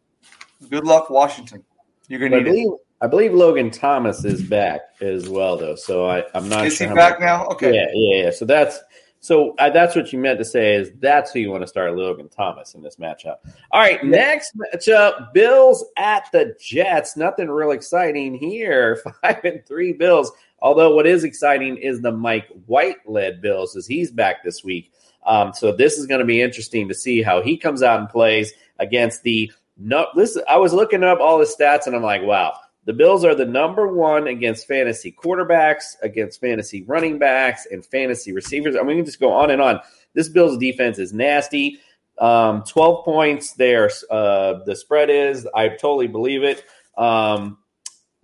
good 0.69 0.85
luck, 0.85 1.09
Washington. 1.09 1.65
You're 2.07 2.21
going 2.21 2.31
to 2.31 2.37
need 2.37 2.45
believe, 2.45 2.71
I 3.03 3.07
believe 3.07 3.33
Logan 3.33 3.69
Thomas 3.69 4.23
is 4.23 4.41
back 4.41 4.79
as 5.01 5.27
well, 5.27 5.57
though. 5.57 5.75
So 5.75 6.09
I, 6.09 6.23
I'm 6.33 6.47
not. 6.47 6.65
Is 6.65 6.77
sure 6.77 6.87
he 6.87 6.93
back 6.93 7.19
much- 7.19 7.27
now? 7.27 7.45
Okay. 7.47 7.75
Yeah, 7.75 7.87
yeah, 7.93 8.23
yeah. 8.23 8.31
So 8.31 8.45
that's 8.45 8.79
so 9.19 9.55
uh, 9.59 9.69
that's 9.71 9.93
what 9.93 10.13
you 10.13 10.19
meant 10.19 10.39
to 10.39 10.45
say 10.45 10.75
is 10.75 10.89
that's 10.99 11.33
who 11.33 11.39
you 11.39 11.51
want 11.51 11.63
to 11.63 11.67
start 11.67 11.93
Logan 11.97 12.29
Thomas 12.29 12.75
in 12.75 12.81
this 12.81 12.95
matchup. 12.95 13.39
All 13.71 13.81
right, 13.81 14.01
next 14.05 14.53
matchup: 14.57 15.33
Bills 15.33 15.83
at 15.97 16.29
the 16.31 16.55
Jets. 16.61 17.17
Nothing 17.17 17.49
real 17.49 17.71
exciting 17.71 18.35
here. 18.35 19.01
Five 19.21 19.43
and 19.43 19.65
three 19.65 19.91
Bills. 19.91 20.31
Although 20.59 20.95
what 20.95 21.05
is 21.05 21.25
exciting 21.25 21.75
is 21.75 21.99
the 21.99 22.11
Mike 22.13 22.47
White 22.67 23.05
led 23.05 23.41
Bills 23.41 23.75
as 23.75 23.85
he's 23.85 24.11
back 24.11 24.45
this 24.45 24.63
week. 24.63 24.93
Um, 25.25 25.51
so 25.53 25.73
this 25.73 25.97
is 25.97 26.05
going 26.05 26.19
to 26.19 26.25
be 26.25 26.41
interesting 26.41 26.87
to 26.87 26.93
see 26.93 27.21
how 27.21 27.41
he 27.41 27.57
comes 27.57 27.83
out 27.83 27.99
and 27.99 28.07
plays 28.07 28.53
against 28.79 29.23
the. 29.23 29.51
No, 29.75 30.07
listen, 30.15 30.43
I 30.47 30.55
was 30.55 30.71
looking 30.71 31.03
up 31.03 31.19
all 31.19 31.39
the 31.39 31.45
stats 31.45 31.87
and 31.87 31.95
I'm 31.95 32.03
like, 32.03 32.21
wow, 32.21 32.53
the 32.85 32.93
Bills 32.93 33.23
are 33.23 33.35
the 33.35 33.45
number 33.45 33.87
one 33.87 34.27
against 34.27 34.67
fantasy 34.67 35.11
quarterbacks, 35.11 35.95
against 36.01 36.41
fantasy 36.41 36.83
running 36.83 37.17
backs, 37.17 37.65
and 37.71 37.85
fantasy 37.85 38.33
receivers. 38.33 38.75
I 38.75 38.79
mean, 38.79 38.87
we 38.87 38.95
can 38.97 39.05
just 39.05 39.19
go 39.19 39.31
on 39.31 39.51
and 39.51 39.61
on. 39.61 39.79
This 40.13 40.29
Bills 40.29 40.57
defense 40.57 40.99
is 40.99 41.13
nasty. 41.13 41.79
Um, 42.17 42.63
12 42.63 43.05
points 43.05 43.53
there. 43.53 43.89
Uh, 44.09 44.63
the 44.65 44.75
spread 44.75 45.09
is. 45.09 45.47
I 45.55 45.69
totally 45.69 46.07
believe 46.07 46.43
it. 46.43 46.63
Um, 46.97 47.57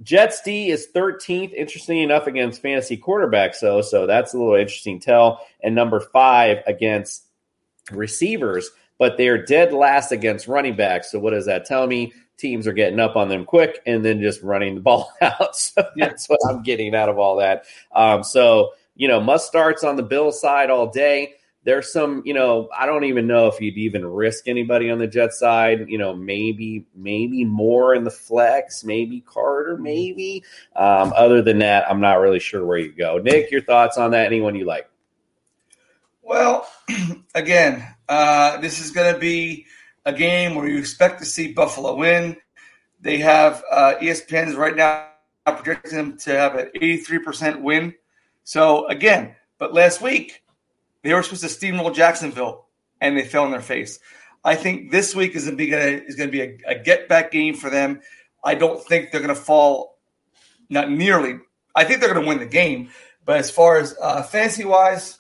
Jets 0.02 0.42
D 0.42 0.70
is 0.70 0.88
13th, 0.96 1.54
interesting 1.54 2.00
enough, 2.00 2.28
against 2.28 2.62
fantasy 2.62 2.98
quarterbacks, 2.98 3.60
though. 3.62 3.82
So 3.82 4.06
that's 4.06 4.34
a 4.34 4.38
little 4.38 4.56
interesting 4.56 5.00
tell. 5.00 5.46
And 5.62 5.76
number 5.76 6.00
five 6.00 6.60
against 6.68 7.26
receivers, 7.92 8.70
but 8.98 9.18
they're 9.18 9.44
dead 9.44 9.74
last 9.74 10.12
against 10.12 10.48
running 10.48 10.76
backs. 10.76 11.12
So 11.12 11.20
what 11.20 11.32
does 11.32 11.48
that 11.48 11.66
tell 11.66 11.88
me? 11.88 12.14
Teams 12.40 12.68
are 12.68 12.74
getting 12.74 13.00
up 13.00 13.16
on 13.16 13.30
them 13.30 13.46
quick 13.46 13.80
and 13.86 14.04
then 14.04 14.22
just 14.22 14.42
running 14.42 14.76
the 14.76 14.82
ball 14.90 15.12
out. 15.22 15.56
So 15.56 15.84
that's 15.96 16.28
what 16.28 16.40
I'm 16.50 16.64
getting 16.64 16.96
out 16.96 17.10
of 17.10 17.20
all 17.20 17.38
that. 17.38 17.66
Um, 17.94 18.24
so, 18.24 18.72
you 18.96 19.08
know, 19.08 19.20
must 19.20 19.48
starts 19.48 19.84
on 19.84 19.96
the 19.96 20.04
Bill 20.04 20.32
side 20.32 20.70
all 20.70 20.88
day. 20.88 21.34
There's 21.66 21.92
some, 21.92 22.22
you 22.26 22.34
know, 22.34 22.70
I 22.76 22.86
don't 22.86 23.04
even 23.04 23.28
know 23.28 23.48
if 23.48 23.60
you'd 23.60 23.78
even 23.78 24.06
risk 24.06 24.48
anybody 24.48 24.90
on 24.90 24.98
the 24.98 25.08
Jet 25.08 25.34
side. 25.34 25.90
You 25.90 25.98
know, 25.98 26.16
maybe, 26.16 26.86
maybe 26.96 27.44
more 27.44 27.94
in 27.94 28.06
the 28.06 28.12
flex, 28.12 28.84
maybe 28.84 29.22
Carter, 29.22 29.78
maybe. 29.78 30.44
Um, 30.76 31.14
other 31.16 31.42
than 31.42 31.60
that, 31.60 31.90
I'm 31.90 32.00
not 32.00 32.20
really 32.20 32.40
sure 32.40 32.66
where 32.66 32.78
you 32.78 32.94
go. 32.94 33.18
Nick, 33.18 33.52
your 33.52 33.62
thoughts 33.62 33.98
on 33.98 34.12
that? 34.12 34.26
Anyone 34.26 34.56
you 34.56 34.66
like? 34.66 34.90
Well, 36.30 36.68
again, 37.36 37.86
uh, 38.08 38.58
this 38.58 38.80
is 38.80 38.92
going 38.92 39.14
to 39.14 39.20
be 39.20 39.66
a 40.10 40.18
game 40.18 40.56
where 40.56 40.68
you 40.68 40.80
expect 40.80 41.20
to 41.20 41.26
see 41.26 41.54
Buffalo 41.54 41.96
win. 41.96 42.36
They 43.00 43.20
have 43.20 43.64
uh, 43.72 43.94
ESPN 44.02 44.48
is 44.48 44.56
right 44.56 44.76
now 44.76 45.08
projecting 45.46 45.98
them 45.98 46.18
to 46.18 46.32
have 46.32 46.56
an 46.56 46.72
83% 46.76 47.62
win. 47.62 47.94
So 48.44 48.88
again, 48.88 49.36
but 49.58 49.74
last 49.74 50.02
week 50.02 50.44
they 51.04 51.14
were 51.14 51.24
supposed 51.24 51.44
to 51.44 51.48
steamroll 51.48 51.94
Jacksonville 51.94 52.66
and 53.00 53.16
they 53.16 53.24
fell 53.24 53.44
on 53.44 53.52
their 53.52 53.62
face. 53.62 54.00
I 54.44 54.56
think 54.56 54.92
this 54.92 55.16
week 55.16 55.36
is 55.36 55.46
going 55.46 55.58
to 55.58 55.64
be 55.64 55.70
gonna, 55.70 56.32
be 56.32 56.42
a, 56.42 56.58
a 56.68 56.76
get 56.76 57.08
back 57.08 57.32
game 57.32 57.54
for 57.54 57.70
them. 57.70 58.02
I 58.44 58.56
don't 58.56 58.84
think 58.84 59.12
they're 59.12 59.22
going 59.22 59.36
to 59.36 59.42
fall, 59.42 59.98
not 60.70 60.90
nearly. 60.90 61.40
I 61.76 61.84
think 61.84 62.00
they're 62.00 62.14
going 62.14 62.24
to 62.24 62.28
win 62.28 62.40
the 62.40 62.46
game, 62.46 62.90
but 63.26 63.38
as 63.38 63.52
far 63.52 63.78
as 63.78 63.96
uh, 64.02 64.24
fantasy 64.24 64.66
wise, 64.66 65.20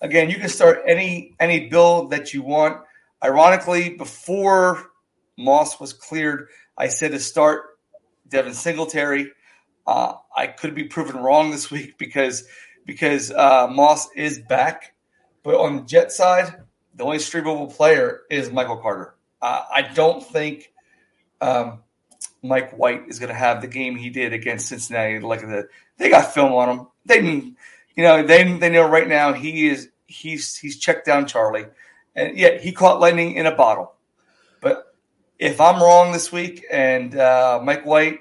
again, 0.00 0.30
you 0.30 0.36
can 0.36 0.48
start 0.48 0.82
any 0.86 1.36
any 1.38 1.68
build 1.68 2.10
that 2.10 2.34
you 2.34 2.42
want. 2.42 2.82
Ironically, 3.22 3.90
before 3.90 4.90
Moss 5.38 5.78
was 5.78 5.92
cleared, 5.92 6.48
I 6.76 6.88
said 6.88 7.12
to 7.12 7.20
start 7.20 7.78
Devin 8.28 8.54
Singletary. 8.54 9.30
Uh, 9.86 10.14
I 10.36 10.46
could 10.48 10.74
be 10.74 10.84
proven 10.84 11.16
wrong 11.16 11.50
this 11.50 11.70
week 11.70 11.98
because 11.98 12.44
because 12.84 13.30
uh, 13.30 13.68
Moss 13.70 14.08
is 14.16 14.40
back, 14.40 14.94
but 15.42 15.54
on 15.54 15.76
the 15.76 15.82
Jet 15.82 16.10
side, 16.10 16.62
the 16.94 17.04
only 17.04 17.18
streamable 17.18 17.72
player 17.72 18.22
is 18.30 18.50
Michael 18.50 18.78
Carter. 18.78 19.14
Uh, 19.40 19.62
I 19.72 19.82
don't 19.82 20.22
think 20.22 20.72
um, 21.40 21.80
Mike 22.42 22.76
White 22.76 23.08
is 23.08 23.18
going 23.18 23.28
to 23.28 23.34
have 23.34 23.60
the 23.60 23.68
game 23.68 23.96
he 23.96 24.10
did 24.10 24.32
against 24.32 24.68
Cincinnati. 24.68 25.18
Like 25.20 25.40
the 25.40 25.68
they 25.98 26.10
got 26.10 26.34
film 26.34 26.52
on 26.52 26.68
him. 26.68 26.86
They, 27.06 27.20
you 27.20 28.02
know, 28.04 28.22
they 28.24 28.44
they 28.58 28.70
know 28.70 28.88
right 28.88 29.08
now 29.08 29.32
he 29.32 29.68
is 29.68 29.88
he's 30.06 30.56
he's 30.56 30.78
checked 30.78 31.06
down 31.06 31.26
Charlie, 31.26 31.66
and 32.14 32.36
yet 32.36 32.60
he 32.60 32.72
caught 32.72 33.00
lightning 33.00 33.34
in 33.36 33.46
a 33.46 33.54
bottle. 33.54 33.94
But 34.60 34.94
if 35.38 35.60
I'm 35.60 35.82
wrong 35.82 36.12
this 36.12 36.30
week 36.30 36.64
and 36.70 37.16
uh, 37.16 37.60
Mike 37.62 37.84
White 37.84 38.18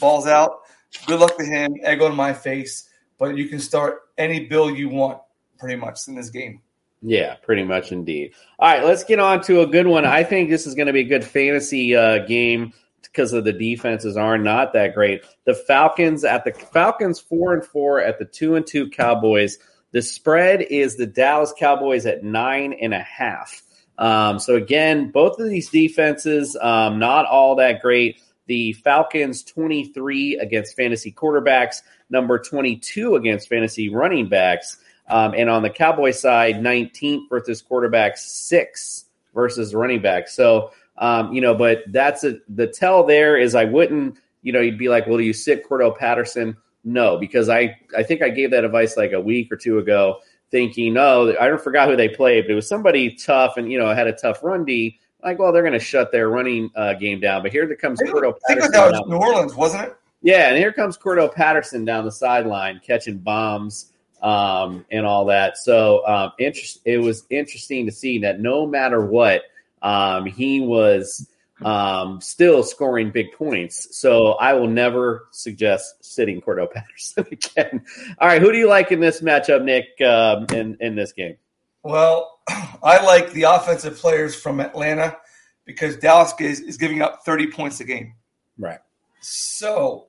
balls 0.00 0.26
out, 0.26 0.60
good 1.06 1.20
luck 1.20 1.36
to 1.38 1.44
him. 1.44 1.76
Egg 1.82 2.02
on 2.02 2.14
my 2.14 2.32
face. 2.32 2.88
But 3.18 3.36
you 3.36 3.48
can 3.48 3.60
start 3.60 4.00
any 4.18 4.46
bill 4.46 4.70
you 4.70 4.88
want, 4.88 5.20
pretty 5.58 5.76
much 5.76 6.00
in 6.08 6.14
this 6.14 6.30
game. 6.30 6.60
Yeah, 7.02 7.34
pretty 7.34 7.64
much 7.64 7.92
indeed. 7.92 8.32
All 8.58 8.70
right, 8.70 8.82
let's 8.84 9.04
get 9.04 9.18
on 9.18 9.42
to 9.42 9.60
a 9.60 9.66
good 9.66 9.86
one. 9.86 10.06
I 10.06 10.24
think 10.24 10.48
this 10.48 10.66
is 10.66 10.74
going 10.74 10.86
to 10.86 10.92
be 10.92 11.00
a 11.00 11.04
good 11.04 11.24
fantasy 11.24 11.94
uh, 11.94 12.24
game 12.24 12.72
because 13.02 13.32
of 13.32 13.44
the 13.44 13.52
defenses 13.52 14.16
are 14.16 14.38
not 14.38 14.72
that 14.72 14.94
great. 14.94 15.22
The 15.44 15.54
Falcons 15.54 16.24
at 16.24 16.44
the 16.44 16.52
Falcons 16.52 17.20
four 17.20 17.52
and 17.52 17.64
four 17.64 18.00
at 18.00 18.18
the 18.18 18.24
two 18.24 18.56
and 18.56 18.66
two 18.66 18.88
Cowboys. 18.88 19.58
The 19.94 20.02
spread 20.02 20.60
is 20.60 20.96
the 20.96 21.06
Dallas 21.06 21.54
Cowboys 21.56 22.04
at 22.04 22.24
nine 22.24 22.72
and 22.72 22.92
a 22.92 22.98
half. 22.98 23.62
Um, 23.96 24.40
so 24.40 24.56
again, 24.56 25.12
both 25.12 25.38
of 25.38 25.48
these 25.48 25.70
defenses 25.70 26.56
um, 26.60 26.98
not 26.98 27.26
all 27.26 27.54
that 27.56 27.80
great. 27.80 28.20
The 28.46 28.72
Falcons 28.72 29.44
23 29.44 30.38
against 30.38 30.74
fantasy 30.74 31.12
quarterbacks, 31.12 31.76
number 32.10 32.40
22 32.40 33.14
against 33.14 33.48
fantasy 33.48 33.88
running 33.88 34.28
backs. 34.28 34.78
Um, 35.08 35.32
and 35.36 35.48
on 35.48 35.62
the 35.62 35.70
Cowboy 35.70 36.10
side, 36.10 36.56
19th 36.56 37.28
versus 37.30 37.62
quarterbacks, 37.62 38.18
six 38.18 39.04
versus 39.32 39.76
running 39.76 40.02
backs. 40.02 40.34
So, 40.34 40.72
um, 40.98 41.32
you 41.32 41.40
know, 41.40 41.54
but 41.54 41.84
that's 41.92 42.24
a, 42.24 42.38
the 42.48 42.66
tell 42.66 43.04
there 43.04 43.36
is 43.36 43.54
I 43.54 43.64
wouldn't, 43.64 44.18
you 44.42 44.52
know, 44.52 44.60
you'd 44.60 44.76
be 44.76 44.88
like, 44.88 45.06
well, 45.06 45.18
do 45.18 45.22
you 45.22 45.32
sit 45.32 45.64
Cordell 45.64 45.96
Patterson? 45.96 46.56
No, 46.84 47.16
because 47.16 47.48
I, 47.48 47.76
I 47.96 48.02
think 48.02 48.22
I 48.22 48.28
gave 48.28 48.50
that 48.50 48.64
advice 48.64 48.96
like 48.96 49.12
a 49.12 49.20
week 49.20 49.50
or 49.50 49.56
two 49.56 49.78
ago, 49.78 50.18
thinking, 50.50 50.96
oh, 50.96 51.34
I 51.40 51.48
don't 51.48 51.60
forgot 51.60 51.88
who 51.88 51.96
they 51.96 52.08
played, 52.08 52.44
but 52.44 52.52
it 52.52 52.54
was 52.54 52.68
somebody 52.68 53.14
tough 53.14 53.56
and, 53.56 53.72
you 53.72 53.78
know, 53.78 53.92
had 53.94 54.06
a 54.06 54.12
tough 54.12 54.42
run 54.42 54.64
D. 54.64 55.00
Like, 55.22 55.38
well, 55.38 55.52
they're 55.52 55.62
going 55.62 55.72
to 55.72 55.78
shut 55.78 56.12
their 56.12 56.28
running 56.28 56.70
uh, 56.76 56.92
game 56.94 57.18
down. 57.18 57.42
But 57.42 57.52
here 57.52 57.74
comes 57.76 57.98
Cordarrelle 58.00 58.34
I 58.48 58.54
think 58.54 58.60
Patterson. 58.60 58.72
that 58.72 58.90
was 58.92 59.08
New 59.08 59.16
Orleans, 59.16 59.54
wasn't 59.54 59.84
it? 59.84 59.96
yeah, 60.24 60.48
and 60.48 60.56
here 60.56 60.72
comes 60.72 60.96
Cordell 60.96 61.32
Patterson 61.32 61.84
down 61.84 62.06
the 62.06 62.10
sideline 62.10 62.80
catching 62.84 63.18
bombs 63.18 63.92
um, 64.22 64.86
and 64.90 65.04
all 65.04 65.26
that. 65.26 65.58
So 65.58 66.06
um, 66.06 66.32
interest, 66.38 66.80
it 66.86 66.96
was 66.96 67.24
interesting 67.28 67.84
to 67.84 67.92
see 67.92 68.18
that 68.20 68.40
no 68.40 68.66
matter 68.66 69.04
what, 69.04 69.42
um, 69.82 70.24
he 70.24 70.62
was 70.62 71.28
um, 71.64 72.20
still 72.20 72.62
scoring 72.62 73.10
big 73.10 73.32
points. 73.32 73.98
So 73.98 74.32
I 74.34 74.52
will 74.52 74.68
never 74.68 75.28
suggest 75.30 76.04
sitting 76.04 76.40
Cordell 76.40 76.70
Patterson 76.72 77.26
again. 77.30 77.84
All 78.18 78.28
right, 78.28 78.40
who 78.40 78.52
do 78.52 78.58
you 78.58 78.68
like 78.68 78.92
in 78.92 79.00
this 79.00 79.20
matchup, 79.20 79.64
Nick? 79.64 80.00
Um, 80.06 80.46
in 80.52 80.76
in 80.80 80.94
this 80.94 81.12
game? 81.12 81.36
Well, 81.82 82.40
I 82.82 83.02
like 83.04 83.32
the 83.32 83.44
offensive 83.44 83.96
players 83.96 84.34
from 84.34 84.60
Atlanta 84.60 85.16
because 85.64 85.96
Dallas 85.96 86.32
is, 86.40 86.60
is 86.60 86.76
giving 86.76 87.02
up 87.02 87.24
30 87.24 87.50
points 87.50 87.80
a 87.80 87.84
game. 87.84 88.14
Right. 88.58 88.80
So 89.20 90.08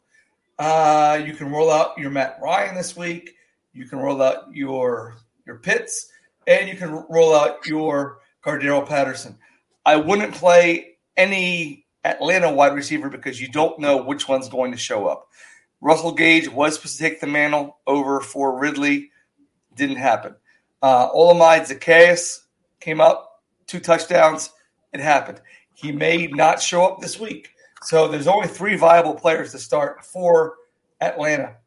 uh, 0.59 1.21
you 1.25 1.33
can 1.33 1.51
roll 1.51 1.71
out 1.71 1.97
your 1.97 2.11
Matt 2.11 2.39
Ryan 2.41 2.75
this 2.75 2.95
week. 2.95 3.35
You 3.73 3.87
can 3.87 3.99
roll 3.99 4.21
out 4.21 4.53
your 4.53 5.15
your 5.45 5.57
Pitts, 5.57 6.09
and 6.47 6.67
you 6.67 6.75
can 6.75 6.91
roll 7.09 7.35
out 7.35 7.65
your 7.65 8.19
Cardero 8.43 8.85
Patterson. 8.87 9.37
I 9.85 9.95
wouldn't 9.97 10.33
play 10.33 10.94
any 11.17 11.85
Atlanta 12.03 12.51
wide 12.51 12.75
receiver 12.75 13.09
because 13.09 13.41
you 13.41 13.47
don't 13.47 13.79
know 13.79 13.97
which 13.97 14.27
one's 14.27 14.49
going 14.49 14.71
to 14.71 14.77
show 14.77 15.07
up. 15.07 15.27
Russell 15.81 16.13
Gage 16.13 16.49
was 16.49 16.75
supposed 16.75 16.97
to 16.97 17.03
take 17.03 17.19
the 17.19 17.27
mantle 17.27 17.77
over 17.85 18.21
for 18.21 18.57
Ridley, 18.57 19.11
didn't 19.75 19.97
happen. 19.97 20.35
Uh, 20.81 21.11
Olamide 21.11 21.67
Zaccheaus 21.67 22.41
came 22.79 23.01
up, 23.01 23.43
two 23.67 23.79
touchdowns, 23.79 24.51
it 24.93 24.99
happened. 24.99 25.41
He 25.73 25.91
may 25.91 26.27
not 26.27 26.61
show 26.61 26.85
up 26.85 27.01
this 27.01 27.19
week. 27.19 27.49
So 27.83 28.07
there's 28.07 28.27
only 28.27 28.47
three 28.47 28.77
viable 28.77 29.13
players 29.13 29.51
to 29.51 29.59
start 29.59 30.05
for 30.05 30.55
Atlanta. 31.01 31.57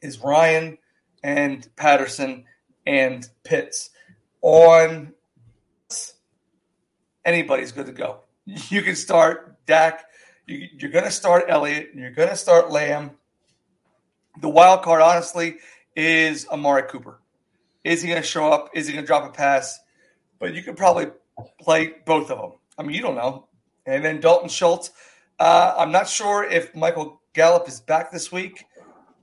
Is 0.00 0.18
Ryan 0.20 0.78
and 1.22 1.68
Patterson 1.76 2.44
and 2.86 3.28
Pitts. 3.44 3.90
On 4.40 5.12
anybody's 7.24 7.72
good 7.72 7.86
to 7.86 7.92
go. 7.92 8.20
You 8.70 8.82
can 8.82 8.96
start 8.96 9.56
Dak. 9.66 10.04
You, 10.46 10.68
you're 10.78 10.90
going 10.90 11.04
to 11.04 11.10
start 11.10 11.44
Elliott. 11.48 11.90
You're 11.94 12.12
going 12.12 12.30
to 12.30 12.36
start 12.36 12.70
Lamb. 12.70 13.10
The 14.40 14.48
wild 14.48 14.82
card, 14.82 15.02
honestly, 15.02 15.56
is 15.94 16.46
Amari 16.48 16.84
Cooper. 16.84 17.20
Is 17.84 18.02
he 18.02 18.08
going 18.08 18.22
to 18.22 18.26
show 18.26 18.50
up? 18.50 18.70
Is 18.74 18.86
he 18.86 18.92
going 18.92 19.04
to 19.04 19.06
drop 19.06 19.28
a 19.28 19.32
pass? 19.32 19.78
But 20.38 20.54
you 20.54 20.62
could 20.62 20.76
probably 20.76 21.08
play 21.60 21.94
both 22.06 22.30
of 22.30 22.38
them. 22.38 22.52
I 22.78 22.82
mean, 22.82 22.94
you 22.96 23.02
don't 23.02 23.16
know. 23.16 23.48
And 23.86 24.04
then 24.04 24.20
Dalton 24.20 24.48
Schultz. 24.48 24.90
Uh, 25.38 25.74
I'm 25.76 25.92
not 25.92 26.08
sure 26.08 26.44
if 26.44 26.74
Michael 26.74 27.20
Gallup 27.34 27.68
is 27.68 27.80
back 27.80 28.10
this 28.10 28.32
week, 28.32 28.64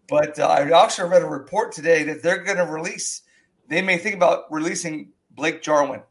but 0.07 0.37
uh, 0.39 0.47
I 0.47 0.83
actually 0.83 1.09
read 1.09 1.23
a 1.23 1.27
report 1.27 1.71
today 1.71 2.03
that 2.03 2.21
they're 2.21 2.43
going 2.43 2.57
to 2.57 2.65
release. 2.65 3.23
They 3.67 3.81
may 3.81 3.97
think 3.97 4.15
about 4.15 4.51
releasing 4.51 5.09
Blake 5.31 5.61
Jarwin 5.61 6.01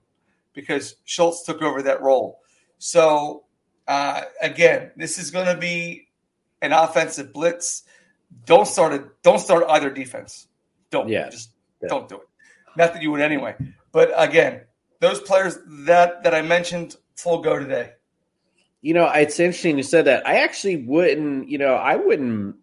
because 0.53 0.97
Schultz 1.05 1.45
took 1.45 1.62
over 1.62 1.83
that 1.83 2.03
role. 2.03 2.41
So 2.79 3.45
uh, 3.87 4.22
again, 4.41 4.91
this 4.97 5.18
is 5.18 5.31
going 5.31 5.47
to 5.47 5.57
be 5.57 6.09
an 6.62 6.72
offensive 6.72 7.33
blitz. 7.33 7.83
Don't 8.47 8.66
start 8.66 8.93
it. 8.95 9.05
Don't 9.22 9.39
start 9.39 9.64
either 9.68 9.91
defense. 9.91 10.47
Don't. 10.91 11.09
Yeah. 11.09 11.29
Just 11.29 11.51
don't 11.89 12.09
do 12.09 12.16
it. 12.16 12.29
Not 12.77 12.95
that 12.95 13.03
you 13.03 13.11
would 13.11 13.20
anyway. 13.20 13.55
But 13.93 14.12
again, 14.16 14.62
those 15.01 15.20
players 15.20 15.59
that 15.87 16.25
that 16.25 16.35
I 16.35 16.43
mentioned, 16.43 16.97
full 17.16 17.43
go 17.43 17.59
today. 17.59 17.93
You 18.83 18.95
know, 18.95 19.09
it's 19.09 19.41
interesting 19.41 19.77
you 19.77 19.83
said 19.83 20.07
that. 20.07 20.27
I 20.27 20.41
actually 20.41 20.77
wouldn't, 20.77 21.49
you 21.49 21.59
know, 21.59 21.75
I 21.75 21.97
wouldn't 21.97 22.57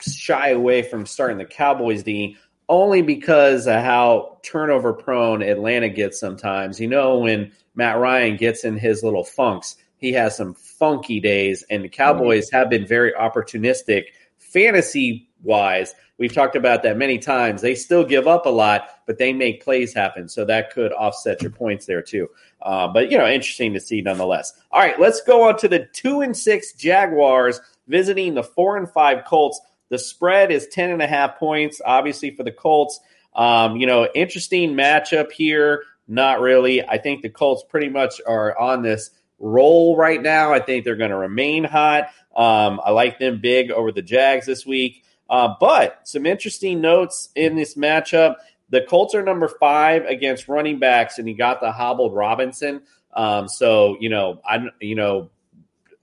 shy 0.00 0.50
away 0.50 0.82
from 0.82 1.04
starting 1.04 1.38
the 1.38 1.44
Cowboys 1.44 2.02
D 2.02 2.36
only 2.68 3.02
because 3.02 3.66
of 3.66 3.82
how 3.82 4.38
turnover 4.42 4.92
prone 4.92 5.42
Atlanta 5.42 5.88
gets 5.88 6.20
sometimes. 6.20 6.78
You 6.80 6.88
know, 6.88 7.18
when 7.18 7.52
Matt 7.78 7.98
Ryan 7.98 8.36
gets 8.36 8.64
in 8.64 8.76
his 8.76 9.04
little 9.04 9.22
funks, 9.22 9.76
he 9.98 10.12
has 10.12 10.36
some 10.36 10.54
funky 10.54 11.20
days, 11.20 11.64
and 11.70 11.84
the 11.84 11.88
Cowboys 11.88 12.50
have 12.50 12.68
been 12.68 12.84
very 12.84 13.12
opportunistic 13.12 14.06
fantasy 14.36 15.28
wise. 15.44 15.94
We've 16.18 16.32
talked 16.32 16.56
about 16.56 16.82
that 16.82 16.96
many 16.96 17.18
times. 17.18 17.62
They 17.62 17.76
still 17.76 18.04
give 18.04 18.26
up 18.26 18.46
a 18.46 18.50
lot, 18.50 18.88
but 19.06 19.18
they 19.18 19.32
make 19.32 19.62
plays 19.62 19.94
happen. 19.94 20.28
So 20.28 20.44
that 20.44 20.72
could 20.72 20.92
offset 20.92 21.40
your 21.40 21.52
points 21.52 21.86
there 21.86 22.02
too. 22.02 22.28
Uh, 22.60 22.88
but 22.88 23.12
you 23.12 23.18
know, 23.18 23.28
interesting 23.28 23.72
to 23.74 23.80
see 23.80 24.00
nonetheless. 24.00 24.52
All 24.72 24.80
right, 24.80 24.98
let's 24.98 25.20
go 25.20 25.48
on 25.48 25.56
to 25.58 25.68
the 25.68 25.88
two 25.92 26.20
and 26.20 26.36
six 26.36 26.72
Jaguars 26.72 27.60
visiting 27.86 28.34
the 28.34 28.42
four 28.42 28.76
and 28.76 28.90
five 28.90 29.24
Colts. 29.24 29.60
The 29.90 29.98
spread 30.00 30.50
is 30.50 30.66
ten 30.66 30.90
and 30.90 31.00
a 31.00 31.06
half 31.06 31.38
points, 31.38 31.80
obviously 31.84 32.34
for 32.34 32.42
the 32.42 32.50
Colts. 32.50 32.98
Um, 33.36 33.76
you 33.76 33.86
know, 33.86 34.08
interesting 34.16 34.74
matchup 34.74 35.30
here. 35.30 35.84
Not 36.08 36.40
really. 36.40 36.82
I 36.82 36.98
think 36.98 37.22
the 37.22 37.28
Colts 37.28 37.62
pretty 37.68 37.90
much 37.90 38.20
are 38.26 38.58
on 38.58 38.82
this 38.82 39.10
roll 39.38 39.96
right 39.96 40.20
now. 40.20 40.52
I 40.52 40.58
think 40.58 40.84
they're 40.84 40.96
going 40.96 41.10
to 41.10 41.16
remain 41.16 41.64
hot. 41.64 42.08
Um, 42.34 42.80
I 42.84 42.90
like 42.90 43.18
them 43.18 43.40
big 43.40 43.70
over 43.70 43.92
the 43.92 44.02
Jags 44.02 44.46
this 44.46 44.64
week. 44.66 45.04
Uh, 45.28 45.54
but 45.60 46.00
some 46.08 46.24
interesting 46.24 46.80
notes 46.80 47.28
in 47.34 47.56
this 47.56 47.74
matchup. 47.74 48.36
The 48.70 48.82
Colts 48.82 49.14
are 49.14 49.22
number 49.22 49.48
five 49.48 50.04
against 50.06 50.48
running 50.48 50.78
backs, 50.78 51.18
and 51.18 51.28
you 51.28 51.36
got 51.36 51.60
the 51.60 51.72
hobbled 51.72 52.14
Robinson. 52.14 52.82
Um, 53.14 53.48
so 53.48 53.96
you 54.00 54.08
know, 54.08 54.40
I 54.46 54.66
you 54.80 54.94
know, 54.94 55.30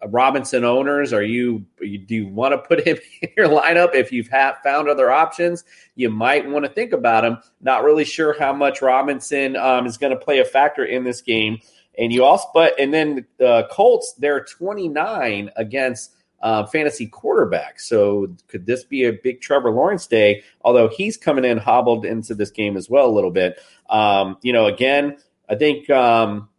Robinson 0.08 0.64
owners, 0.64 1.14
are 1.14 1.24
you, 1.24 1.66
do 1.80 2.16
you 2.16 2.28
want 2.28 2.54
to 2.54 2.58
put 2.58 2.86
him 2.86 2.98
in 3.22 3.30
your 3.38 3.48
lineup? 3.48 3.96
If 3.96 4.12
you've 4.12 4.28
found 4.28 4.90
other 4.90 5.12
options, 5.12 5.64
you 5.96 6.10
might 6.10 6.50
want 6.50 6.66
to 6.66 6.72
think 6.72 6.94
about 6.94 7.26
him. 7.26 7.38
Not 7.62 7.84
really 7.84 8.06
sure 8.06 8.38
how 8.38 8.54
much 8.54 8.82
Robinson 8.82 9.56
um, 9.56 9.86
is 9.86 9.98
going 9.98 10.12
to 10.12 10.24
play 10.24 10.40
a 10.40 10.46
factor 10.46 10.84
in 10.84 11.04
this 11.04 11.22
game. 11.22 11.60
And 11.98 12.12
you 12.12 12.24
also, 12.26 12.48
but 12.54 12.80
and 12.80 12.94
then 12.94 13.26
the 13.38 13.48
uh, 13.48 13.68
Colts, 13.70 14.16
they're 14.18 14.44
29 14.44 15.52
against 15.56 16.16
uh, 16.42 16.66
fantasy 16.66 17.08
quarterback. 17.08 17.80
So 17.80 18.36
could 18.48 18.66
this 18.66 18.84
be 18.84 19.06
a 19.06 19.14
big 19.14 19.42
Trevor 19.42 19.72
Lawrence 19.72 20.06
day? 20.06 20.44
Although 20.62 20.90
he's 20.90 21.18
coming 21.18 21.46
in 21.46 21.58
hobbled 21.58 22.06
into 22.06 22.36
this 22.36 22.52
game 22.52 22.78
as 22.78 22.90
well 22.90 23.08
a 23.08 23.12
little 23.12 23.32
bit. 23.32 23.60
Um, 23.90 24.38
you 24.42 24.54
know, 24.54 24.66
again, 24.66 25.18
I 25.50 25.56
think 25.56 25.90
um, 25.90 26.50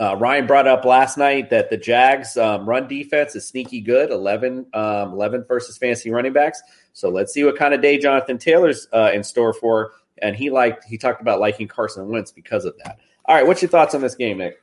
uh, 0.00 0.16
Ryan 0.16 0.46
brought 0.46 0.66
up 0.66 0.84
last 0.84 1.18
night 1.18 1.50
that 1.50 1.70
the 1.70 1.76
Jags 1.76 2.36
um, 2.36 2.68
run 2.68 2.88
defense 2.88 3.34
is 3.34 3.46
sneaky 3.46 3.80
good 3.80 4.10
11, 4.10 4.66
um, 4.74 5.12
11 5.12 5.44
versus 5.46 5.78
fantasy 5.78 6.10
running 6.10 6.32
backs. 6.32 6.62
So 6.92 7.08
let's 7.08 7.32
see 7.32 7.44
what 7.44 7.56
kind 7.56 7.74
of 7.74 7.82
day 7.82 7.98
Jonathan 7.98 8.38
Taylor's 8.38 8.88
uh, 8.92 9.10
in 9.12 9.22
store 9.22 9.52
for. 9.52 9.92
And 10.22 10.36
he 10.36 10.50
liked 10.50 10.84
he 10.84 10.96
talked 10.96 11.20
about 11.20 11.40
liking 11.40 11.66
Carson 11.66 12.08
Wentz 12.08 12.30
because 12.30 12.64
of 12.64 12.74
that. 12.84 12.98
All 13.26 13.34
right, 13.34 13.46
what's 13.46 13.62
your 13.62 13.68
thoughts 13.68 13.94
on 13.94 14.00
this 14.00 14.14
game, 14.14 14.38
Nick? 14.38 14.62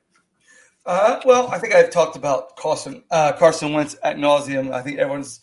Uh, 0.86 1.20
well, 1.26 1.48
I 1.50 1.60
think 1.60 1.76
I've 1.76 1.92
talked 1.92 2.16
about 2.16 2.56
Carson 2.56 3.04
uh, 3.12 3.34
Carson 3.34 3.74
Wentz 3.74 3.96
at 4.04 4.18
nauseum. 4.18 4.72
I 4.72 4.82
think 4.82 4.98
everyone's 4.98 5.42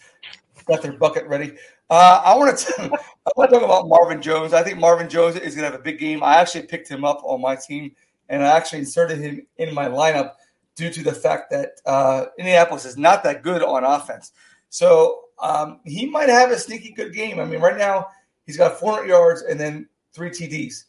got 0.66 0.82
their 0.82 0.92
bucket 0.92 1.26
ready. 1.26 1.52
Uh, 1.90 2.22
I 2.24 2.36
want 2.36 2.58
to 2.58 2.72
I 2.82 3.30
want 3.36 3.50
to 3.50 3.56
talk 3.56 3.64
about 3.64 3.88
Marvin 3.88 4.20
Jones. 4.20 4.52
I 4.52 4.62
think 4.62 4.78
Marvin 4.78 5.08
Jones 5.08 5.36
is 5.36 5.54
going 5.54 5.64
to 5.64 5.70
have 5.70 5.78
a 5.78 5.82
big 5.82 5.98
game. 5.98 6.22
I 6.22 6.36
actually 6.36 6.66
picked 6.66 6.88
him 6.88 7.04
up 7.04 7.20
on 7.22 7.40
my 7.40 7.56
team, 7.56 7.92
and 8.28 8.42
I 8.42 8.56
actually 8.56 8.80
inserted 8.80 9.18
him 9.18 9.46
in 9.56 9.74
my 9.74 9.86
lineup 9.86 10.32
due 10.74 10.90
to 10.90 11.02
the 11.02 11.12
fact 11.12 11.50
that 11.50 11.80
uh, 11.86 12.26
Indianapolis 12.38 12.84
is 12.84 12.96
not 12.96 13.22
that 13.24 13.42
good 13.42 13.62
on 13.62 13.84
offense. 13.84 14.32
So 14.68 15.20
um, 15.38 15.80
he 15.84 16.06
might 16.06 16.28
have 16.28 16.50
a 16.50 16.58
sneaky 16.58 16.92
good 16.92 17.12
game. 17.12 17.40
I 17.40 17.44
mean, 17.44 17.60
right 17.60 17.76
now 17.76 18.08
He's 18.48 18.56
got 18.56 18.80
400 18.80 19.06
yards 19.06 19.42
and 19.42 19.60
then 19.60 19.86
three 20.14 20.30
TDs. 20.30 20.84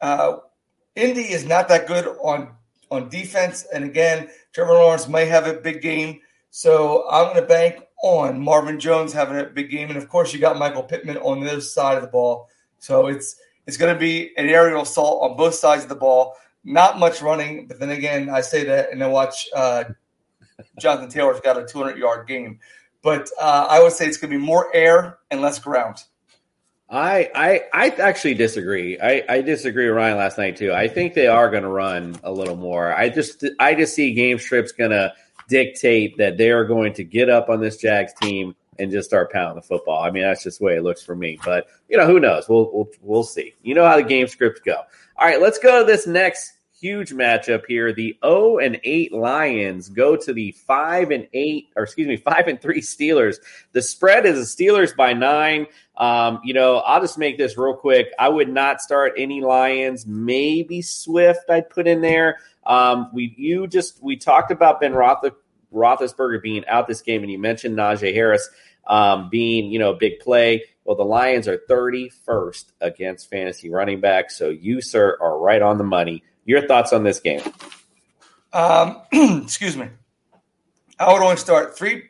Uh, 0.00 0.38
Indy 0.94 1.30
is 1.30 1.44
not 1.44 1.68
that 1.68 1.86
good 1.86 2.06
on 2.22 2.54
on 2.90 3.10
defense, 3.10 3.66
and 3.74 3.84
again, 3.84 4.30
Trevor 4.52 4.72
Lawrence 4.72 5.06
may 5.06 5.26
have 5.26 5.46
a 5.46 5.52
big 5.52 5.82
game. 5.82 6.20
So 6.50 7.06
I'm 7.10 7.26
going 7.26 7.42
to 7.42 7.46
bank 7.46 7.82
on 8.02 8.40
Marvin 8.40 8.80
Jones 8.80 9.12
having 9.12 9.38
a 9.38 9.44
big 9.44 9.70
game, 9.70 9.88
and 9.88 9.98
of 9.98 10.08
course, 10.08 10.32
you 10.32 10.38
got 10.38 10.56
Michael 10.56 10.84
Pittman 10.84 11.18
on 11.18 11.40
the 11.40 11.50
other 11.50 11.60
side 11.60 11.96
of 11.96 12.02
the 12.02 12.08
ball. 12.08 12.48
So 12.78 13.08
it's 13.08 13.36
it's 13.66 13.76
going 13.76 13.92
to 13.92 13.98
be 13.98 14.36
an 14.36 14.48
aerial 14.48 14.82
assault 14.82 15.28
on 15.28 15.36
both 15.36 15.54
sides 15.54 15.82
of 15.82 15.88
the 15.88 15.96
ball. 15.96 16.34
Not 16.64 16.98
much 16.98 17.22
running, 17.22 17.66
but 17.66 17.78
then 17.78 17.90
again, 17.90 18.28
I 18.28 18.40
say 18.40 18.64
that 18.64 18.90
and 18.90 19.00
then 19.00 19.10
watch 19.10 19.46
uh, 19.54 19.84
Jonathan 20.80 21.08
Taylor's 21.08 21.40
got 21.40 21.58
a 21.58 21.64
200 21.64 21.96
yard 21.96 22.26
game. 22.26 22.58
But 23.02 23.28
uh, 23.40 23.66
I 23.68 23.82
would 23.82 23.92
say 23.92 24.06
it's 24.06 24.16
going 24.16 24.32
to 24.32 24.38
be 24.38 24.44
more 24.44 24.74
air 24.74 25.18
and 25.30 25.40
less 25.40 25.58
ground. 25.58 25.98
I 26.88 27.30
I 27.34 27.62
I 27.72 27.88
actually 28.00 28.34
disagree. 28.34 28.98
I, 29.00 29.24
I 29.28 29.42
disagree 29.42 29.86
with 29.86 29.96
Ryan 29.96 30.18
last 30.18 30.38
night 30.38 30.56
too. 30.56 30.72
I 30.72 30.86
think 30.86 31.14
they 31.14 31.26
are 31.26 31.50
going 31.50 31.64
to 31.64 31.68
run 31.68 32.16
a 32.22 32.30
little 32.30 32.56
more. 32.56 32.94
I 32.94 33.08
just 33.08 33.44
I 33.58 33.74
just 33.74 33.94
see 33.94 34.14
game 34.14 34.38
scripts 34.38 34.70
going 34.72 34.92
to 34.92 35.12
dictate 35.48 36.16
that 36.18 36.36
they 36.36 36.50
are 36.50 36.64
going 36.64 36.92
to 36.94 37.04
get 37.04 37.28
up 37.28 37.48
on 37.48 37.60
this 37.60 37.76
Jags 37.76 38.12
team 38.14 38.54
and 38.78 38.90
just 38.90 39.08
start 39.08 39.32
pounding 39.32 39.56
the 39.56 39.62
football. 39.62 40.02
I 40.02 40.10
mean, 40.10 40.22
that's 40.22 40.42
just 40.42 40.58
the 40.58 40.64
way 40.64 40.76
it 40.76 40.82
looks 40.82 41.02
for 41.02 41.14
me. 41.14 41.38
But 41.44 41.66
you 41.88 41.96
know, 41.96 42.06
who 42.06 42.20
knows? 42.20 42.48
We'll 42.48 42.70
we'll 42.72 42.88
we'll 43.02 43.24
see. 43.24 43.54
You 43.62 43.74
know 43.74 43.86
how 43.86 43.96
the 43.96 44.02
game 44.02 44.26
scripts 44.26 44.60
go. 44.60 44.76
All 45.18 45.26
right, 45.26 45.40
let's 45.40 45.58
go 45.58 45.80
to 45.80 45.84
this 45.84 46.06
next 46.06 46.52
huge 46.78 47.10
matchup 47.10 47.62
here. 47.66 47.92
The 47.92 48.16
0 48.24 48.58
and 48.58 48.78
8 48.84 49.12
Lions 49.12 49.88
go 49.88 50.16
to 50.16 50.32
the 50.32 50.52
5 50.52 51.10
and 51.10 51.26
8, 51.32 51.68
or 51.76 51.84
excuse 51.84 52.06
me, 52.06 52.16
5 52.16 52.48
and 52.48 52.60
3 52.60 52.80
Steelers. 52.80 53.36
The 53.72 53.82
spread 53.82 54.26
is 54.26 54.56
the 54.56 54.64
Steelers 54.64 54.94
by 54.94 55.12
nine. 55.12 55.66
Um, 55.96 56.40
you 56.44 56.54
know, 56.54 56.78
I'll 56.78 57.00
just 57.00 57.18
make 57.18 57.38
this 57.38 57.56
real 57.56 57.74
quick. 57.74 58.08
I 58.18 58.28
would 58.28 58.48
not 58.48 58.80
start 58.80 59.14
any 59.16 59.40
Lions, 59.40 60.06
maybe 60.06 60.82
Swift 60.82 61.48
I'd 61.48 61.70
put 61.70 61.86
in 61.86 62.00
there. 62.00 62.38
Um, 62.64 63.10
we 63.12 63.34
you 63.38 63.66
just 63.66 64.02
we 64.02 64.16
talked 64.16 64.50
about 64.50 64.80
Ben 64.80 64.92
Roth- 64.92 65.24
Roethlisberger 65.76 66.42
being 66.42 66.66
out 66.66 66.88
this 66.88 67.02
game, 67.02 67.22
and 67.22 67.30
you 67.30 67.38
mentioned 67.38 67.76
Najee 67.76 68.14
Harris 68.14 68.48
um, 68.86 69.28
being 69.28 69.70
you 69.70 69.78
know 69.78 69.90
a 69.90 69.96
big 69.96 70.18
play. 70.20 70.64
Well, 70.84 70.96
the 70.96 71.04
Lions 71.04 71.48
are 71.48 71.58
31st 71.68 72.64
against 72.80 73.28
fantasy 73.28 73.70
running 73.70 74.00
backs, 74.00 74.36
so 74.36 74.48
you 74.48 74.80
sir 74.80 75.16
are 75.20 75.38
right 75.38 75.62
on 75.62 75.78
the 75.78 75.84
money. 75.84 76.22
Your 76.44 76.66
thoughts 76.66 76.92
on 76.92 77.02
this 77.02 77.18
game? 77.18 77.42
Um, 78.52 79.02
excuse 79.42 79.76
me. 79.76 79.88
I 80.98 81.12
would 81.12 81.22
only 81.22 81.36
start 81.36 81.76
three, 81.76 82.04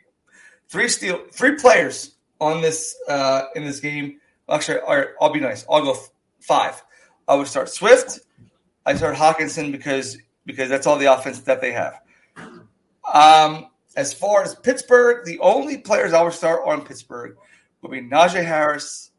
three 0.68 0.88
steel, 0.88 1.22
three 1.32 1.56
players 1.56 2.14
on 2.40 2.60
this 2.60 2.96
uh, 3.08 3.44
in 3.54 3.64
this 3.64 3.80
game. 3.80 4.20
Actually, 4.48 4.80
all 4.80 4.96
right, 4.96 5.08
I'll 5.20 5.32
be 5.32 5.40
nice. 5.40 5.64
I'll 5.68 5.82
go 5.82 5.92
f- 5.92 6.10
five. 6.40 6.82
I 7.26 7.34
would 7.34 7.48
start 7.48 7.68
Swift. 7.68 8.20
I 8.84 8.94
start 8.94 9.16
Hockenson 9.16 9.72
because 9.72 10.18
because 10.44 10.68
that's 10.68 10.86
all 10.86 10.98
the 10.98 11.12
offense 11.12 11.40
that 11.40 11.60
they 11.60 11.72
have. 11.72 12.00
Um, 13.12 13.68
as 13.96 14.12
far 14.12 14.42
as 14.42 14.54
Pittsburgh, 14.54 15.24
the 15.24 15.38
only 15.40 15.78
players 15.78 16.12
I 16.12 16.22
would 16.22 16.32
start 16.32 16.62
on 16.66 16.84
Pittsburgh 16.84 17.36
would 17.82 17.90
be 17.90 18.00
Najee 18.00 18.44
Harris, 18.44 19.11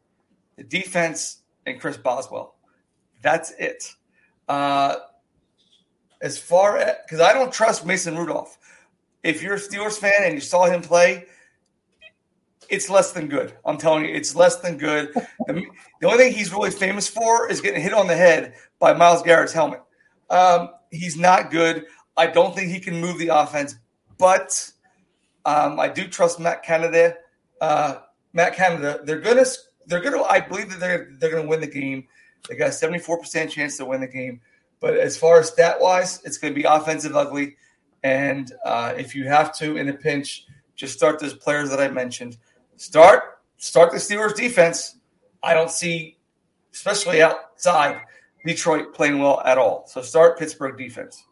the 0.56 0.64
defense, 0.64 1.42
and 1.66 1.80
Chris 1.80 1.96
Boswell. 1.96 2.56
That's 3.22 3.50
it. 3.52 3.94
Uh, 4.48 4.96
as 6.20 6.38
far 6.38 6.78
as 6.78 6.96
because 7.04 7.20
I 7.20 7.32
don't 7.32 7.52
trust 7.52 7.86
Mason 7.86 8.16
Rudolph. 8.16 8.58
If 9.22 9.42
you're 9.42 9.54
a 9.54 9.58
Steelers 9.58 9.98
fan 9.98 10.22
and 10.22 10.34
you 10.34 10.40
saw 10.40 10.66
him 10.66 10.80
play, 10.80 11.26
it's 12.68 12.88
less 12.88 13.12
than 13.12 13.28
good. 13.28 13.54
I'm 13.64 13.78
telling 13.78 14.04
you, 14.04 14.14
it's 14.14 14.34
less 14.34 14.56
than 14.56 14.78
good. 14.78 15.12
The, 15.46 15.64
the 16.00 16.06
only 16.06 16.18
thing 16.18 16.32
he's 16.32 16.52
really 16.52 16.70
famous 16.70 17.08
for 17.08 17.50
is 17.50 17.60
getting 17.60 17.80
hit 17.80 17.92
on 17.94 18.06
the 18.06 18.16
head 18.16 18.54
by 18.78 18.92
Myles 18.92 19.22
Garrett's 19.22 19.52
helmet. 19.52 19.82
Um, 20.30 20.70
he's 20.90 21.16
not 21.16 21.50
good. 21.50 21.86
I 22.18 22.26
don't 22.26 22.54
think 22.54 22.70
he 22.70 22.80
can 22.80 23.00
move 23.00 23.18
the 23.18 23.28
offense, 23.28 23.76
but 24.18 24.70
um, 25.46 25.78
I 25.78 25.88
do 25.88 26.08
trust 26.08 26.40
Matt 26.40 26.62
Canada. 26.62 27.14
Uh, 27.60 28.00
Matt 28.32 28.54
Canada, 28.54 29.00
they're 29.04 29.20
gonna, 29.20 29.44
they're 29.86 30.00
gonna. 30.00 30.22
I 30.24 30.40
believe 30.40 30.68
that 30.70 30.80
they're 30.80 31.12
they're 31.18 31.30
gonna 31.30 31.48
win 31.48 31.60
the 31.60 31.66
game. 31.66 32.08
They 32.48 32.56
got 32.56 32.70
a 32.70 32.72
74 32.72 33.18
percent 33.18 33.50
chance 33.50 33.76
to 33.78 33.84
win 33.84 34.00
the 34.00 34.08
game. 34.08 34.40
But 34.80 34.94
as 34.98 35.16
far 35.16 35.40
as 35.40 35.48
stat 35.48 35.80
wise, 35.80 36.20
it's 36.24 36.38
to 36.38 36.52
be 36.52 36.64
offensive 36.64 37.16
ugly. 37.16 37.56
And 38.02 38.52
uh, 38.64 38.94
if 38.96 39.14
you 39.14 39.24
have 39.24 39.56
to 39.58 39.76
in 39.76 39.88
a 39.88 39.92
pinch, 39.92 40.44
just 40.76 40.94
start 40.96 41.18
those 41.18 41.34
players 41.34 41.70
that 41.70 41.80
I 41.80 41.88
mentioned. 41.88 42.36
Start 42.76 43.40
start 43.56 43.90
the 43.92 43.98
Steelers 43.98 44.34
defense. 44.34 44.96
I 45.42 45.54
don't 45.54 45.70
see, 45.70 46.18
especially 46.72 47.22
outside 47.22 48.00
Detroit, 48.44 48.94
playing 48.94 49.18
well 49.18 49.40
at 49.44 49.58
all. 49.58 49.86
So 49.86 50.02
start 50.02 50.38
Pittsburgh 50.38 50.76
defense. 50.76 51.24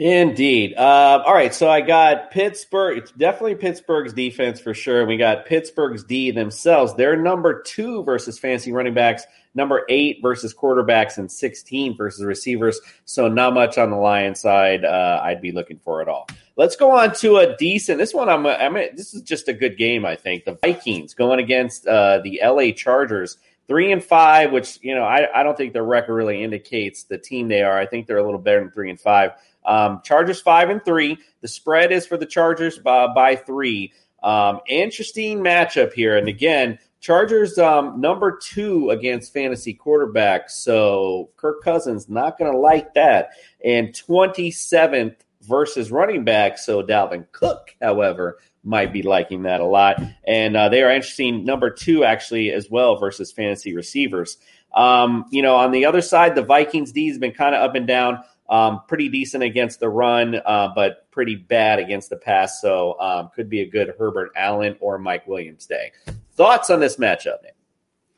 Indeed. 0.00 0.76
Uh, 0.78 1.22
all 1.26 1.34
right, 1.34 1.54
so 1.54 1.68
I 1.68 1.82
got 1.82 2.30
Pittsburgh. 2.30 2.96
It's 2.96 3.10
definitely 3.10 3.56
Pittsburgh's 3.56 4.14
defense 4.14 4.58
for 4.58 4.72
sure. 4.72 5.04
We 5.04 5.18
got 5.18 5.44
Pittsburgh's 5.44 6.04
D 6.04 6.30
themselves. 6.30 6.94
They're 6.94 7.20
number 7.20 7.60
two 7.60 8.02
versus 8.04 8.38
fancy 8.38 8.72
running 8.72 8.94
backs, 8.94 9.24
number 9.54 9.84
eight 9.90 10.20
versus 10.22 10.54
quarterbacks, 10.54 11.18
and 11.18 11.30
16 11.30 11.98
versus 11.98 12.24
receivers. 12.24 12.80
So 13.04 13.28
not 13.28 13.52
much 13.52 13.76
on 13.76 13.90
the 13.90 13.98
Lion 13.98 14.34
side 14.34 14.86
uh, 14.86 15.20
I'd 15.22 15.42
be 15.42 15.52
looking 15.52 15.78
for 15.84 16.00
at 16.00 16.08
all. 16.08 16.26
Let's 16.56 16.76
go 16.76 16.92
on 16.92 17.14
to 17.16 17.36
a 17.36 17.54
decent. 17.58 17.98
This 17.98 18.14
one, 18.14 18.30
I'm. 18.30 18.46
I'm. 18.46 18.72
This 18.72 19.12
is 19.12 19.20
just 19.20 19.48
a 19.48 19.52
good 19.52 19.76
game. 19.76 20.06
I 20.06 20.16
think 20.16 20.46
the 20.46 20.58
Vikings 20.62 21.12
going 21.12 21.40
against 21.40 21.86
uh, 21.86 22.20
the 22.24 22.40
LA 22.42 22.72
Chargers, 22.72 23.36
three 23.68 23.92
and 23.92 24.02
five. 24.02 24.50
Which 24.50 24.78
you 24.80 24.94
know, 24.94 25.04
I, 25.04 25.28
I 25.38 25.42
don't 25.42 25.58
think 25.58 25.74
their 25.74 25.84
record 25.84 26.14
really 26.14 26.42
indicates 26.42 27.04
the 27.04 27.18
team 27.18 27.48
they 27.48 27.62
are. 27.62 27.78
I 27.78 27.84
think 27.84 28.06
they're 28.06 28.16
a 28.16 28.24
little 28.24 28.40
better 28.40 28.60
than 28.60 28.70
three 28.70 28.88
and 28.88 28.98
five. 28.98 29.32
Um, 29.64 30.00
Chargers 30.04 30.40
five 30.40 30.70
and 30.70 30.84
three. 30.84 31.18
The 31.40 31.48
spread 31.48 31.92
is 31.92 32.06
for 32.06 32.16
the 32.16 32.26
Chargers 32.26 32.78
by, 32.78 33.08
by 33.14 33.36
three. 33.36 33.92
Um, 34.22 34.60
interesting 34.68 35.40
matchup 35.40 35.92
here, 35.92 36.16
and 36.16 36.28
again, 36.28 36.78
Chargers 37.00 37.58
um, 37.58 38.00
number 38.00 38.38
two 38.42 38.90
against 38.90 39.32
fantasy 39.32 39.74
quarterbacks. 39.74 40.50
So 40.50 41.30
Kirk 41.38 41.62
Cousins 41.62 42.08
not 42.08 42.38
going 42.38 42.52
to 42.52 42.58
like 42.58 42.92
that, 42.94 43.30
and 43.64 43.94
twenty 43.94 44.50
seventh 44.50 45.24
versus 45.42 45.90
running 45.90 46.24
back. 46.24 46.58
So 46.58 46.82
Dalvin 46.82 47.26
Cook, 47.32 47.74
however, 47.80 48.38
might 48.62 48.92
be 48.92 49.02
liking 49.02 49.44
that 49.44 49.60
a 49.60 49.64
lot, 49.64 50.02
and 50.26 50.54
uh, 50.54 50.68
they 50.68 50.82
are 50.82 50.90
interesting 50.90 51.44
number 51.46 51.70
two 51.70 52.04
actually 52.04 52.50
as 52.50 52.68
well 52.68 52.96
versus 52.96 53.32
fantasy 53.32 53.74
receivers. 53.74 54.36
Um, 54.74 55.24
you 55.30 55.40
know, 55.40 55.56
on 55.56 55.72
the 55.72 55.86
other 55.86 56.02
side, 56.02 56.34
the 56.34 56.42
Vikings 56.42 56.92
D 56.92 57.08
has 57.08 57.18
been 57.18 57.32
kind 57.32 57.54
of 57.54 57.62
up 57.62 57.74
and 57.74 57.86
down. 57.86 58.22
Um, 58.50 58.82
pretty 58.88 59.08
decent 59.08 59.44
against 59.44 59.78
the 59.78 59.88
run, 59.88 60.34
uh, 60.44 60.72
but 60.74 61.08
pretty 61.12 61.36
bad 61.36 61.78
against 61.78 62.10
the 62.10 62.16
pass. 62.16 62.60
So 62.60 62.98
um, 63.00 63.30
could 63.34 63.48
be 63.48 63.60
a 63.60 63.70
good 63.70 63.94
Herbert 63.96 64.32
Allen 64.34 64.76
or 64.80 64.98
Mike 64.98 65.26
Williams 65.28 65.66
day. 65.66 65.92
Thoughts 66.34 66.68
on 66.68 66.80
this 66.80 66.96
matchup, 66.96 67.42
Nick? 67.44 67.54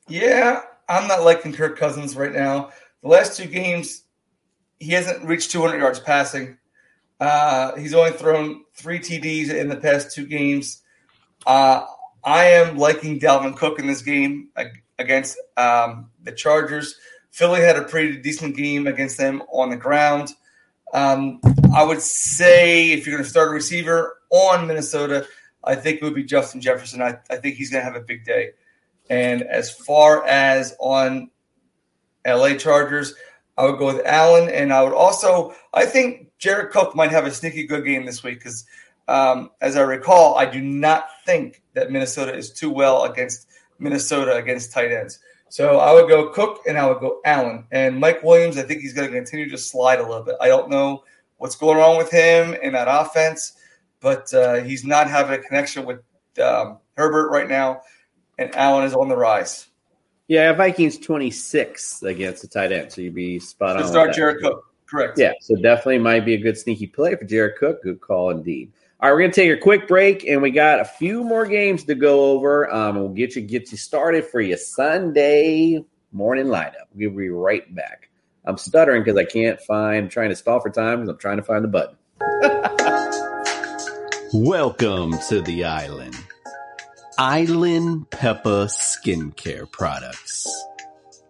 Yeah, 0.09 0.63
I'm 0.89 1.07
not 1.07 1.23
liking 1.23 1.53
Kirk 1.53 1.79
Cousins 1.79 2.17
right 2.17 2.33
now. 2.33 2.71
The 3.03 3.09
last 3.09 3.37
two 3.37 3.47
games, 3.47 4.05
he 4.81 4.93
hasn't 4.93 5.25
reached 5.25 5.51
200 5.51 5.79
yards 5.79 6.01
passing. 6.01 6.59
Uh, 7.21 7.77
he's 7.77 7.95
only 7.95 8.11
thrown 8.11 8.65
three 8.75 8.99
TDs 8.99 9.51
in 9.51 9.69
the 9.69 9.77
past 9.77 10.15
two 10.15 10.27
games. 10.27 10.83
Uh, 11.47 11.85
I 12.25 12.45
am 12.47 12.77
liking 12.77 13.21
Dalvin 13.21 13.57
Cook 13.57 13.79
in 13.79 13.87
this 13.87 14.03
game 14.03 14.49
against 14.99 15.39
um, 15.57 16.11
the 16.23 16.33
Chargers. 16.33 16.97
Philly 17.33 17.63
had 17.63 17.77
a 17.77 17.83
pretty 17.83 18.19
decent 18.19 18.57
game 18.57 18.87
against 18.87 19.17
them 19.17 19.43
on 19.53 19.71
the 19.71 19.77
ground. 19.77 20.29
Um, 20.93 21.41
I 21.75 21.83
would 21.83 22.03
say 22.03 22.93
if 22.93 23.07
you're 23.07 23.17
going 23.17 23.25
to 23.25 23.31
start 23.31 23.49
a 23.49 23.53
receiver 23.53 24.19
on 24.31 24.67
Minnesota, 24.67 25.27
I 25.65 25.75
think 25.75 25.97
it 25.97 26.05
would 26.05 26.15
be 26.15 26.25
Justin 26.25 26.61
Jefferson. 26.61 27.01
I, 27.01 27.19
I 27.31 27.37
think 27.37 27.57
he's 27.57 27.71
going 27.71 27.81
to 27.81 27.91
have 27.91 28.01
a 28.01 28.05
big 28.05 28.27
day. 28.27 28.51
And 29.09 29.43
as 29.43 29.71
far 29.71 30.27
as 30.27 30.77
on 30.79 31.31
LA 32.27 32.55
Chargers, 32.55 33.15
I 33.57 33.65
would 33.65 33.79
go 33.79 33.87
with 33.87 34.05
Allen. 34.05 34.51
And 34.51 34.71
I 34.71 34.83
would 34.83 34.93
also, 34.93 35.55
I 35.73 35.87
think 35.87 36.29
Jared 36.39 36.71
Cook 36.71 36.95
might 36.95 37.13
have 37.13 37.25
a 37.25 37.31
sneaky 37.31 37.67
good 37.67 37.87
game 37.87 38.05
this 38.05 38.23
week 38.23 38.41
because, 38.41 38.67
um, 39.09 39.51
as 39.63 39.77
I 39.77 39.83
recall, 39.83 40.37
I 40.37 40.45
do 40.45 40.61
not 40.61 41.07
think 41.25 41.63
that 41.73 41.91
Minnesota 41.91 42.35
is 42.35 42.53
too 42.53 42.71
well 42.71 43.05
against 43.05 43.49
Minnesota 43.79 44.35
against 44.37 44.73
tight 44.73 44.93
ends. 44.93 45.19
So 45.53 45.81
I 45.81 45.93
would 45.93 46.09
go 46.09 46.31
Cook 46.31 46.63
and 46.67 46.79
I 46.79 46.89
would 46.89 47.01
go 47.01 47.21
Allen. 47.27 47.67
And 47.71 48.01
Mike 48.01 48.23
Williams, 48.23 48.57
I 48.57 48.63
think 48.63 48.81
he's 48.81 48.95
going 48.95 49.11
to 49.11 49.15
continue 49.15 49.51
to 49.51 49.59
slide 49.59 49.99
a 49.99 50.03
little 50.03 50.23
bit. 50.23 50.37
I 50.41 50.49
don't 50.49 50.71
know 50.71 51.05
what's 51.37 51.57
going 51.57 51.79
on 51.79 51.99
with 51.99 52.11
him 52.11 52.55
in 52.55 52.73
that 52.73 52.89
offense, 52.89 53.53
but 54.01 54.33
uh, 54.33 54.61
he's 54.63 54.83
not 54.83 55.11
having 55.11 55.39
a 55.39 55.43
connection 55.43 55.85
with 55.85 55.99
um, 56.43 56.79
Herbert 56.97 57.29
right 57.29 57.47
now. 57.47 57.83
And 58.39 58.55
Allen 58.55 58.87
is 58.87 58.95
on 58.95 59.11
the 59.11 59.17
rise. 59.17 59.67
Yeah, 60.27 60.55
Vikings 60.55 60.97
26 60.97 62.03
against 62.05 62.41
the 62.41 62.49
tight 62.49 62.73
end. 62.73 62.91
So 62.91 63.03
you'd 63.03 63.15
be 63.15 63.39
spot 63.39 63.77
on. 63.77 63.87
start 63.87 64.15
Jared 64.15 64.41
Cook. 64.41 64.65
Correct. 64.87 65.19
Yeah, 65.19 65.33
so 65.43 65.55
definitely 65.57 65.99
might 65.99 66.25
be 66.25 66.33
a 66.33 66.41
good 66.41 66.57
sneaky 66.57 66.87
play 66.87 67.15
for 67.15 67.27
Jared 67.27 67.57
Cook. 67.59 67.83
Good 67.83 68.01
call 68.01 68.31
indeed. 68.31 68.73
All 69.03 69.09
right, 69.09 69.15
we're 69.17 69.23
gonna 69.23 69.33
take 69.33 69.51
a 69.51 69.57
quick 69.57 69.89
break, 69.89 70.25
and 70.29 70.41
we 70.43 70.53
got 70.53 70.79
a 70.79 70.85
few 70.85 71.25
more 71.25 71.45
games 71.45 71.83
to 71.87 71.97
go 71.97 72.27
over. 72.27 72.73
Um, 72.73 72.95
we'll 72.95 73.09
get 73.09 73.35
you 73.35 73.43
get 73.43 73.73
you 73.73 73.77
started 73.77 74.25
for 74.25 74.41
your 74.41 74.59
Sunday 74.59 75.85
morning 76.13 76.47
lineup. 76.47 76.87
We'll 76.95 77.11
be 77.11 77.29
right 77.29 77.75
back. 77.75 78.11
I'm 78.45 78.57
stuttering 78.57 79.03
because 79.03 79.19
I 79.19 79.25
can't 79.25 79.61
find. 79.61 80.05
I'm 80.05 80.09
trying 80.09 80.29
to 80.29 80.37
stall 80.37 80.61
for 80.61 80.71
time 80.71 81.01
because 81.01 81.09
I'm 81.09 81.19
trying 81.19 81.39
to 81.39 81.43
find 81.43 81.65
the 81.65 81.69
button. 81.69 81.97
Welcome 84.33 85.19
to 85.31 85.41
the 85.41 85.65
island. 85.65 86.17
Island 87.19 88.09
Peppa 88.11 88.69
Skincare 88.69 89.69
Products. 89.69 90.47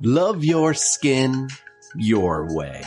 Love 0.03 0.45
your 0.45 0.75
skin 0.75 1.49
your 1.97 2.55
way. 2.55 2.85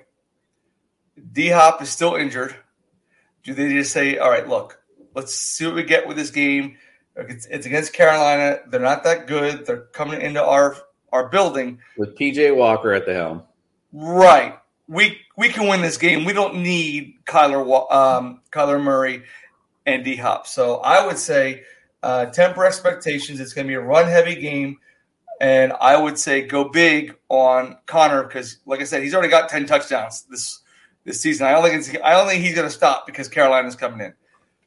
D 1.32 1.50
Hop 1.50 1.82
is 1.82 1.90
still 1.90 2.16
injured. 2.16 2.56
Do 3.44 3.54
they 3.54 3.70
just 3.74 3.92
say, 3.92 4.18
all 4.18 4.30
right, 4.30 4.48
look, 4.48 4.82
let's 5.14 5.36
see 5.36 5.66
what 5.66 5.76
we 5.76 5.84
get 5.84 6.08
with 6.08 6.18
this 6.18 6.32
game? 6.32 6.78
It's, 7.16 7.46
it's 7.46 7.66
against 7.66 7.94
Carolina. 7.94 8.60
They're 8.68 8.80
not 8.80 9.04
that 9.04 9.28
good. 9.28 9.66
They're 9.66 9.82
coming 9.94 10.22
into 10.22 10.44
our 10.44 10.76
our 11.12 11.30
building 11.30 11.80
with 11.96 12.18
PJ 12.18 12.56
Walker 12.56 12.92
at 12.92 13.06
the 13.06 13.14
helm. 13.14 13.44
Right. 13.92 14.58
We 14.88 15.20
we 15.38 15.50
can 15.50 15.68
win 15.68 15.82
this 15.82 15.98
game. 15.98 16.26
We 16.26 16.34
don't 16.34 16.64
need 16.64 17.16
Kyler 17.26 17.92
um, 17.92 18.42
Kyler 18.52 18.82
Murray 18.82 19.24
and 19.86 20.04
D 20.04 20.16
Hop. 20.16 20.48
So 20.48 20.78
I 20.78 21.06
would 21.06 21.20
say 21.20 21.64
uh, 22.02 22.26
temper 22.26 22.66
expectations. 22.66 23.40
It's 23.40 23.54
going 23.54 23.68
to 23.68 23.72
be 23.72 23.76
a 23.76 23.82
run 23.82 24.08
heavy 24.08 24.36
game, 24.36 24.80
and 25.40 25.72
I 25.80 25.96
would 25.96 26.18
say 26.18 26.48
go 26.48 26.66
big 26.66 27.16
on 27.30 27.78
Conner 27.86 28.24
because, 28.24 28.58
like 28.66 28.82
I 28.82 28.86
said, 28.86 29.04
he's 29.04 29.14
already 29.14 29.30
got 29.30 29.50
ten 29.50 29.68
touchdowns 29.68 30.24
this 30.24 30.63
this 31.04 31.22
season. 31.22 31.48
I 31.48 31.52
don't 31.52 31.84
think 31.84 32.02
I 32.04 32.28
think 32.28 32.44
he's 32.44 32.56
going 32.56 32.68
to 32.68 32.74
stop 32.74 33.06
because 33.06 33.28
Carolina's 33.28 33.76
coming 33.76 34.02
in. 34.02 34.14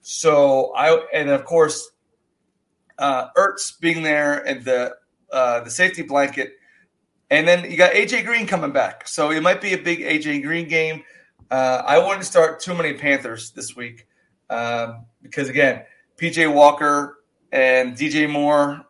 So 0.02 0.72
I 0.74 1.04
and 1.12 1.30
of 1.30 1.44
course, 1.44 1.90
uh, 2.98 3.28
Ertz 3.36 3.78
being 3.80 4.02
there 4.02 4.38
and 4.46 4.64
the 4.64 4.96
uh, 5.32 5.60
the 5.60 5.70
safety 5.70 6.02
blanket, 6.02 6.54
and 7.30 7.46
then 7.46 7.70
you 7.70 7.76
got 7.76 7.92
AJ 7.92 8.24
Green 8.24 8.46
coming 8.46 8.72
back. 8.72 9.08
So 9.08 9.30
it 9.30 9.42
might 9.42 9.60
be 9.60 9.72
a 9.72 9.78
big 9.78 10.00
AJ 10.00 10.42
Green 10.42 10.68
game. 10.68 11.02
Uh, 11.50 11.82
I 11.86 11.98
wouldn't 11.98 12.24
start 12.24 12.60
too 12.60 12.74
many 12.74 12.94
Panthers 12.94 13.50
this 13.52 13.76
week 13.76 14.06
um, 14.50 15.06
because 15.22 15.48
again, 15.48 15.82
PJ 16.16 16.52
Walker 16.52 17.18
and 17.52 17.96
DJ 17.96 18.30
Moore, 18.30 18.84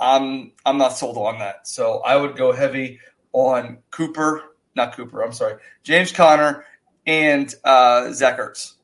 I'm 0.00 0.52
I'm 0.64 0.78
not 0.78 0.96
sold 0.96 1.16
on 1.16 1.38
that. 1.38 1.66
So 1.66 2.00
I 2.00 2.16
would 2.16 2.36
go 2.36 2.52
heavy 2.52 3.00
on 3.32 3.78
Cooper, 3.90 4.55
not 4.76 4.94
Cooper. 4.94 5.22
I'm 5.22 5.32
sorry, 5.32 5.54
James 5.82 6.12
Conner 6.12 6.64
and 7.06 7.52
uh, 7.64 8.12
Zach 8.12 8.38
Ertz. 8.38 8.74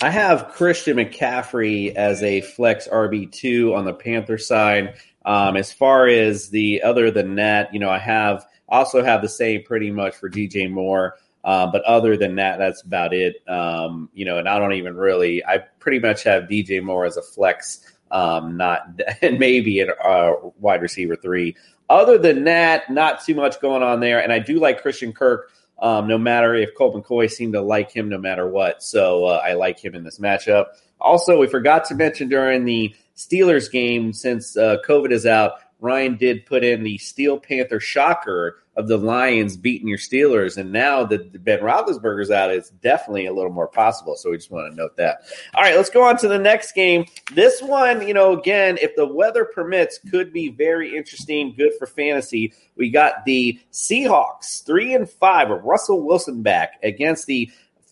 I 0.00 0.10
have 0.10 0.48
Christian 0.48 0.96
McCaffrey 0.96 1.94
as 1.94 2.22
a 2.22 2.40
flex 2.40 2.88
RB 2.88 3.30
two 3.30 3.74
on 3.74 3.84
the 3.84 3.94
Panther 3.94 4.38
side. 4.38 4.94
Um, 5.24 5.56
as 5.56 5.72
far 5.72 6.06
as 6.06 6.50
the 6.50 6.82
other 6.82 7.10
than 7.10 7.36
that, 7.36 7.74
you 7.74 7.80
know, 7.80 7.90
I 7.90 7.98
have 7.98 8.46
also 8.68 9.02
have 9.02 9.22
the 9.22 9.28
same 9.28 9.62
pretty 9.62 9.90
much 9.90 10.14
for 10.14 10.30
DJ 10.30 10.70
Moore. 10.70 11.16
Uh, 11.44 11.66
but 11.70 11.82
other 11.84 12.16
than 12.16 12.36
that, 12.36 12.58
that's 12.58 12.82
about 12.82 13.14
it. 13.14 13.36
Um, 13.48 14.10
you 14.12 14.24
know, 14.24 14.38
and 14.38 14.48
I 14.48 14.58
don't 14.58 14.74
even 14.74 14.96
really. 14.96 15.44
I 15.44 15.58
pretty 15.78 15.98
much 15.98 16.24
have 16.24 16.44
DJ 16.44 16.82
Moore 16.82 17.06
as 17.06 17.16
a 17.16 17.22
flex, 17.22 17.80
um, 18.10 18.56
not 18.56 19.00
and 19.22 19.38
maybe 19.38 19.80
a 19.80 19.92
uh, 19.92 20.34
wide 20.58 20.82
receiver 20.82 21.16
three. 21.16 21.56
Other 21.88 22.18
than 22.18 22.44
that, 22.44 22.90
not 22.90 23.24
too 23.24 23.34
much 23.34 23.60
going 23.60 23.82
on 23.82 24.00
there. 24.00 24.22
And 24.22 24.32
I 24.32 24.38
do 24.38 24.58
like 24.58 24.82
Christian 24.82 25.12
Kirk. 25.12 25.50
Um, 25.80 26.08
no 26.08 26.18
matter 26.18 26.56
if 26.56 26.74
Colt 26.74 26.96
McCoy 26.96 27.30
seemed 27.30 27.52
to 27.52 27.60
like 27.60 27.92
him 27.92 28.08
no 28.08 28.18
matter 28.18 28.48
what. 28.48 28.82
So 28.82 29.26
uh, 29.26 29.40
I 29.44 29.52
like 29.52 29.78
him 29.78 29.94
in 29.94 30.02
this 30.02 30.18
matchup. 30.18 30.66
Also, 31.00 31.38
we 31.38 31.46
forgot 31.46 31.84
to 31.84 31.94
mention 31.94 32.28
during 32.28 32.64
the 32.64 32.92
Steelers 33.16 33.70
game, 33.70 34.12
since 34.12 34.56
uh, 34.56 34.78
COVID 34.84 35.12
is 35.12 35.24
out, 35.24 35.60
Ryan 35.80 36.16
did 36.16 36.46
put 36.46 36.64
in 36.64 36.82
the 36.82 36.98
Steel 36.98 37.38
Panther 37.38 37.78
shocker 37.78 38.58
of 38.78 38.86
the 38.86 38.96
Lions 38.96 39.56
beating 39.56 39.88
your 39.88 39.98
Steelers, 39.98 40.56
and 40.56 40.70
now 40.70 41.04
that 41.04 41.44
Ben 41.44 41.58
Roethlisberger's 41.58 42.30
out, 42.30 42.52
it's 42.52 42.70
definitely 42.70 43.26
a 43.26 43.32
little 43.32 43.50
more 43.50 43.66
possible. 43.66 44.14
So 44.14 44.30
we 44.30 44.36
just 44.36 44.52
want 44.52 44.70
to 44.70 44.76
note 44.76 44.96
that. 44.96 45.22
All 45.54 45.62
right, 45.62 45.74
let's 45.74 45.90
go 45.90 46.04
on 46.04 46.16
to 46.18 46.28
the 46.28 46.38
next 46.38 46.72
game. 46.72 47.04
This 47.34 47.60
one, 47.60 48.06
you 48.06 48.14
know, 48.14 48.38
again, 48.38 48.78
if 48.80 48.94
the 48.94 49.04
weather 49.04 49.44
permits, 49.44 49.98
could 50.10 50.32
be 50.32 50.48
very 50.50 50.96
interesting, 50.96 51.54
good 51.56 51.72
for 51.76 51.88
fantasy. 51.88 52.52
We 52.76 52.88
got 52.90 53.24
the 53.24 53.58
Seahawks 53.72 54.64
three 54.64 54.94
and 54.94 55.10
five 55.10 55.50
with 55.50 55.64
Russell 55.64 56.06
Wilson 56.06 56.42
back 56.42 56.74
against 56.84 57.26
the 57.26 57.50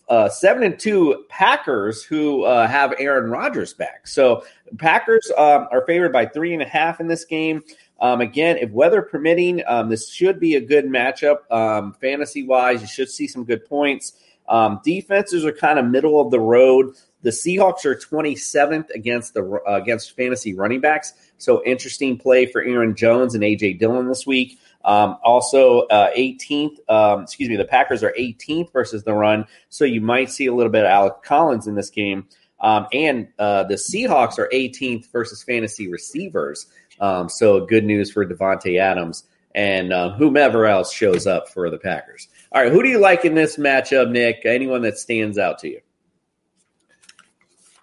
uh, 0.08 0.28
seven 0.28 0.62
and 0.62 0.78
two 0.78 1.24
Packers, 1.28 2.04
who 2.04 2.44
uh, 2.44 2.68
have 2.68 2.94
Aaron 3.00 3.28
Rodgers 3.28 3.74
back. 3.74 4.06
So 4.06 4.44
Packers 4.78 5.32
um, 5.36 5.66
are 5.72 5.84
favored 5.84 6.12
by 6.12 6.26
three 6.26 6.52
and 6.52 6.62
a 6.62 6.68
half 6.68 7.00
in 7.00 7.08
this 7.08 7.24
game. 7.24 7.64
Um, 8.00 8.20
again, 8.20 8.58
if 8.58 8.70
weather 8.70 9.02
permitting, 9.02 9.62
um, 9.66 9.88
this 9.88 10.10
should 10.10 10.38
be 10.38 10.54
a 10.54 10.60
good 10.60 10.86
matchup. 10.86 11.50
Um, 11.50 11.94
fantasy 11.94 12.46
wise, 12.46 12.80
you 12.80 12.86
should 12.86 13.10
see 13.10 13.26
some 13.26 13.44
good 13.44 13.64
points. 13.64 14.12
Um, 14.48 14.80
defenses 14.84 15.44
are 15.44 15.52
kind 15.52 15.78
of 15.78 15.86
middle 15.86 16.20
of 16.20 16.30
the 16.30 16.40
road. 16.40 16.94
The 17.22 17.30
Seahawks 17.30 17.84
are 17.84 17.96
27th 17.96 18.90
against 18.90 19.34
the 19.34 19.42
uh, 19.66 19.80
against 19.80 20.14
fantasy 20.14 20.54
running 20.54 20.80
backs. 20.80 21.14
So 21.38 21.64
interesting 21.64 22.18
play 22.18 22.46
for 22.46 22.62
Aaron 22.62 22.94
Jones 22.94 23.34
and 23.34 23.42
AJ 23.42 23.80
Dillon 23.80 24.08
this 24.08 24.26
week. 24.26 24.58
Um, 24.84 25.16
also, 25.24 25.80
uh, 25.88 26.12
18th, 26.16 26.78
um, 26.88 27.22
excuse 27.22 27.48
me, 27.48 27.56
the 27.56 27.64
Packers 27.64 28.04
are 28.04 28.14
18th 28.16 28.72
versus 28.72 29.02
the 29.02 29.14
run. 29.14 29.46
So 29.68 29.84
you 29.84 30.00
might 30.00 30.30
see 30.30 30.46
a 30.46 30.54
little 30.54 30.70
bit 30.70 30.84
of 30.84 30.90
Alex 30.90 31.16
Collins 31.24 31.66
in 31.66 31.74
this 31.74 31.90
game. 31.90 32.28
Um, 32.60 32.86
and 32.92 33.28
uh, 33.38 33.64
the 33.64 33.74
Seahawks 33.74 34.38
are 34.38 34.48
18th 34.52 35.10
versus 35.10 35.42
fantasy 35.42 35.88
receivers. 35.88 36.66
Um, 37.00 37.28
so 37.28 37.66
good 37.66 37.84
news 37.84 38.10
for 38.10 38.24
Davante 38.24 38.78
Adams 38.78 39.24
and 39.54 39.92
um, 39.92 40.12
whomever 40.12 40.66
else 40.66 40.92
shows 40.92 41.26
up 41.26 41.48
for 41.48 41.70
the 41.70 41.78
Packers. 41.78 42.28
All 42.52 42.62
right, 42.62 42.70
who 42.70 42.82
do 42.82 42.88
you 42.88 42.98
like 42.98 43.24
in 43.24 43.34
this 43.34 43.56
matchup, 43.56 44.10
Nick? 44.10 44.42
Anyone 44.44 44.82
that 44.82 44.98
stands 44.98 45.38
out 45.38 45.58
to 45.60 45.68
you? 45.68 45.80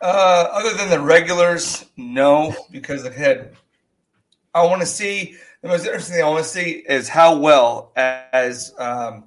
Uh, 0.02 0.48
other 0.52 0.74
than 0.78 0.90
the 0.90 1.00
regulars, 1.00 1.86
no, 1.98 2.56
because 2.72 3.06
ahead, 3.06 3.56
I 4.54 4.66
want 4.66 4.82
to 4.82 4.88
see 4.88 5.36
the 5.62 5.70
most 5.70 5.86
interesting 5.86 6.16
thing 6.16 6.26
I 6.26 6.30
want 6.30 6.44
to 6.44 6.50
see 6.50 6.84
is 6.88 7.08
how 7.08 7.38
well 7.38 7.94
as 7.96 8.74
um, 8.78 9.24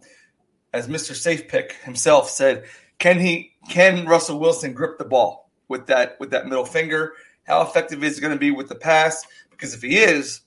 as 0.72 0.86
Mr. 0.86 1.14
Safe 1.14 1.48
Pick 1.48 1.72
himself 1.82 2.28
said, 2.28 2.64
can 2.98 3.18
he 3.18 3.52
can 3.68 4.06
Russell 4.06 4.38
Wilson 4.38 4.72
grip 4.72 4.98
the 4.98 5.04
ball 5.04 5.50
with 5.68 5.86
that 5.86 6.20
with 6.20 6.30
that 6.30 6.46
middle 6.46 6.66
finger? 6.66 7.14
How 7.44 7.62
effective 7.62 8.04
is 8.04 8.18
it 8.18 8.20
going 8.20 8.34
to 8.34 8.38
be 8.38 8.50
with 8.50 8.68
the 8.68 8.74
pass? 8.74 9.24
Because 9.56 9.74
if 9.74 9.82
he 9.82 9.96
is, 9.98 10.42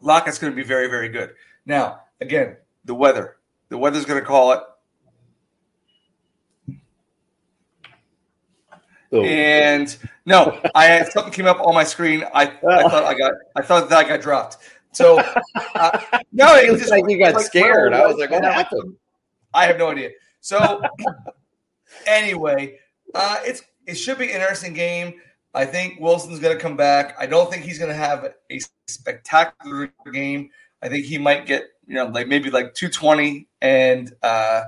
Lockett's 0.00 0.38
going 0.38 0.52
to 0.52 0.56
be 0.56 0.66
very 0.66 0.88
very 0.88 1.08
good. 1.08 1.34
Now, 1.64 2.00
again, 2.20 2.56
the 2.84 2.94
weather. 2.94 3.36
The 3.68 3.78
weather's 3.78 4.04
going 4.04 4.20
to 4.20 4.26
call 4.26 4.52
it. 4.52 4.60
Oh. 9.10 9.22
And 9.22 9.96
no, 10.26 10.60
I 10.74 10.84
had 10.84 11.10
something 11.12 11.32
came 11.32 11.46
up 11.46 11.60
on 11.60 11.74
my 11.74 11.84
screen. 11.84 12.24
I, 12.34 12.42
I 12.42 12.82
thought 12.88 13.04
I 13.04 13.14
got 13.14 13.32
I 13.56 13.62
thought 13.62 13.88
that 13.88 13.98
I 13.98 14.08
got 14.08 14.20
dropped. 14.20 14.58
So 14.92 15.18
uh, 15.74 16.00
no, 16.32 16.56
It 16.56 16.66
it 16.66 16.72
was 16.72 16.80
just 16.80 16.90
like 16.90 17.04
you 17.08 17.18
got 17.18 17.34
like, 17.34 17.44
scared. 17.44 17.94
I 17.94 18.06
was 18.06 18.16
like, 18.16 18.30
what 18.30 18.44
happened? 18.44 18.96
I 19.54 19.66
have 19.66 19.78
no 19.78 19.90
idea. 19.90 20.10
So 20.40 20.82
anyway, 22.06 22.78
uh, 23.14 23.36
it's 23.42 23.62
it 23.86 23.94
should 23.94 24.18
be 24.18 24.26
an 24.26 24.40
interesting 24.40 24.74
game. 24.74 25.14
I 25.54 25.64
think 25.64 25.98
Wilson's 26.00 26.40
going 26.40 26.56
to 26.56 26.62
come 26.62 26.76
back. 26.76 27.16
I 27.18 27.26
don't 27.26 27.50
think 27.50 27.64
he's 27.64 27.78
going 27.78 27.90
to 27.90 27.96
have 27.96 28.34
a 28.50 28.60
spectacular 28.86 29.92
game. 30.12 30.50
I 30.82 30.88
think 30.88 31.06
he 31.06 31.18
might 31.18 31.46
get 31.46 31.64
you 31.86 31.94
know 31.94 32.06
like 32.06 32.28
maybe 32.28 32.50
like 32.50 32.74
220 32.74 33.48
and 33.60 34.12
uh, 34.22 34.62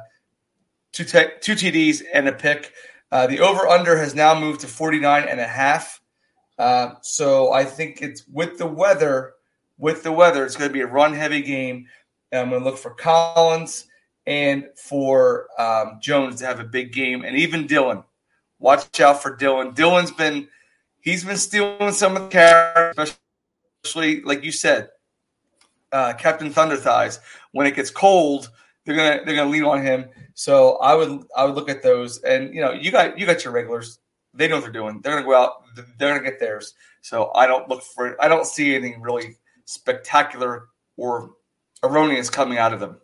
two 0.93 1.05
two 1.05 1.55
TDs 1.55 2.03
and 2.13 2.29
a 2.29 2.33
pick. 2.33 2.73
Uh, 3.13 3.27
the 3.27 3.41
over 3.41 3.67
under 3.67 3.97
has 3.97 4.15
now 4.15 4.39
moved 4.39 4.61
to 4.61 4.69
49 4.69 5.25
and 5.29 5.41
a 5.41 5.47
half. 5.47 6.01
Uh, 6.59 6.95
so 7.03 7.53
I 7.53 7.65
think 7.65 8.03
it's 8.03 8.27
with 8.29 8.59
the 8.59 8.67
weather, 8.67 9.33
with 9.79 10.03
the 10.03 10.13
weather, 10.13 10.45
it's 10.45 10.57
going 10.57 10.69
to 10.69 10.75
be 10.75 10.83
a 10.83 10.87
run 10.87 11.15
heavy 11.15 11.43
game. 11.43 11.87
And 12.31 12.43
I'm 12.43 12.51
going 12.51 12.63
to 12.63 12.65
look 12.69 12.79
for 12.79 12.95
Collins 12.95 13.87
and 14.27 14.69
for 14.77 15.49
um, 15.59 15.99
Jones 16.01 16.41
to 16.41 16.47
have 16.47 16.61
a 16.61 16.65
big 16.65 16.93
game, 16.93 17.25
and 17.25 17.37
even 17.37 17.67
Dillon. 17.67 18.05
Watch 18.59 19.01
out 19.01 19.23
for 19.23 19.35
Dillon. 19.35 19.73
Dillon's 19.73 20.13
been 20.13 20.49
he's 21.01 21.25
been 21.25 21.37
stealing 21.37 21.93
some 21.93 22.17
of 22.17 22.23
the 22.23 22.29
carries, 22.29 23.17
especially 23.83 24.23
like 24.23 24.45
you 24.45 24.53
said, 24.53 24.91
uh, 25.93 26.15
Captain 26.15 26.51
Thunder 26.51 26.77
Thighs. 26.77 27.21
When 27.53 27.67
it 27.67 27.75
gets 27.75 27.91
cold, 27.91 28.51
they're 28.85 28.97
gonna 28.97 29.25
they're 29.25 29.37
gonna 29.37 29.51
lean 29.51 29.65
on 29.65 29.83
him. 29.83 30.07
So 30.35 30.77
I 30.77 30.95
would 30.95 31.25
I 31.37 31.45
would 31.45 31.55
look 31.55 31.69
at 31.69 31.83
those, 31.83 32.23
and 32.23 32.55
you 32.55 32.61
know 32.61 32.73
you 32.73 32.91
got 32.91 33.19
you 33.19 33.27
got 33.27 33.45
your 33.45 33.53
regulars. 33.53 33.99
They 34.33 34.47
know 34.47 34.57
what 34.57 34.63
they're 34.63 34.73
doing. 34.73 35.01
They're 35.01 35.15
gonna 35.15 35.27
go 35.27 35.35
out. 35.35 35.65
They're 35.99 36.15
gonna 36.15 36.23
get 36.23 36.39
theirs. 36.39 36.75
So 37.03 37.33
I 37.35 37.47
don't 37.47 37.69
look 37.69 37.83
for 37.83 38.23
I 38.23 38.29
don't 38.29 38.47
see 38.47 38.75
anything 38.75 39.01
really 39.01 39.37
spectacular 39.65 40.69
or 40.97 41.33
erroneous 41.83 42.31
coming 42.31 42.59
out 42.59 42.73
of 42.73 42.81
them. 42.81 43.00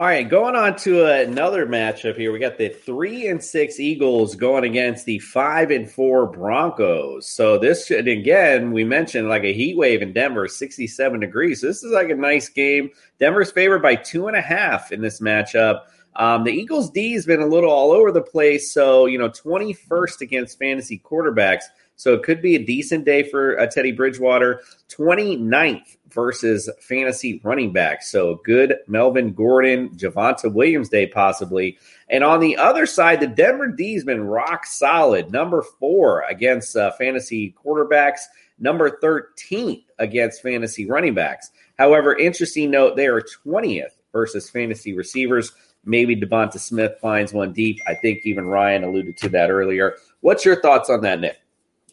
All 0.00 0.06
right, 0.06 0.28
going 0.28 0.54
on 0.54 0.76
to 0.76 1.06
another 1.06 1.66
matchup 1.66 2.16
here. 2.16 2.30
We 2.30 2.38
got 2.38 2.56
the 2.56 2.68
three 2.68 3.26
and 3.26 3.42
six 3.42 3.80
Eagles 3.80 4.36
going 4.36 4.62
against 4.62 5.06
the 5.06 5.18
five 5.18 5.72
and 5.72 5.90
four 5.90 6.28
Broncos. 6.28 7.28
So 7.28 7.58
this 7.58 7.86
should 7.86 8.06
again, 8.06 8.70
we 8.70 8.84
mentioned 8.84 9.28
like 9.28 9.42
a 9.42 9.52
heat 9.52 9.76
wave 9.76 10.00
in 10.00 10.12
Denver, 10.12 10.46
67 10.46 11.18
degrees. 11.18 11.62
So 11.62 11.66
this 11.66 11.82
is 11.82 11.90
like 11.90 12.10
a 12.10 12.14
nice 12.14 12.48
game. 12.48 12.90
Denver's 13.18 13.50
favored 13.50 13.82
by 13.82 13.96
two 13.96 14.28
and 14.28 14.36
a 14.36 14.40
half 14.40 14.92
in 14.92 15.00
this 15.00 15.18
matchup. 15.20 15.80
Um, 16.14 16.44
the 16.44 16.52
Eagles 16.52 16.90
D 16.90 17.14
has 17.14 17.26
been 17.26 17.42
a 17.42 17.46
little 17.46 17.70
all 17.70 17.90
over 17.90 18.12
the 18.12 18.22
place. 18.22 18.72
So, 18.72 19.06
you 19.06 19.18
know, 19.18 19.30
21st 19.30 20.20
against 20.20 20.60
fantasy 20.60 21.02
quarterbacks. 21.04 21.64
So 21.98 22.14
it 22.14 22.22
could 22.22 22.40
be 22.40 22.54
a 22.54 22.64
decent 22.64 23.04
day 23.04 23.24
for 23.24 23.58
uh, 23.60 23.66
Teddy 23.66 23.92
Bridgewater. 23.92 24.62
29th 24.88 25.96
versus 26.10 26.70
fantasy 26.80 27.40
running 27.44 27.72
backs. 27.72 28.10
So 28.10 28.40
good 28.44 28.76
Melvin 28.86 29.34
Gordon, 29.34 29.90
Javonte 29.90 30.52
Williams 30.52 30.88
day 30.88 31.06
possibly. 31.06 31.76
And 32.08 32.24
on 32.24 32.40
the 32.40 32.56
other 32.56 32.86
side, 32.86 33.20
the 33.20 33.26
Denver 33.26 33.68
D's 33.68 34.04
been 34.04 34.22
rock 34.22 34.64
solid. 34.64 35.30
Number 35.32 35.62
four 35.62 36.22
against 36.22 36.76
uh, 36.76 36.92
fantasy 36.92 37.54
quarterbacks. 37.64 38.20
Number 38.58 38.98
13th 39.02 39.84
against 39.98 40.42
fantasy 40.42 40.86
running 40.86 41.14
backs. 41.14 41.50
However, 41.78 42.16
interesting 42.16 42.70
note, 42.70 42.96
they 42.96 43.06
are 43.06 43.20
20th 43.20 43.92
versus 44.12 44.48
fantasy 44.48 44.94
receivers. 44.94 45.52
Maybe 45.84 46.16
DeVonta 46.16 46.58
Smith 46.58 46.92
finds 47.00 47.32
one 47.32 47.52
deep. 47.52 47.78
I 47.86 47.94
think 47.94 48.20
even 48.24 48.46
Ryan 48.46 48.84
alluded 48.84 49.16
to 49.18 49.28
that 49.30 49.50
earlier. 49.50 49.96
What's 50.20 50.44
your 50.44 50.60
thoughts 50.60 50.90
on 50.90 51.02
that, 51.02 51.20
Nick? 51.20 51.38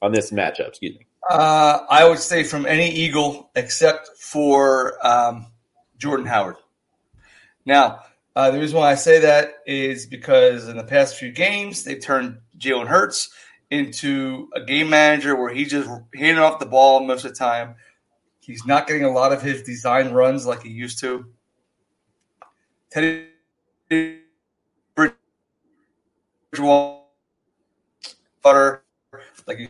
On 0.02 0.12
this 0.12 0.32
matchup, 0.32 0.70
excuse 0.70 0.96
me. 0.96 1.06
Uh, 1.30 1.80
I 1.90 2.08
would 2.08 2.20
say 2.20 2.44
from 2.44 2.66
any 2.66 2.90
Eagle 2.92 3.50
except 3.56 4.10
for 4.20 4.96
um, 5.06 5.48
Jordan 5.98 6.26
Howard. 6.26 6.58
Now, 7.66 8.02
uh, 8.36 8.52
the 8.52 8.60
reason 8.60 8.78
why 8.78 8.92
I 8.92 8.96
say 8.96 9.20
that 9.20 9.56
is 9.66 10.06
because 10.06 10.68
in 10.68 10.78
the 10.78 10.84
past 10.84 11.16
few 11.16 11.32
games, 11.32 11.84
they've 11.84 12.02
turned 12.02 12.38
Jalen 12.60 12.88
Hurts 12.88 13.30
into 13.72 14.50
a 14.54 14.62
game 14.62 14.90
manager 14.90 15.36
where 15.36 15.54
he's 15.54 15.72
just 15.72 15.90
handing 16.14 16.44
off 16.44 16.60
the 16.60 16.66
ball 16.66 17.00
most 17.04 17.26
of 17.26 17.32
the 17.32 17.38
time. 17.38 17.76
He's 18.40 18.66
not 18.66 18.88
getting 18.88 19.06
a 19.06 19.12
lot 19.12 19.34
of 19.34 19.42
his 19.42 19.64
design 19.64 20.12
runs 20.12 20.46
like 20.46 20.62
he 20.62 20.70
used 20.70 21.00
to. 21.00 21.26
Teddy 22.92 23.28
Bridgewater, 26.54 26.94
like 29.48 29.60
you 29.60 29.70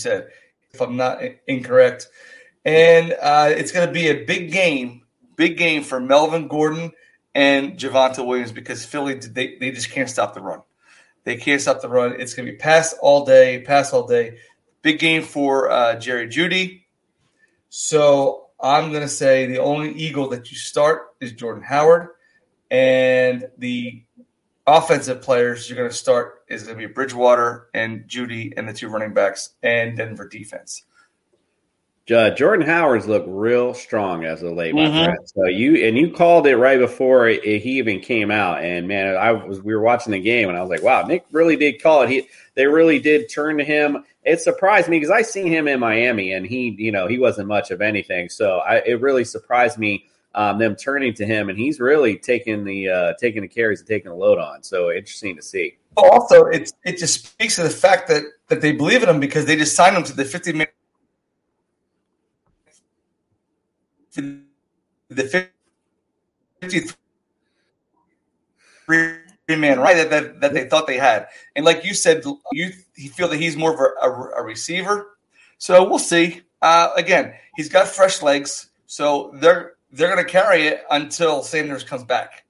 said, 0.00 0.28
if 0.72 0.80
I'm 0.80 0.96
not 0.96 1.20
incorrect. 1.46 2.08
And 2.64 3.14
uh, 3.20 3.50
it's 3.50 3.72
going 3.72 3.86
to 3.86 3.92
be 3.92 4.08
a 4.08 4.24
big 4.24 4.52
game, 4.52 5.02
big 5.36 5.56
game 5.56 5.82
for 5.82 6.00
Melvin 6.00 6.48
Gordon 6.48 6.92
and 7.34 7.78
Javonte 7.78 8.24
Williams 8.24 8.52
because 8.52 8.84
Philly 8.84 9.14
they, 9.14 9.56
they 9.56 9.70
just 9.70 9.90
can't 9.90 10.10
stop 10.10 10.34
the 10.34 10.40
run. 10.40 10.62
They 11.24 11.36
can't 11.36 11.60
stop 11.60 11.80
the 11.80 11.88
run. 11.88 12.20
It's 12.20 12.34
going 12.34 12.46
to 12.46 12.52
be 12.52 12.58
pass 12.58 12.94
all 13.00 13.24
day, 13.24 13.62
pass 13.62 13.92
all 13.92 14.06
day. 14.06 14.38
Big 14.82 14.98
game 14.98 15.22
for 15.22 15.70
uh, 15.70 15.96
Jerry 15.96 16.28
Jeudy. 16.28 16.82
So 17.68 18.48
I'm 18.60 18.90
going 18.90 19.02
to 19.02 19.08
say 19.08 19.46
the 19.46 19.58
only 19.58 19.92
Eagle 19.92 20.28
that 20.30 20.50
you 20.50 20.56
start 20.56 21.14
is 21.20 21.32
Jordan 21.32 21.62
Howard, 21.62 22.08
and 22.70 23.48
the 23.58 24.02
offensive 24.66 25.22
players 25.22 25.68
you're 25.68 25.76
going 25.76 25.90
to 25.90 25.96
start 25.96 26.39
is 26.50 26.64
going 26.64 26.78
to 26.78 26.86
be 26.86 26.92
Bridgewater 26.92 27.68
and 27.72 28.04
Jeudy 28.06 28.52
and 28.56 28.68
the 28.68 28.72
two 28.72 28.88
running 28.88 29.14
backs 29.14 29.50
and 29.62 29.96
Denver 29.96 30.28
defense. 30.28 30.84
Uh, 32.10 32.30
Jordan 32.30 32.66
Howard's 32.66 33.06
looked 33.06 33.28
real 33.28 33.72
strong 33.72 34.24
as 34.24 34.42
of 34.42 34.54
late, 34.54 34.74
my 34.74 34.88
Mhm. 34.88 35.04
friend. 35.04 35.18
So 35.26 35.44
you 35.46 35.76
and 35.86 35.96
you 35.96 36.10
called 36.10 36.44
it 36.48 36.56
right 36.56 36.78
before 36.78 37.28
it, 37.28 37.44
he 37.44 37.78
even 37.78 38.00
came 38.00 38.32
out, 38.32 38.64
and 38.64 38.88
man, 38.88 39.14
I 39.14 39.30
was 39.30 39.62
we 39.62 39.72
were 39.74 39.80
watching 39.80 40.10
the 40.10 40.18
game, 40.18 40.48
and 40.48 40.58
I 40.58 40.60
was 40.60 40.70
like, 40.70 40.82
wow, 40.82 41.02
Nick 41.06 41.24
really 41.30 41.54
did 41.54 41.80
call 41.80 42.02
it. 42.02 42.08
He 42.10 42.26
they 42.56 42.66
really 42.66 42.98
did 42.98 43.30
turn 43.30 43.58
to 43.58 43.64
him. 43.64 44.04
It 44.24 44.40
surprised 44.40 44.88
me 44.88 44.98
because 44.98 45.12
I 45.12 45.22
seen 45.22 45.46
him 45.46 45.68
in 45.68 45.78
Miami, 45.78 46.32
and 46.32 46.44
he 46.44 46.74
you 46.76 46.90
know 46.90 47.06
he 47.06 47.20
wasn't 47.20 47.46
much 47.46 47.70
of 47.70 47.80
anything. 47.80 48.28
So 48.28 48.58
I, 48.58 48.78
it 48.78 49.00
really 49.00 49.24
surprised 49.24 49.78
me 49.78 50.06
um, 50.34 50.58
them 50.58 50.74
turning 50.74 51.14
to 51.14 51.24
him, 51.24 51.48
and 51.48 51.56
he's 51.56 51.78
really 51.78 52.16
taking 52.16 52.64
the 52.64 52.88
uh, 52.88 53.12
taking 53.20 53.42
the 53.42 53.48
carries 53.48 53.80
and 53.80 53.88
taking 53.88 54.10
the 54.10 54.16
load 54.16 54.38
on. 54.38 54.64
So 54.64 54.90
interesting 54.90 55.36
to 55.36 55.42
see. 55.42 55.76
Also, 55.96 56.46
it's 56.46 56.72
it 56.84 56.98
just 56.98 57.26
speaks 57.26 57.56
to 57.56 57.62
the 57.62 57.70
fact 57.70 58.08
that 58.08 58.22
that 58.48 58.60
they 58.60 58.72
believe 58.72 59.02
in 59.02 59.08
him 59.08 59.20
because 59.20 59.44
they 59.44 59.56
just 59.56 59.74
signed 59.74 59.96
him 59.96 60.02
to 60.04 60.12
the 60.12 60.24
50 60.24 60.52
man 60.52 60.66
the 65.08 65.52
53 66.60 66.96
man 69.56 69.80
right 69.80 69.96
that, 69.96 70.10
that, 70.10 70.40
that 70.40 70.54
they 70.54 70.68
thought 70.68 70.86
they 70.86 70.98
had. 70.98 71.26
And 71.56 71.64
like 71.64 71.84
you 71.84 71.94
said, 71.94 72.24
you, 72.52 72.70
you 72.94 73.10
feel 73.10 73.28
that 73.28 73.38
he's 73.38 73.56
more 73.56 73.72
of 73.74 73.80
a, 73.80 74.06
a, 74.06 74.40
a 74.40 74.42
receiver. 74.42 75.16
So 75.58 75.88
we'll 75.88 75.98
see. 75.98 76.42
Uh, 76.62 76.90
again, 76.96 77.34
he's 77.56 77.68
got 77.68 77.88
fresh 77.88 78.22
legs, 78.22 78.68
so 78.86 79.30
they're 79.34 79.74
they're 79.92 80.12
going 80.14 80.24
to 80.24 80.30
carry 80.30 80.66
it 80.66 80.84
until 80.90 81.42
Sanders 81.42 81.84
comes 81.84 82.04
back. 82.04 82.44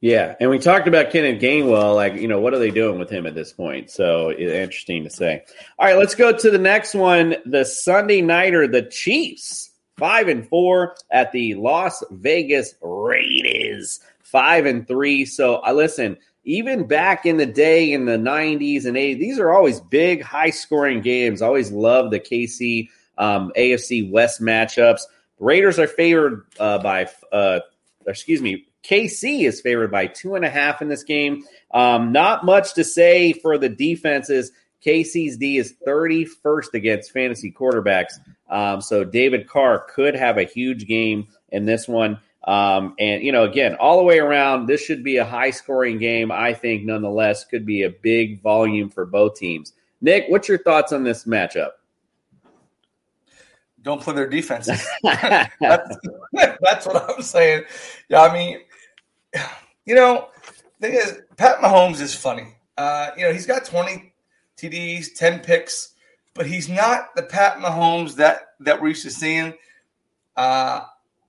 Yeah, 0.00 0.36
and 0.38 0.48
we 0.48 0.60
talked 0.60 0.86
about 0.86 1.10
Kenneth 1.10 1.42
Gainwell. 1.42 1.96
Like, 1.96 2.14
you 2.14 2.28
know, 2.28 2.40
what 2.40 2.54
are 2.54 2.58
they 2.60 2.70
doing 2.70 3.00
with 3.00 3.10
him 3.10 3.26
at 3.26 3.34
this 3.34 3.52
point? 3.52 3.90
So 3.90 4.30
interesting 4.30 5.02
to 5.04 5.10
say. 5.10 5.42
All 5.76 5.86
right, 5.86 5.96
let's 5.96 6.14
go 6.14 6.32
to 6.32 6.50
the 6.50 6.58
next 6.58 6.94
one. 6.94 7.34
The 7.44 7.64
Sunday 7.64 8.22
nighter, 8.22 8.68
the 8.68 8.82
Chiefs, 8.82 9.70
five 9.96 10.28
and 10.28 10.48
four 10.48 10.94
at 11.10 11.32
the 11.32 11.54
Las 11.56 12.04
Vegas 12.12 12.74
Raiders, 12.80 13.98
five 14.20 14.66
and 14.66 14.86
three. 14.86 15.24
So 15.24 15.56
I 15.56 15.72
listen. 15.72 16.16
Even 16.44 16.86
back 16.86 17.26
in 17.26 17.36
the 17.36 17.44
day 17.44 17.92
in 17.92 18.06
the 18.06 18.16
'90s 18.16 18.86
and 18.86 18.96
'80s, 18.96 19.18
these 19.18 19.38
are 19.38 19.52
always 19.52 19.80
big, 19.80 20.22
high-scoring 20.22 21.02
games. 21.02 21.42
Always 21.42 21.70
love 21.70 22.10
the 22.10 22.20
KC 22.20 22.88
um, 23.18 23.52
AFC 23.54 24.10
West 24.10 24.40
matchups. 24.40 25.02
Raiders 25.38 25.78
are 25.78 25.86
favored 25.86 26.46
uh, 26.58 26.78
by, 26.78 27.06
uh, 27.32 27.60
excuse 28.06 28.40
me, 28.40 28.67
KC 28.84 29.46
is 29.46 29.60
favored 29.60 29.90
by 29.90 30.06
two 30.06 30.34
and 30.34 30.44
a 30.44 30.50
half 30.50 30.80
in 30.82 30.88
this 30.88 31.02
game. 31.02 31.44
Um, 31.72 32.12
not 32.12 32.44
much 32.44 32.74
to 32.74 32.84
say 32.84 33.32
for 33.32 33.58
the 33.58 33.68
defenses. 33.68 34.52
KC's 34.84 35.36
D 35.36 35.58
is 35.58 35.74
31st 35.86 36.74
against 36.74 37.12
fantasy 37.12 37.50
quarterbacks. 37.50 38.14
Um, 38.48 38.80
so 38.80 39.04
David 39.04 39.48
Carr 39.48 39.84
could 39.90 40.14
have 40.14 40.38
a 40.38 40.44
huge 40.44 40.86
game 40.86 41.28
in 41.50 41.64
this 41.64 41.88
one. 41.88 42.20
Um, 42.44 42.94
and, 42.98 43.22
you 43.22 43.32
know, 43.32 43.44
again, 43.44 43.74
all 43.74 43.98
the 43.98 44.04
way 44.04 44.20
around, 44.20 44.66
this 44.66 44.82
should 44.82 45.04
be 45.04 45.18
a 45.18 45.24
high 45.24 45.50
scoring 45.50 45.98
game. 45.98 46.32
I 46.32 46.54
think, 46.54 46.84
nonetheless, 46.84 47.44
could 47.44 47.66
be 47.66 47.82
a 47.82 47.90
big 47.90 48.40
volume 48.40 48.88
for 48.88 49.04
both 49.04 49.36
teams. 49.36 49.74
Nick, 50.00 50.26
what's 50.28 50.48
your 50.48 50.58
thoughts 50.58 50.92
on 50.92 51.02
this 51.02 51.24
matchup? 51.24 51.72
Don't 53.82 54.00
play 54.00 54.14
their 54.14 54.28
defenses. 54.28 54.86
that's, 55.02 55.98
that's 56.32 56.86
what 56.86 57.10
I'm 57.10 57.22
saying. 57.22 57.64
Yeah, 58.08 58.22
I 58.22 58.32
mean, 58.32 58.60
you 59.84 59.94
know, 59.94 60.28
thing 60.80 60.94
is, 60.94 61.20
Pat 61.36 61.58
Mahomes 61.58 62.00
is 62.00 62.14
funny. 62.14 62.56
Uh, 62.76 63.10
you 63.16 63.24
know, 63.24 63.32
he's 63.32 63.46
got 63.46 63.64
20 63.64 64.12
TDs, 64.56 65.14
10 65.14 65.40
picks, 65.40 65.94
but 66.34 66.46
he's 66.46 66.68
not 66.68 67.14
the 67.16 67.22
Pat 67.22 67.58
Mahomes 67.58 68.14
that 68.16 68.54
that 68.60 68.80
we're 68.80 68.88
used 68.88 69.02
to 69.02 69.10
seeing. 69.10 69.54
Uh, 70.36 70.82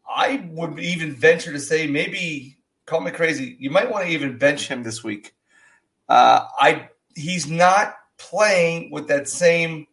I 0.08 0.47
would 0.52 0.80
even 0.80 1.14
venture 1.14 1.52
to 1.52 1.60
say 1.60 1.88
maybe 1.88 2.58
call 2.86 3.02
me 3.02 3.12
crazy. 3.12 3.56
You 3.60 3.70
might 3.70 3.89
want 3.89 4.06
to 4.06 4.12
even 4.12 4.38
bench 4.38 4.68
him 4.68 4.84
this 4.84 5.04
week. 5.04 5.34
Uh, 6.08 6.45
I 6.60 6.89
he's 7.16 7.47
not 7.47 7.95
playing 8.18 8.91
with 8.91 9.08
that 9.08 9.28
same 9.28 9.88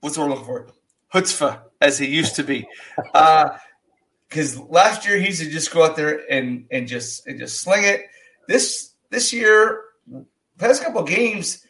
what's 0.00 0.16
the 0.16 0.22
word 0.22 0.30
looking 0.30 0.44
for 0.44 0.66
chutzpah 1.12 1.60
as 1.80 1.98
he 1.98 2.06
used 2.06 2.36
to 2.36 2.42
be. 2.42 2.66
Because 4.30 4.58
last 4.58 5.06
year 5.06 5.18
he 5.18 5.26
used 5.26 5.42
to 5.42 5.50
just 5.50 5.72
go 5.72 5.84
out 5.84 5.96
there 5.96 6.22
and 6.30 6.64
and 6.70 6.86
just 6.86 7.26
and 7.26 7.38
just 7.38 7.60
sling 7.60 7.82
it. 7.84 8.06
This 8.46 8.94
this 9.10 9.32
year, 9.32 9.82
past 10.56 10.84
couple 10.84 11.02
games, 11.02 11.66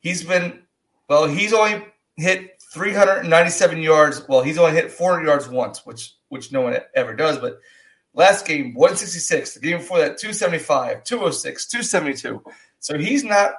he's 0.00 0.24
been 0.24 0.60
well. 1.08 1.26
He's 1.26 1.52
only 1.52 1.86
hit 2.16 2.60
397 2.74 3.80
yards. 3.80 4.26
Well, 4.28 4.42
he's 4.42 4.58
only 4.58 4.72
hit 4.72 4.90
400 4.90 5.24
yards 5.24 5.48
once, 5.48 5.86
which 5.86 6.14
which 6.30 6.50
no 6.50 6.62
one 6.62 6.76
ever 6.94 7.14
does. 7.14 7.38
But 7.38 7.60
last 8.12 8.44
game, 8.44 8.74
166. 8.74 9.54
The 9.54 9.60
game 9.60 9.78
before 9.78 9.98
that, 9.98 10.18
275, 10.18 11.04
206, 11.04 11.66
272. 11.68 12.42
So 12.80 12.98
he's 12.98 13.22
not. 13.22 13.52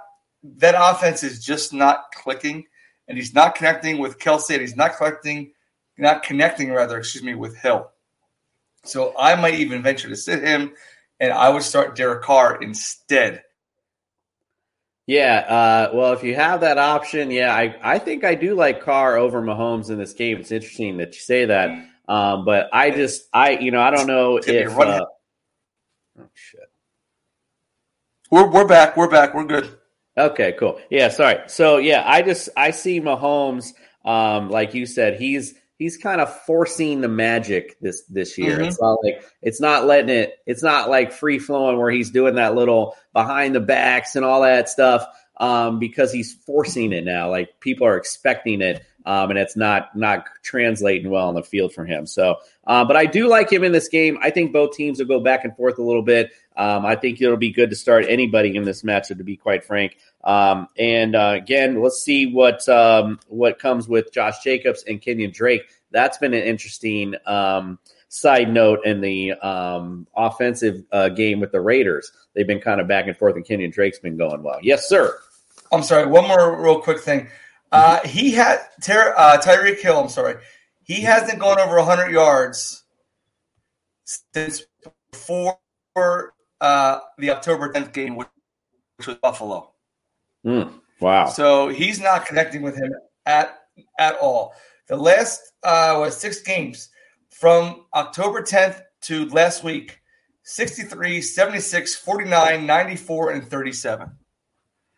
That 0.58 0.76
offense 0.78 1.24
is 1.24 1.44
just 1.44 1.72
not 1.72 2.06
clicking, 2.14 2.66
and 3.08 3.18
he's 3.18 3.34
not 3.34 3.56
connecting 3.56 4.00
with 4.00 4.20
Kelce, 4.20 4.52
And 4.52 4.62
he's 4.62 4.76
not 4.76 4.98
collecting, 4.98 5.54
not 5.98 6.24
connecting 6.24 6.72
rather. 6.72 6.98
Excuse 6.98 7.24
me, 7.24 7.36
with 7.36 7.56
Hill. 7.56 7.92
So 8.84 9.14
I 9.18 9.36
might 9.36 9.56
even 9.56 9.84
venture 9.84 10.10
to 10.10 10.16
sit 10.16 10.44
him, 10.44 10.74
and 11.20 11.32
I 11.32 11.50
would 11.50 11.64
start 11.64 11.96
Derek 11.96 12.24
Carr 12.24 12.62
instead. 12.62 13.44
Yeah, 15.08 15.40
uh, 15.40 15.92
well, 15.94 16.14
if 16.14 16.24
you 16.24 16.36
have 16.36 16.62
that 16.62 16.78
option, 16.78 17.32
yeah, 17.32 17.54
I, 17.54 17.76
I 17.84 18.00
think 18.00 18.24
I 18.24 18.36
do 18.36 18.56
like 18.56 18.82
Carr 18.82 19.18
over 19.18 19.42
Mahomes 19.42 19.90
in 19.90 19.98
this 19.98 20.14
game. 20.14 20.38
It's 20.38 20.52
interesting 20.52 20.98
that 20.98 21.14
you 21.14 21.20
say 21.20 21.46
that, 21.46 21.70
um, 22.08 22.46
but 22.46 22.70
I 22.72 22.92
just 22.92 23.28
I 23.34 23.52
you 23.52 23.72
know 23.72 23.82
I 23.82 23.92
don't 23.92 24.08
know 24.08 24.38
if 24.38 24.78
uh, 24.78 25.06
oh 26.20 26.30
shit, 26.34 26.72
we're 28.30 28.50
we're 28.50 28.68
back, 28.68 28.96
we're 28.96 29.10
back, 29.10 29.34
we're 29.34 29.46
good. 29.46 29.78
Okay, 30.18 30.54
cool. 30.54 30.80
Yeah, 30.90 31.10
sorry. 31.10 31.40
So 31.48 31.78
yeah, 31.78 32.04
I 32.06 32.22
just 32.22 32.50
I 32.56 32.72
see 32.72 33.02
Mahomes, 33.02 33.74
um, 34.06 34.50
like 34.50 34.74
you 34.74 34.86
said, 34.86 35.20
he's 35.20 35.56
he's 35.82 35.98
kind 35.98 36.22
of 36.22 36.32
forcing 36.44 37.02
the 37.02 37.08
magic 37.08 37.76
this 37.82 38.04
this 38.04 38.38
year. 38.38 38.58
Mm-hmm. 38.58 38.66
It's 38.66 38.80
not 38.80 38.98
like 39.04 39.24
it's 39.42 39.60
not 39.60 39.86
letting 39.88 40.10
it. 40.10 40.38
It's 40.46 40.62
not 40.62 40.90
like 40.90 41.12
free 41.12 41.40
flowing 41.40 41.80
where 41.80 41.90
he's 41.90 42.12
doing 42.12 42.36
that 42.36 42.54
little 42.54 42.96
behind 43.14 43.56
the 43.56 43.62
backs 43.62 44.16
and 44.16 44.24
all 44.24 44.44
that 44.44 44.70
stuff 44.70 45.08
um, 45.38 45.80
because 45.80 46.14
he's 46.14 46.36
forcing 46.46 46.94
it 46.94 47.04
now. 47.04 47.32
Like 47.32 47.60
people 47.60 47.88
are 47.88 47.98
expecting 47.98 48.62
it, 48.62 48.86
um, 49.08 49.32
and 49.32 49.40
it's 49.40 49.56
not 49.56 49.96
not 49.96 50.26
translating 50.44 51.10
well 51.10 51.28
on 51.28 51.34
the 51.34 51.42
field 51.42 51.74
for 51.74 51.84
him. 51.84 52.06
So, 52.06 52.38
uh, 52.68 52.86
but 52.86 52.96
I 52.96 53.08
do 53.08 53.28
like 53.28 53.52
him 53.52 53.64
in 53.64 53.72
this 53.72 53.88
game. 53.88 54.20
I 54.22 54.30
think 54.30 54.54
both 54.54 54.76
teams 54.76 55.00
will 55.00 55.08
go 55.08 55.20
back 55.20 55.44
and 55.46 55.56
forth 55.58 55.80
a 55.80 55.84
little 55.84 56.04
bit. 56.04 56.32
Um, 56.56 56.86
I 56.86 56.96
think 56.96 57.22
it'll 57.22 57.38
be 57.38 57.52
good 57.52 57.70
to 57.70 57.76
start 57.76 58.06
anybody 58.08 58.56
in 58.56 58.64
this 58.64 58.84
matchup, 58.84 59.18
to 59.18 59.24
be 59.24 59.38
quite 59.38 59.64
frank. 59.64 59.98
Um, 60.24 60.68
and 60.78 61.16
uh, 61.16 61.34
again, 61.36 61.82
let's 61.82 62.04
see 62.04 62.28
what 62.28 62.68
um, 62.68 63.20
what 63.28 63.60
comes 63.60 63.88
with 63.88 64.12
Josh 64.12 64.44
Jacobs 64.44 64.84
and 64.88 65.02
Kenyon 65.02 65.32
Drake. 65.32 65.64
That's 65.92 66.18
been 66.18 66.34
an 66.34 66.44
interesting 66.44 67.16
um, 67.26 67.80
side 68.10 68.52
note 68.52 68.86
in 68.86 69.02
the 69.02 69.34
um, 69.34 70.08
offensive 70.16 70.84
uh, 70.92 71.10
game 71.10 71.40
with 71.40 71.52
the 71.52 71.62
Raiders. 71.62 72.12
They've 72.36 72.48
been 72.48 72.62
kind 72.62 72.82
of 72.82 72.88
back 72.88 73.08
and 73.08 73.16
forth, 73.16 73.36
and 73.36 73.46
Kenyon 73.46 73.72
Drake's 73.72 74.00
been 74.00 74.18
going 74.18 74.44
well. 74.44 74.60
Yes, 74.62 74.88
sir. 74.88 75.18
I'm 75.72 75.84
sorry. 75.84 76.06
One 76.08 76.28
more 76.28 76.62
real 76.62 76.82
quick 76.82 77.00
thing. 77.00 77.30
Uh, 77.72 78.06
he 78.06 78.32
had 78.32 78.60
Ty- 78.82 79.14
uh, 79.16 79.42
Tyreek 79.42 79.80
Hill. 79.80 79.98
I'm 79.98 80.10
sorry. 80.10 80.36
He 80.84 81.02
hasn't 81.02 81.40
gone 81.40 81.60
over 81.60 81.78
100 81.78 82.12
yards 82.12 82.84
since 84.34 84.64
before 85.12 85.58
uh, 86.62 87.00
the 87.18 87.32
October 87.32 87.74
10th 87.74 87.92
game, 87.92 88.16
which 88.16 88.28
was 89.06 89.18
Buffalo. 89.18 89.74
Mm, 90.46 90.72
wow. 91.02 91.26
So 91.26 91.68
he's 91.68 92.00
not 92.00 92.26
connecting 92.26 92.62
with 92.62 92.76
him 92.76 92.94
at 93.26 93.58
at 94.00 94.16
all. 94.20 94.54
The 94.88 94.96
last 94.96 95.42
uh, 95.64 95.96
was 95.98 96.16
six 96.16 96.42
games 96.42 96.90
from 97.30 97.86
October 97.94 98.42
10th 98.42 98.82
to 99.04 99.26
last 99.30 99.64
week 99.64 100.00
63, 100.44 101.22
76, 101.22 101.96
49, 101.96 102.66
94, 102.66 103.32
and 103.32 103.48
37. 103.48 104.12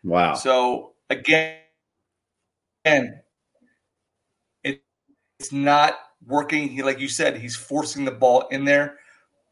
Wow. 0.02 0.34
So 0.34 0.92
again, 1.08 1.58
again 2.84 3.20
it, 4.62 4.82
it's 5.38 5.52
not 5.52 5.94
working. 6.26 6.68
He, 6.68 6.82
like 6.82 7.00
you 7.00 7.08
said, 7.08 7.38
he's 7.38 7.56
forcing 7.56 8.04
the 8.04 8.10
ball 8.10 8.48
in 8.50 8.64
there. 8.64 8.98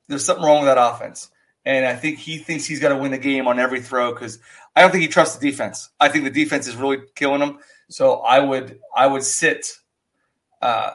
There's 0.09 0.25
something 0.25 0.45
wrong 0.45 0.65
with 0.65 0.75
that 0.75 0.79
offense. 0.79 1.31
And 1.65 1.87
I 1.87 1.95
think 1.95 2.19
he 2.19 2.39
thinks 2.39 2.65
he's 2.65 2.81
got 2.81 2.89
to 2.89 2.97
win 2.97 3.13
the 3.13 3.19
game 3.19 3.47
on 3.47 3.59
every 3.59 3.81
throw 3.81 4.13
because 4.13 4.39
I 4.75 4.83
don't 4.83 4.91
think 4.91 5.03
he 5.03 5.09
trusts 5.09 5.37
the 5.37 5.51
defense. 5.51 5.91
I 6.01 6.09
think 6.09 6.25
the 6.25 6.31
defense 6.31 6.67
is 6.67 6.75
really 6.75 6.99
killing 7.15 7.41
him. 7.41 7.59
So 7.89 8.17
I 8.21 8.41
would 8.41 8.81
I 8.95 9.07
would 9.07 9.23
sit 9.23 9.79
uh, 10.61 10.93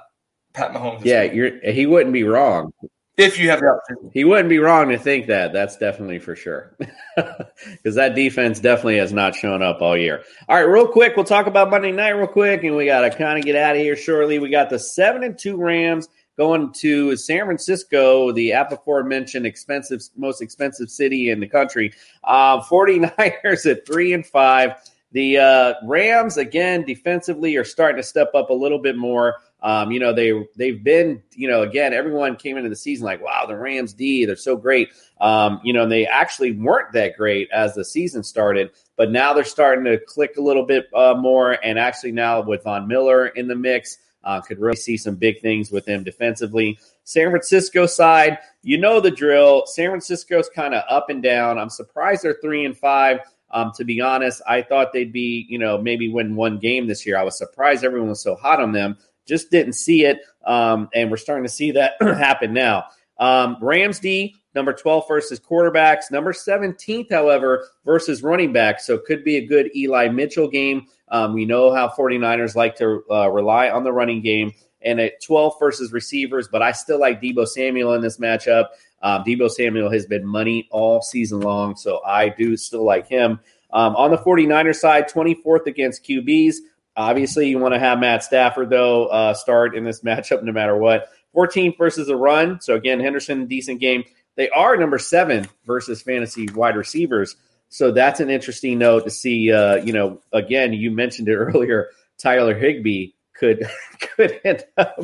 Pat 0.54 0.74
Mahomes. 0.74 1.06
Yeah, 1.06 1.24
you're, 1.24 1.60
he 1.72 1.86
wouldn't 1.86 2.14
be 2.14 2.24
wrong. 2.24 2.74
If 3.18 3.40
you 3.40 3.50
have 3.50 3.62
the 3.62 3.68
opportunity. 3.68 4.12
He 4.14 4.24
wouldn't 4.26 4.50
be 4.50 4.60
wrong 4.60 4.90
to 4.90 5.00
think 5.00 5.26
that. 5.26 5.52
That's 5.52 5.76
definitely 5.78 6.20
for 6.20 6.36
sure. 6.36 6.76
Because 7.18 7.96
that 7.96 8.14
defense 8.14 8.60
definitely 8.60 8.98
has 8.98 9.12
not 9.12 9.34
shown 9.34 9.64
up 9.64 9.82
all 9.82 9.98
year. 9.98 10.24
All 10.48 10.56
right, 10.56 10.62
real 10.62 10.88
quick, 10.88 11.16
we'll 11.16 11.26
talk 11.26 11.48
about 11.48 11.72
Monday 11.72 11.92
night 11.92 12.12
real 12.12 12.28
quick, 12.28 12.64
and 12.64 12.76
we 12.76 12.86
got 12.86 13.02
to 13.02 13.10
kind 13.10 13.40
of 13.40 13.44
get 13.44 13.56
out 13.56 13.76
of 13.76 13.82
here 13.82 13.96
shortly. 13.96 14.38
We 14.38 14.50
got 14.50 14.70
the 14.70 14.78
7 14.78 15.24
and 15.24 15.38
2 15.38 15.58
Rams 15.58 16.08
going 16.38 16.72
to 16.72 17.16
San 17.18 17.46
Francisco, 17.46 18.32
the 18.32 18.52
aforementioned 18.52 19.46
expensive, 19.46 20.02
most 20.16 20.42
expensive 20.42 20.90
city 20.90 21.30
in 21.30 21.40
the 21.40 21.48
country. 21.48 21.94
Uh, 22.24 22.62
49ers 22.62 23.70
at 23.70 23.86
3 23.86 24.14
and 24.14 24.26
5. 24.26 24.72
The 25.14 25.38
uh, 25.38 25.74
Rams, 25.86 26.38
again, 26.38 26.84
defensively 26.84 27.56
are 27.56 27.64
starting 27.64 27.98
to 27.98 28.04
step 28.04 28.32
up 28.36 28.50
a 28.50 28.54
little 28.54 28.80
bit 28.80 28.98
more. 28.98 29.36
Um, 29.62 29.92
you 29.92 30.00
know, 30.00 30.14
they 30.14 30.34
they've 30.56 30.84
been, 30.84 31.24
you 31.32 31.48
know, 31.48 31.64
again, 31.64 31.94
everyone 31.94 32.36
came 32.36 32.58
into 32.58 32.70
the 32.70 32.76
season 32.76 33.06
like, 33.06 33.24
wow, 33.24 33.46
the 33.48 33.56
Rams 33.56 33.94
D, 33.94 34.26
they're 34.26 34.36
so 34.36 34.56
great. 34.56 34.90
Um, 35.20 35.60
you 35.64 35.74
know, 35.74 35.84
and 35.84 35.92
they 35.92 36.06
actually 36.06 36.52
weren't 36.52 36.92
that 36.92 37.18
great 37.18 37.50
as 37.52 37.74
the 37.74 37.84
season 37.84 38.24
started, 38.24 38.70
but 38.98 39.10
now 39.10 39.34
they're 39.34 39.44
starting 39.44 39.86
to 39.86 39.98
click 39.98 40.36
a 40.38 40.42
little 40.42 40.66
bit 40.66 40.86
uh, 40.94 41.16
more. 41.16 41.54
And 41.54 41.80
actually, 41.80 42.12
now 42.12 42.42
with 42.42 42.66
Von 42.66 42.88
Miller 42.88 43.26
in 43.26 43.48
the 43.48 43.56
mix, 43.56 43.98
uh, 44.28 44.42
could 44.42 44.60
really 44.60 44.76
see 44.76 44.98
some 44.98 45.16
big 45.16 45.40
things 45.40 45.72
with 45.72 45.88
him 45.88 46.04
defensively. 46.04 46.78
San 47.06 47.30
Francisco 47.30 47.86
side, 47.86 48.38
you 48.62 48.78
know 48.78 49.00
the 49.00 49.10
drill. 49.10 49.66
San 49.66 49.90
Francisco's 49.90 50.50
kind 50.50 50.76
of 50.76 50.84
up 50.90 51.10
and 51.10 51.24
down. 51.24 51.58
I'm 51.58 51.70
surprised 51.70 52.24
they're 52.24 52.38
three 52.42 52.66
and 52.66 52.78
five. 52.78 53.22
Um, 53.52 53.72
to 53.78 53.86
be 53.86 54.02
honest, 54.02 54.42
I 54.46 54.62
thought 54.62 54.92
they'd 54.92 55.14
be, 55.14 55.46
you 55.48 55.58
know, 55.58 55.78
maybe 55.78 56.10
win 56.10 56.36
one 56.36 56.60
game 56.60 56.88
this 56.88 57.06
year. 57.06 57.18
I 57.18 57.24
was 57.24 57.38
surprised 57.38 57.86
everyone 57.86 58.10
was 58.10 58.22
so 58.22 58.36
hot 58.36 58.62
on 58.62 58.74
them. 58.74 58.98
Just 59.26 59.50
didn't 59.50 59.74
see 59.74 60.04
it. 60.04 60.20
Um, 60.46 60.90
and 60.94 61.10
we're 61.10 61.16
starting 61.16 61.46
to 61.46 61.50
see 61.50 61.72
that 61.72 61.94
happen 62.02 62.52
now. 62.52 62.84
Um, 63.20 63.56
Rams 63.62 64.00
D, 64.00 64.36
number 64.54 64.74
12 64.74 65.06
versus 65.08 65.40
quarterbacks. 65.40 66.12
Number 66.12 66.34
17th, 66.34 67.10
however, 67.10 67.66
versus 67.86 68.22
running 68.22 68.52
backs. 68.52 68.86
So 68.86 68.98
could 68.98 69.24
be 69.24 69.38
a 69.38 69.46
good 69.46 69.74
Eli 69.74 70.10
Mitchell 70.10 70.50
game. 70.50 70.88
Um, 71.10 71.34
we 71.34 71.46
know 71.46 71.74
how 71.74 71.90
49ers 71.90 72.56
like 72.56 72.76
to 72.78 73.04
uh, 73.10 73.30
rely 73.30 73.70
on 73.70 73.84
the 73.84 73.94
running 73.94 74.22
game. 74.22 74.54
And 74.82 75.00
at 75.00 75.22
12 75.24 75.56
versus 75.60 75.92
receivers, 75.92 76.48
but 76.48 76.62
I 76.62 76.72
still 76.72 77.00
like 77.00 77.20
Deebo 77.20 77.48
Samuel 77.48 77.94
in 77.94 78.02
this 78.02 78.20
matchup. 78.20 78.68
Um, 79.02 79.24
Deebo 79.24 79.50
Samuel 79.50 79.92
has 79.92 80.06
been 80.06 80.26
money 80.26 80.68
all 80.72 81.02
season 81.02 81.40
long, 81.40 81.76
so 81.76 82.00
I 82.06 82.30
do 82.30 82.56
still 82.56 82.86
like 82.86 83.08
him. 83.08 83.40
Um, 83.72 83.96
on 83.96 84.12
the 84.12 84.18
49er 84.18 84.76
side, 84.76 85.10
24th 85.10 85.66
against 85.66 86.06
QBs, 86.06 86.58
Obviously, 86.98 87.48
you 87.48 87.60
want 87.60 87.76
to 87.76 87.80
have 87.80 88.00
Matt 88.00 88.24
Stafford 88.24 88.72
though 88.72 89.06
uh, 89.06 89.34
start 89.36 89.76
in 89.76 89.84
this 89.84 90.02
matchup 90.06 90.44
no 90.44 90.52
matter 90.52 90.76
what. 90.76 91.10
14th 91.36 91.78
versus 91.78 92.10
a 92.10 92.16
run. 92.16 92.60
So 92.60 92.74
again, 92.74 93.00
Henderson 93.00 93.46
decent 93.46 93.80
game. 93.80 94.04
They 94.36 94.50
are 94.50 94.76
number 94.76 94.98
seven 94.98 95.48
versus 95.66 96.02
fantasy 96.02 96.48
wide 96.50 96.76
receivers. 96.76 97.36
So 97.70 97.92
that's 97.92 98.20
an 98.20 98.30
interesting 98.30 98.80
note 98.80 99.04
to 99.04 99.10
see. 99.10 99.52
Uh, 99.52 99.76
you 99.76 99.94
know, 99.94 100.22
again, 100.32 100.74
you 100.74 100.92
mentioned 100.92 101.28
it 101.28 101.36
earlier. 101.36 101.90
Tyler 102.18 102.58
Higbee 102.58 103.12
could 103.34 103.70
could 104.00 104.40
end 104.44 104.66
up 104.78 105.00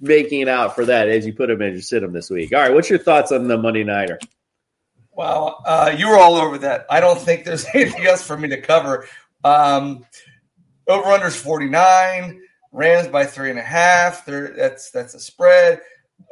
making 0.00 0.48
out 0.48 0.74
for 0.74 0.84
that 0.84 1.08
as 1.08 1.26
you 1.26 1.32
put 1.32 1.50
him 1.50 1.62
in 1.62 1.72
your 1.72 1.82
sit 1.82 2.02
him 2.02 2.12
this 2.12 2.30
week. 2.30 2.52
All 2.52 2.60
right, 2.60 2.72
what's 2.72 2.90
your 2.90 2.98
thoughts 2.98 3.32
on 3.32 3.48
the 3.48 3.58
Monday 3.58 3.84
nighter? 3.84 4.18
Wow, 5.12 5.62
uh, 5.66 5.94
you 5.96 6.08
were 6.08 6.16
all 6.16 6.36
over 6.36 6.58
that. 6.58 6.86
I 6.88 7.00
don't 7.00 7.18
think 7.18 7.44
there's 7.44 7.66
anything 7.74 8.06
else 8.06 8.22
for 8.22 8.36
me 8.36 8.48
to 8.48 8.60
cover. 8.60 9.06
Um, 9.42 10.04
over 10.86 11.04
unders 11.04 11.36
49, 11.36 12.40
Rams 12.72 13.08
by 13.08 13.24
three 13.24 13.50
and 13.50 13.58
a 13.58 13.62
half. 13.62 14.24
That's 14.26 14.90
that's 14.90 15.14
a 15.14 15.20
spread. 15.20 15.80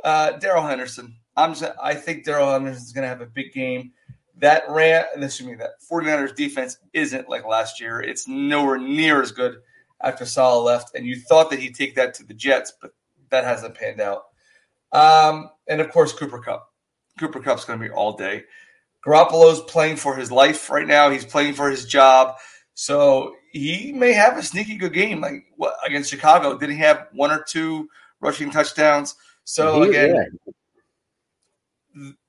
Uh, 0.05 0.33
Darrell 0.33 0.67
Henderson. 0.67 1.17
I'm 1.37 1.55
just, 1.55 1.73
I 1.81 1.95
think 1.95 2.25
Darrell 2.25 2.51
Henderson 2.51 2.83
is 2.83 2.93
going 2.93 3.03
to 3.03 3.09
have 3.09 3.21
a 3.21 3.27
big 3.27 3.53
game. 3.53 3.93
That 4.39 4.63
ran, 4.69 5.05
excuse 5.17 5.49
me, 5.49 5.55
that 5.57 5.81
49ers 5.91 6.35
defense 6.35 6.79
isn't 6.93 7.29
like 7.29 7.45
last 7.45 7.81
year. 7.81 8.01
It's 8.01 8.29
nowhere 8.29 8.79
near 8.79 9.21
as 9.21 9.33
good 9.33 9.57
after 10.01 10.25
Saleh 10.25 10.65
left, 10.65 10.95
and 10.95 11.05
you 11.05 11.19
thought 11.19 11.51
that 11.51 11.59
he'd 11.59 11.75
take 11.75 11.97
that 11.97 12.15
to 12.15 12.25
the 12.25 12.35
Jets, 12.35 12.73
but 12.81 12.93
that 13.31 13.45
hasn't 13.45 13.75
panned 13.75 14.01
out. 14.01 14.23
Um, 14.93 15.51
and 15.67 15.81
of 15.81 15.91
course, 15.91 16.13
Cooper 16.13 16.39
Kupp 16.39 16.73
Cooper 17.19 17.41
Kupp's 17.41 17.65
going 17.65 17.79
to 17.81 17.85
be 17.85 17.91
all 17.93 18.17
day. 18.17 18.45
Garoppolo's 19.07 19.61
playing 19.63 19.97
for 19.97 20.15
his 20.17 20.31
life 20.31 20.71
right 20.71 20.87
now. 20.87 21.11
He's 21.11 21.25
playing 21.25 21.55
for 21.55 21.69
his 21.71 21.85
job. 21.85 22.37
So 22.75 23.35
he 23.53 23.93
may 23.93 24.13
have 24.13 24.39
a 24.39 24.43
sneaky 24.43 24.77
good 24.77 24.93
game. 24.93 25.21
Like 25.21 25.47
what 25.57 25.75
against 25.85 26.11
Chicago, 26.11 26.57
did 26.57 26.71
he 26.71 26.77
have 26.77 27.09
one 27.13 27.31
or 27.31 27.43
two 27.43 27.89
rushing 28.21 28.51
touchdowns? 28.51 29.17
So 29.45 29.83
He- 29.83 29.89
again, 29.91 30.39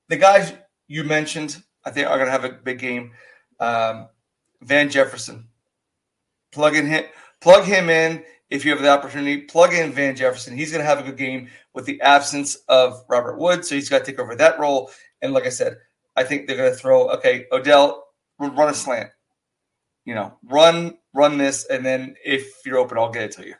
the 0.08 0.18
guys 0.18 0.54
you 0.88 1.04
mentioned, 1.04 1.62
I 1.86 1.92
think 1.92 2.08
are 2.08 2.18
going 2.18 2.28
to 2.28 2.32
have 2.32 2.46
a 2.46 2.50
big 2.50 2.80
game. 2.80 3.12
Um, 3.60 4.10
Van 4.62 4.90
Jefferson, 4.90 5.48
plug 6.52 6.76
in 6.76 6.86
him, 6.88 7.06
plug 7.42 7.66
him 7.66 7.90
in 7.90 8.24
if 8.50 8.66
you 8.66 8.72
have 8.72 8.82
the 8.82 8.90
opportunity. 8.90 9.42
Plug 9.42 9.74
in 9.74 9.92
Van 9.92 10.16
Jefferson. 10.16 10.58
He's 10.58 10.72
going 10.72 10.82
to 10.82 10.88
have 10.88 11.00
a 11.00 11.04
good 11.04 11.18
game 11.18 11.50
with 11.74 11.86
the 11.86 12.02
absence 12.02 12.56
of 12.68 13.04
Robert 13.08 13.38
Wood, 13.38 13.66
so 13.66 13.76
he's 13.76 13.90
got 13.90 14.00
to 14.00 14.12
take 14.12 14.20
over 14.20 14.36
that 14.36 14.60
role. 14.60 14.92
And 15.22 15.34
like 15.34 15.46
I 15.46 15.50
said, 15.50 15.78
I 16.16 16.24
think 16.24 16.48
they're 16.48 16.58
going 16.58 16.72
to 16.72 16.78
throw. 16.78 17.10
Okay, 17.12 17.46
Odell, 17.52 18.06
run 18.40 18.70
a 18.70 18.74
slant. 18.74 19.10
You 20.06 20.16
know, 20.16 20.38
run 20.44 20.98
run 21.14 21.38
this, 21.38 21.66
and 21.66 21.86
then 21.86 22.16
if 22.24 22.66
you're 22.66 22.78
open, 22.78 22.98
I'll 22.98 23.12
get 23.12 23.24
it 23.24 23.32
to 23.34 23.46
you. 23.46 23.56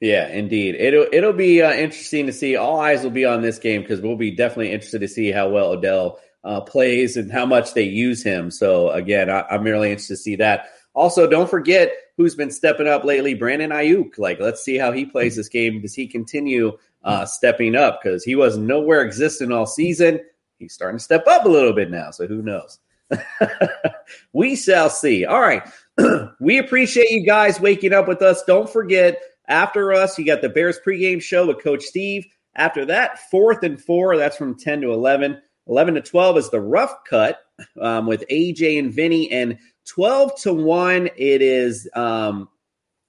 Yeah, 0.00 0.28
indeed. 0.28 0.74
It'll 0.74 1.06
it'll 1.12 1.32
be 1.32 1.62
uh, 1.62 1.72
interesting 1.72 2.26
to 2.26 2.32
see. 2.32 2.56
All 2.56 2.80
eyes 2.80 3.02
will 3.02 3.10
be 3.10 3.24
on 3.24 3.42
this 3.42 3.58
game 3.58 3.82
because 3.82 4.00
we'll 4.00 4.16
be 4.16 4.30
definitely 4.30 4.72
interested 4.72 5.00
to 5.00 5.08
see 5.08 5.30
how 5.30 5.48
well 5.48 5.68
Odell 5.68 6.18
uh, 6.46 6.60
plays 6.60 7.16
and 7.16 7.30
how 7.30 7.44
much 7.44 7.74
they 7.74 7.82
use 7.82 8.22
him. 8.22 8.50
So 8.50 8.90
again, 8.90 9.28
I, 9.28 9.42
I'm 9.50 9.64
really 9.64 9.90
interested 9.90 10.14
to 10.14 10.22
see 10.22 10.36
that. 10.36 10.68
Also, 10.94 11.28
don't 11.28 11.50
forget 11.50 11.92
who's 12.16 12.36
been 12.36 12.50
stepping 12.50 12.86
up 12.86 13.04
lately, 13.04 13.34
Brandon 13.34 13.70
Aiyuk. 13.70 14.16
Like, 14.16 14.40
let's 14.40 14.62
see 14.64 14.78
how 14.78 14.92
he 14.92 15.04
plays 15.04 15.36
this 15.36 15.48
game. 15.48 15.82
Does 15.82 15.94
he 15.94 16.06
continue 16.06 16.78
uh, 17.04 17.26
stepping 17.26 17.74
up? 17.74 18.00
Because 18.02 18.24
he 18.24 18.36
was 18.36 18.56
nowhere 18.56 19.02
existing 19.02 19.50
all 19.50 19.66
season. 19.66 20.20
He's 20.58 20.72
starting 20.72 20.98
to 20.98 21.04
step 21.04 21.26
up 21.26 21.44
a 21.44 21.48
little 21.48 21.74
bit 21.74 21.90
now. 21.90 22.12
So 22.12 22.26
who 22.26 22.40
knows? 22.40 22.78
we 24.32 24.56
shall 24.56 24.88
see. 24.88 25.26
All 25.26 25.40
right. 25.40 25.68
we 26.40 26.58
appreciate 26.58 27.10
you 27.10 27.26
guys 27.26 27.60
waking 27.60 27.92
up 27.92 28.06
with 28.06 28.22
us. 28.22 28.44
Don't 28.44 28.70
forget, 28.70 29.20
after 29.48 29.92
us, 29.92 30.16
you 30.16 30.24
got 30.24 30.42
the 30.42 30.48
Bears 30.48 30.78
pregame 30.86 31.20
show 31.20 31.46
with 31.46 31.62
Coach 31.62 31.82
Steve. 31.82 32.24
After 32.54 32.86
that, 32.86 33.18
fourth 33.30 33.64
and 33.64 33.78
four, 33.78 34.16
that's 34.16 34.36
from 34.36 34.58
10 34.58 34.80
to 34.80 34.92
11. 34.92 35.42
11 35.68 35.94
to 35.94 36.00
12 36.00 36.38
is 36.38 36.50
the 36.50 36.60
rough 36.60 37.04
cut 37.08 37.40
um, 37.80 38.06
with 38.06 38.24
AJ 38.30 38.78
and 38.78 38.92
Vinny. 38.92 39.30
And 39.30 39.58
12 39.86 40.40
to 40.42 40.52
1, 40.52 41.10
it 41.16 41.42
is, 41.42 41.88
um, 41.94 42.48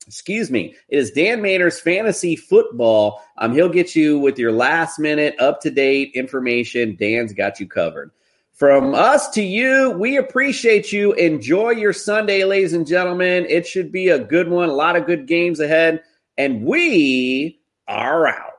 excuse 0.06 0.50
me, 0.50 0.76
it 0.90 0.98
is 0.98 1.12
Dan 1.12 1.42
Mater's 1.42 1.80
fantasy 1.80 2.36
football. 2.36 3.22
Um, 3.38 3.54
he'll 3.54 3.70
get 3.70 3.96
you 3.96 4.20
with 4.20 4.40
your 4.40 4.52
last 4.52 5.00
minute, 5.00 5.36
up 5.40 5.62
to 5.62 5.72
date 5.72 6.12
information. 6.16 6.96
Dan's 6.96 7.34
got 7.34 7.60
you 7.60 7.68
covered. 7.68 8.12
From 8.54 8.96
us 8.96 9.30
to 9.30 9.44
you, 9.44 9.92
we 9.92 10.18
appreciate 10.18 10.92
you. 10.92 11.14
Enjoy 11.14 11.70
your 11.70 11.94
Sunday, 11.94 12.44
ladies 12.44 12.74
and 12.74 12.88
gentlemen. 12.88 13.46
It 13.48 13.68
should 13.68 13.92
be 13.92 14.10
a 14.10 14.18
good 14.18 14.50
one. 14.50 14.70
A 14.70 14.74
lot 14.74 14.96
of 14.96 15.06
good 15.06 15.28
games 15.28 15.60
ahead. 15.60 16.02
And 16.40 16.64
we 16.64 17.60
are 17.88 18.28
out. 18.28 18.54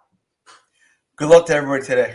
Good 1.16 1.28
luck 1.28 1.46
to 1.46 1.54
everybody 1.54 1.84
today. 1.84 2.14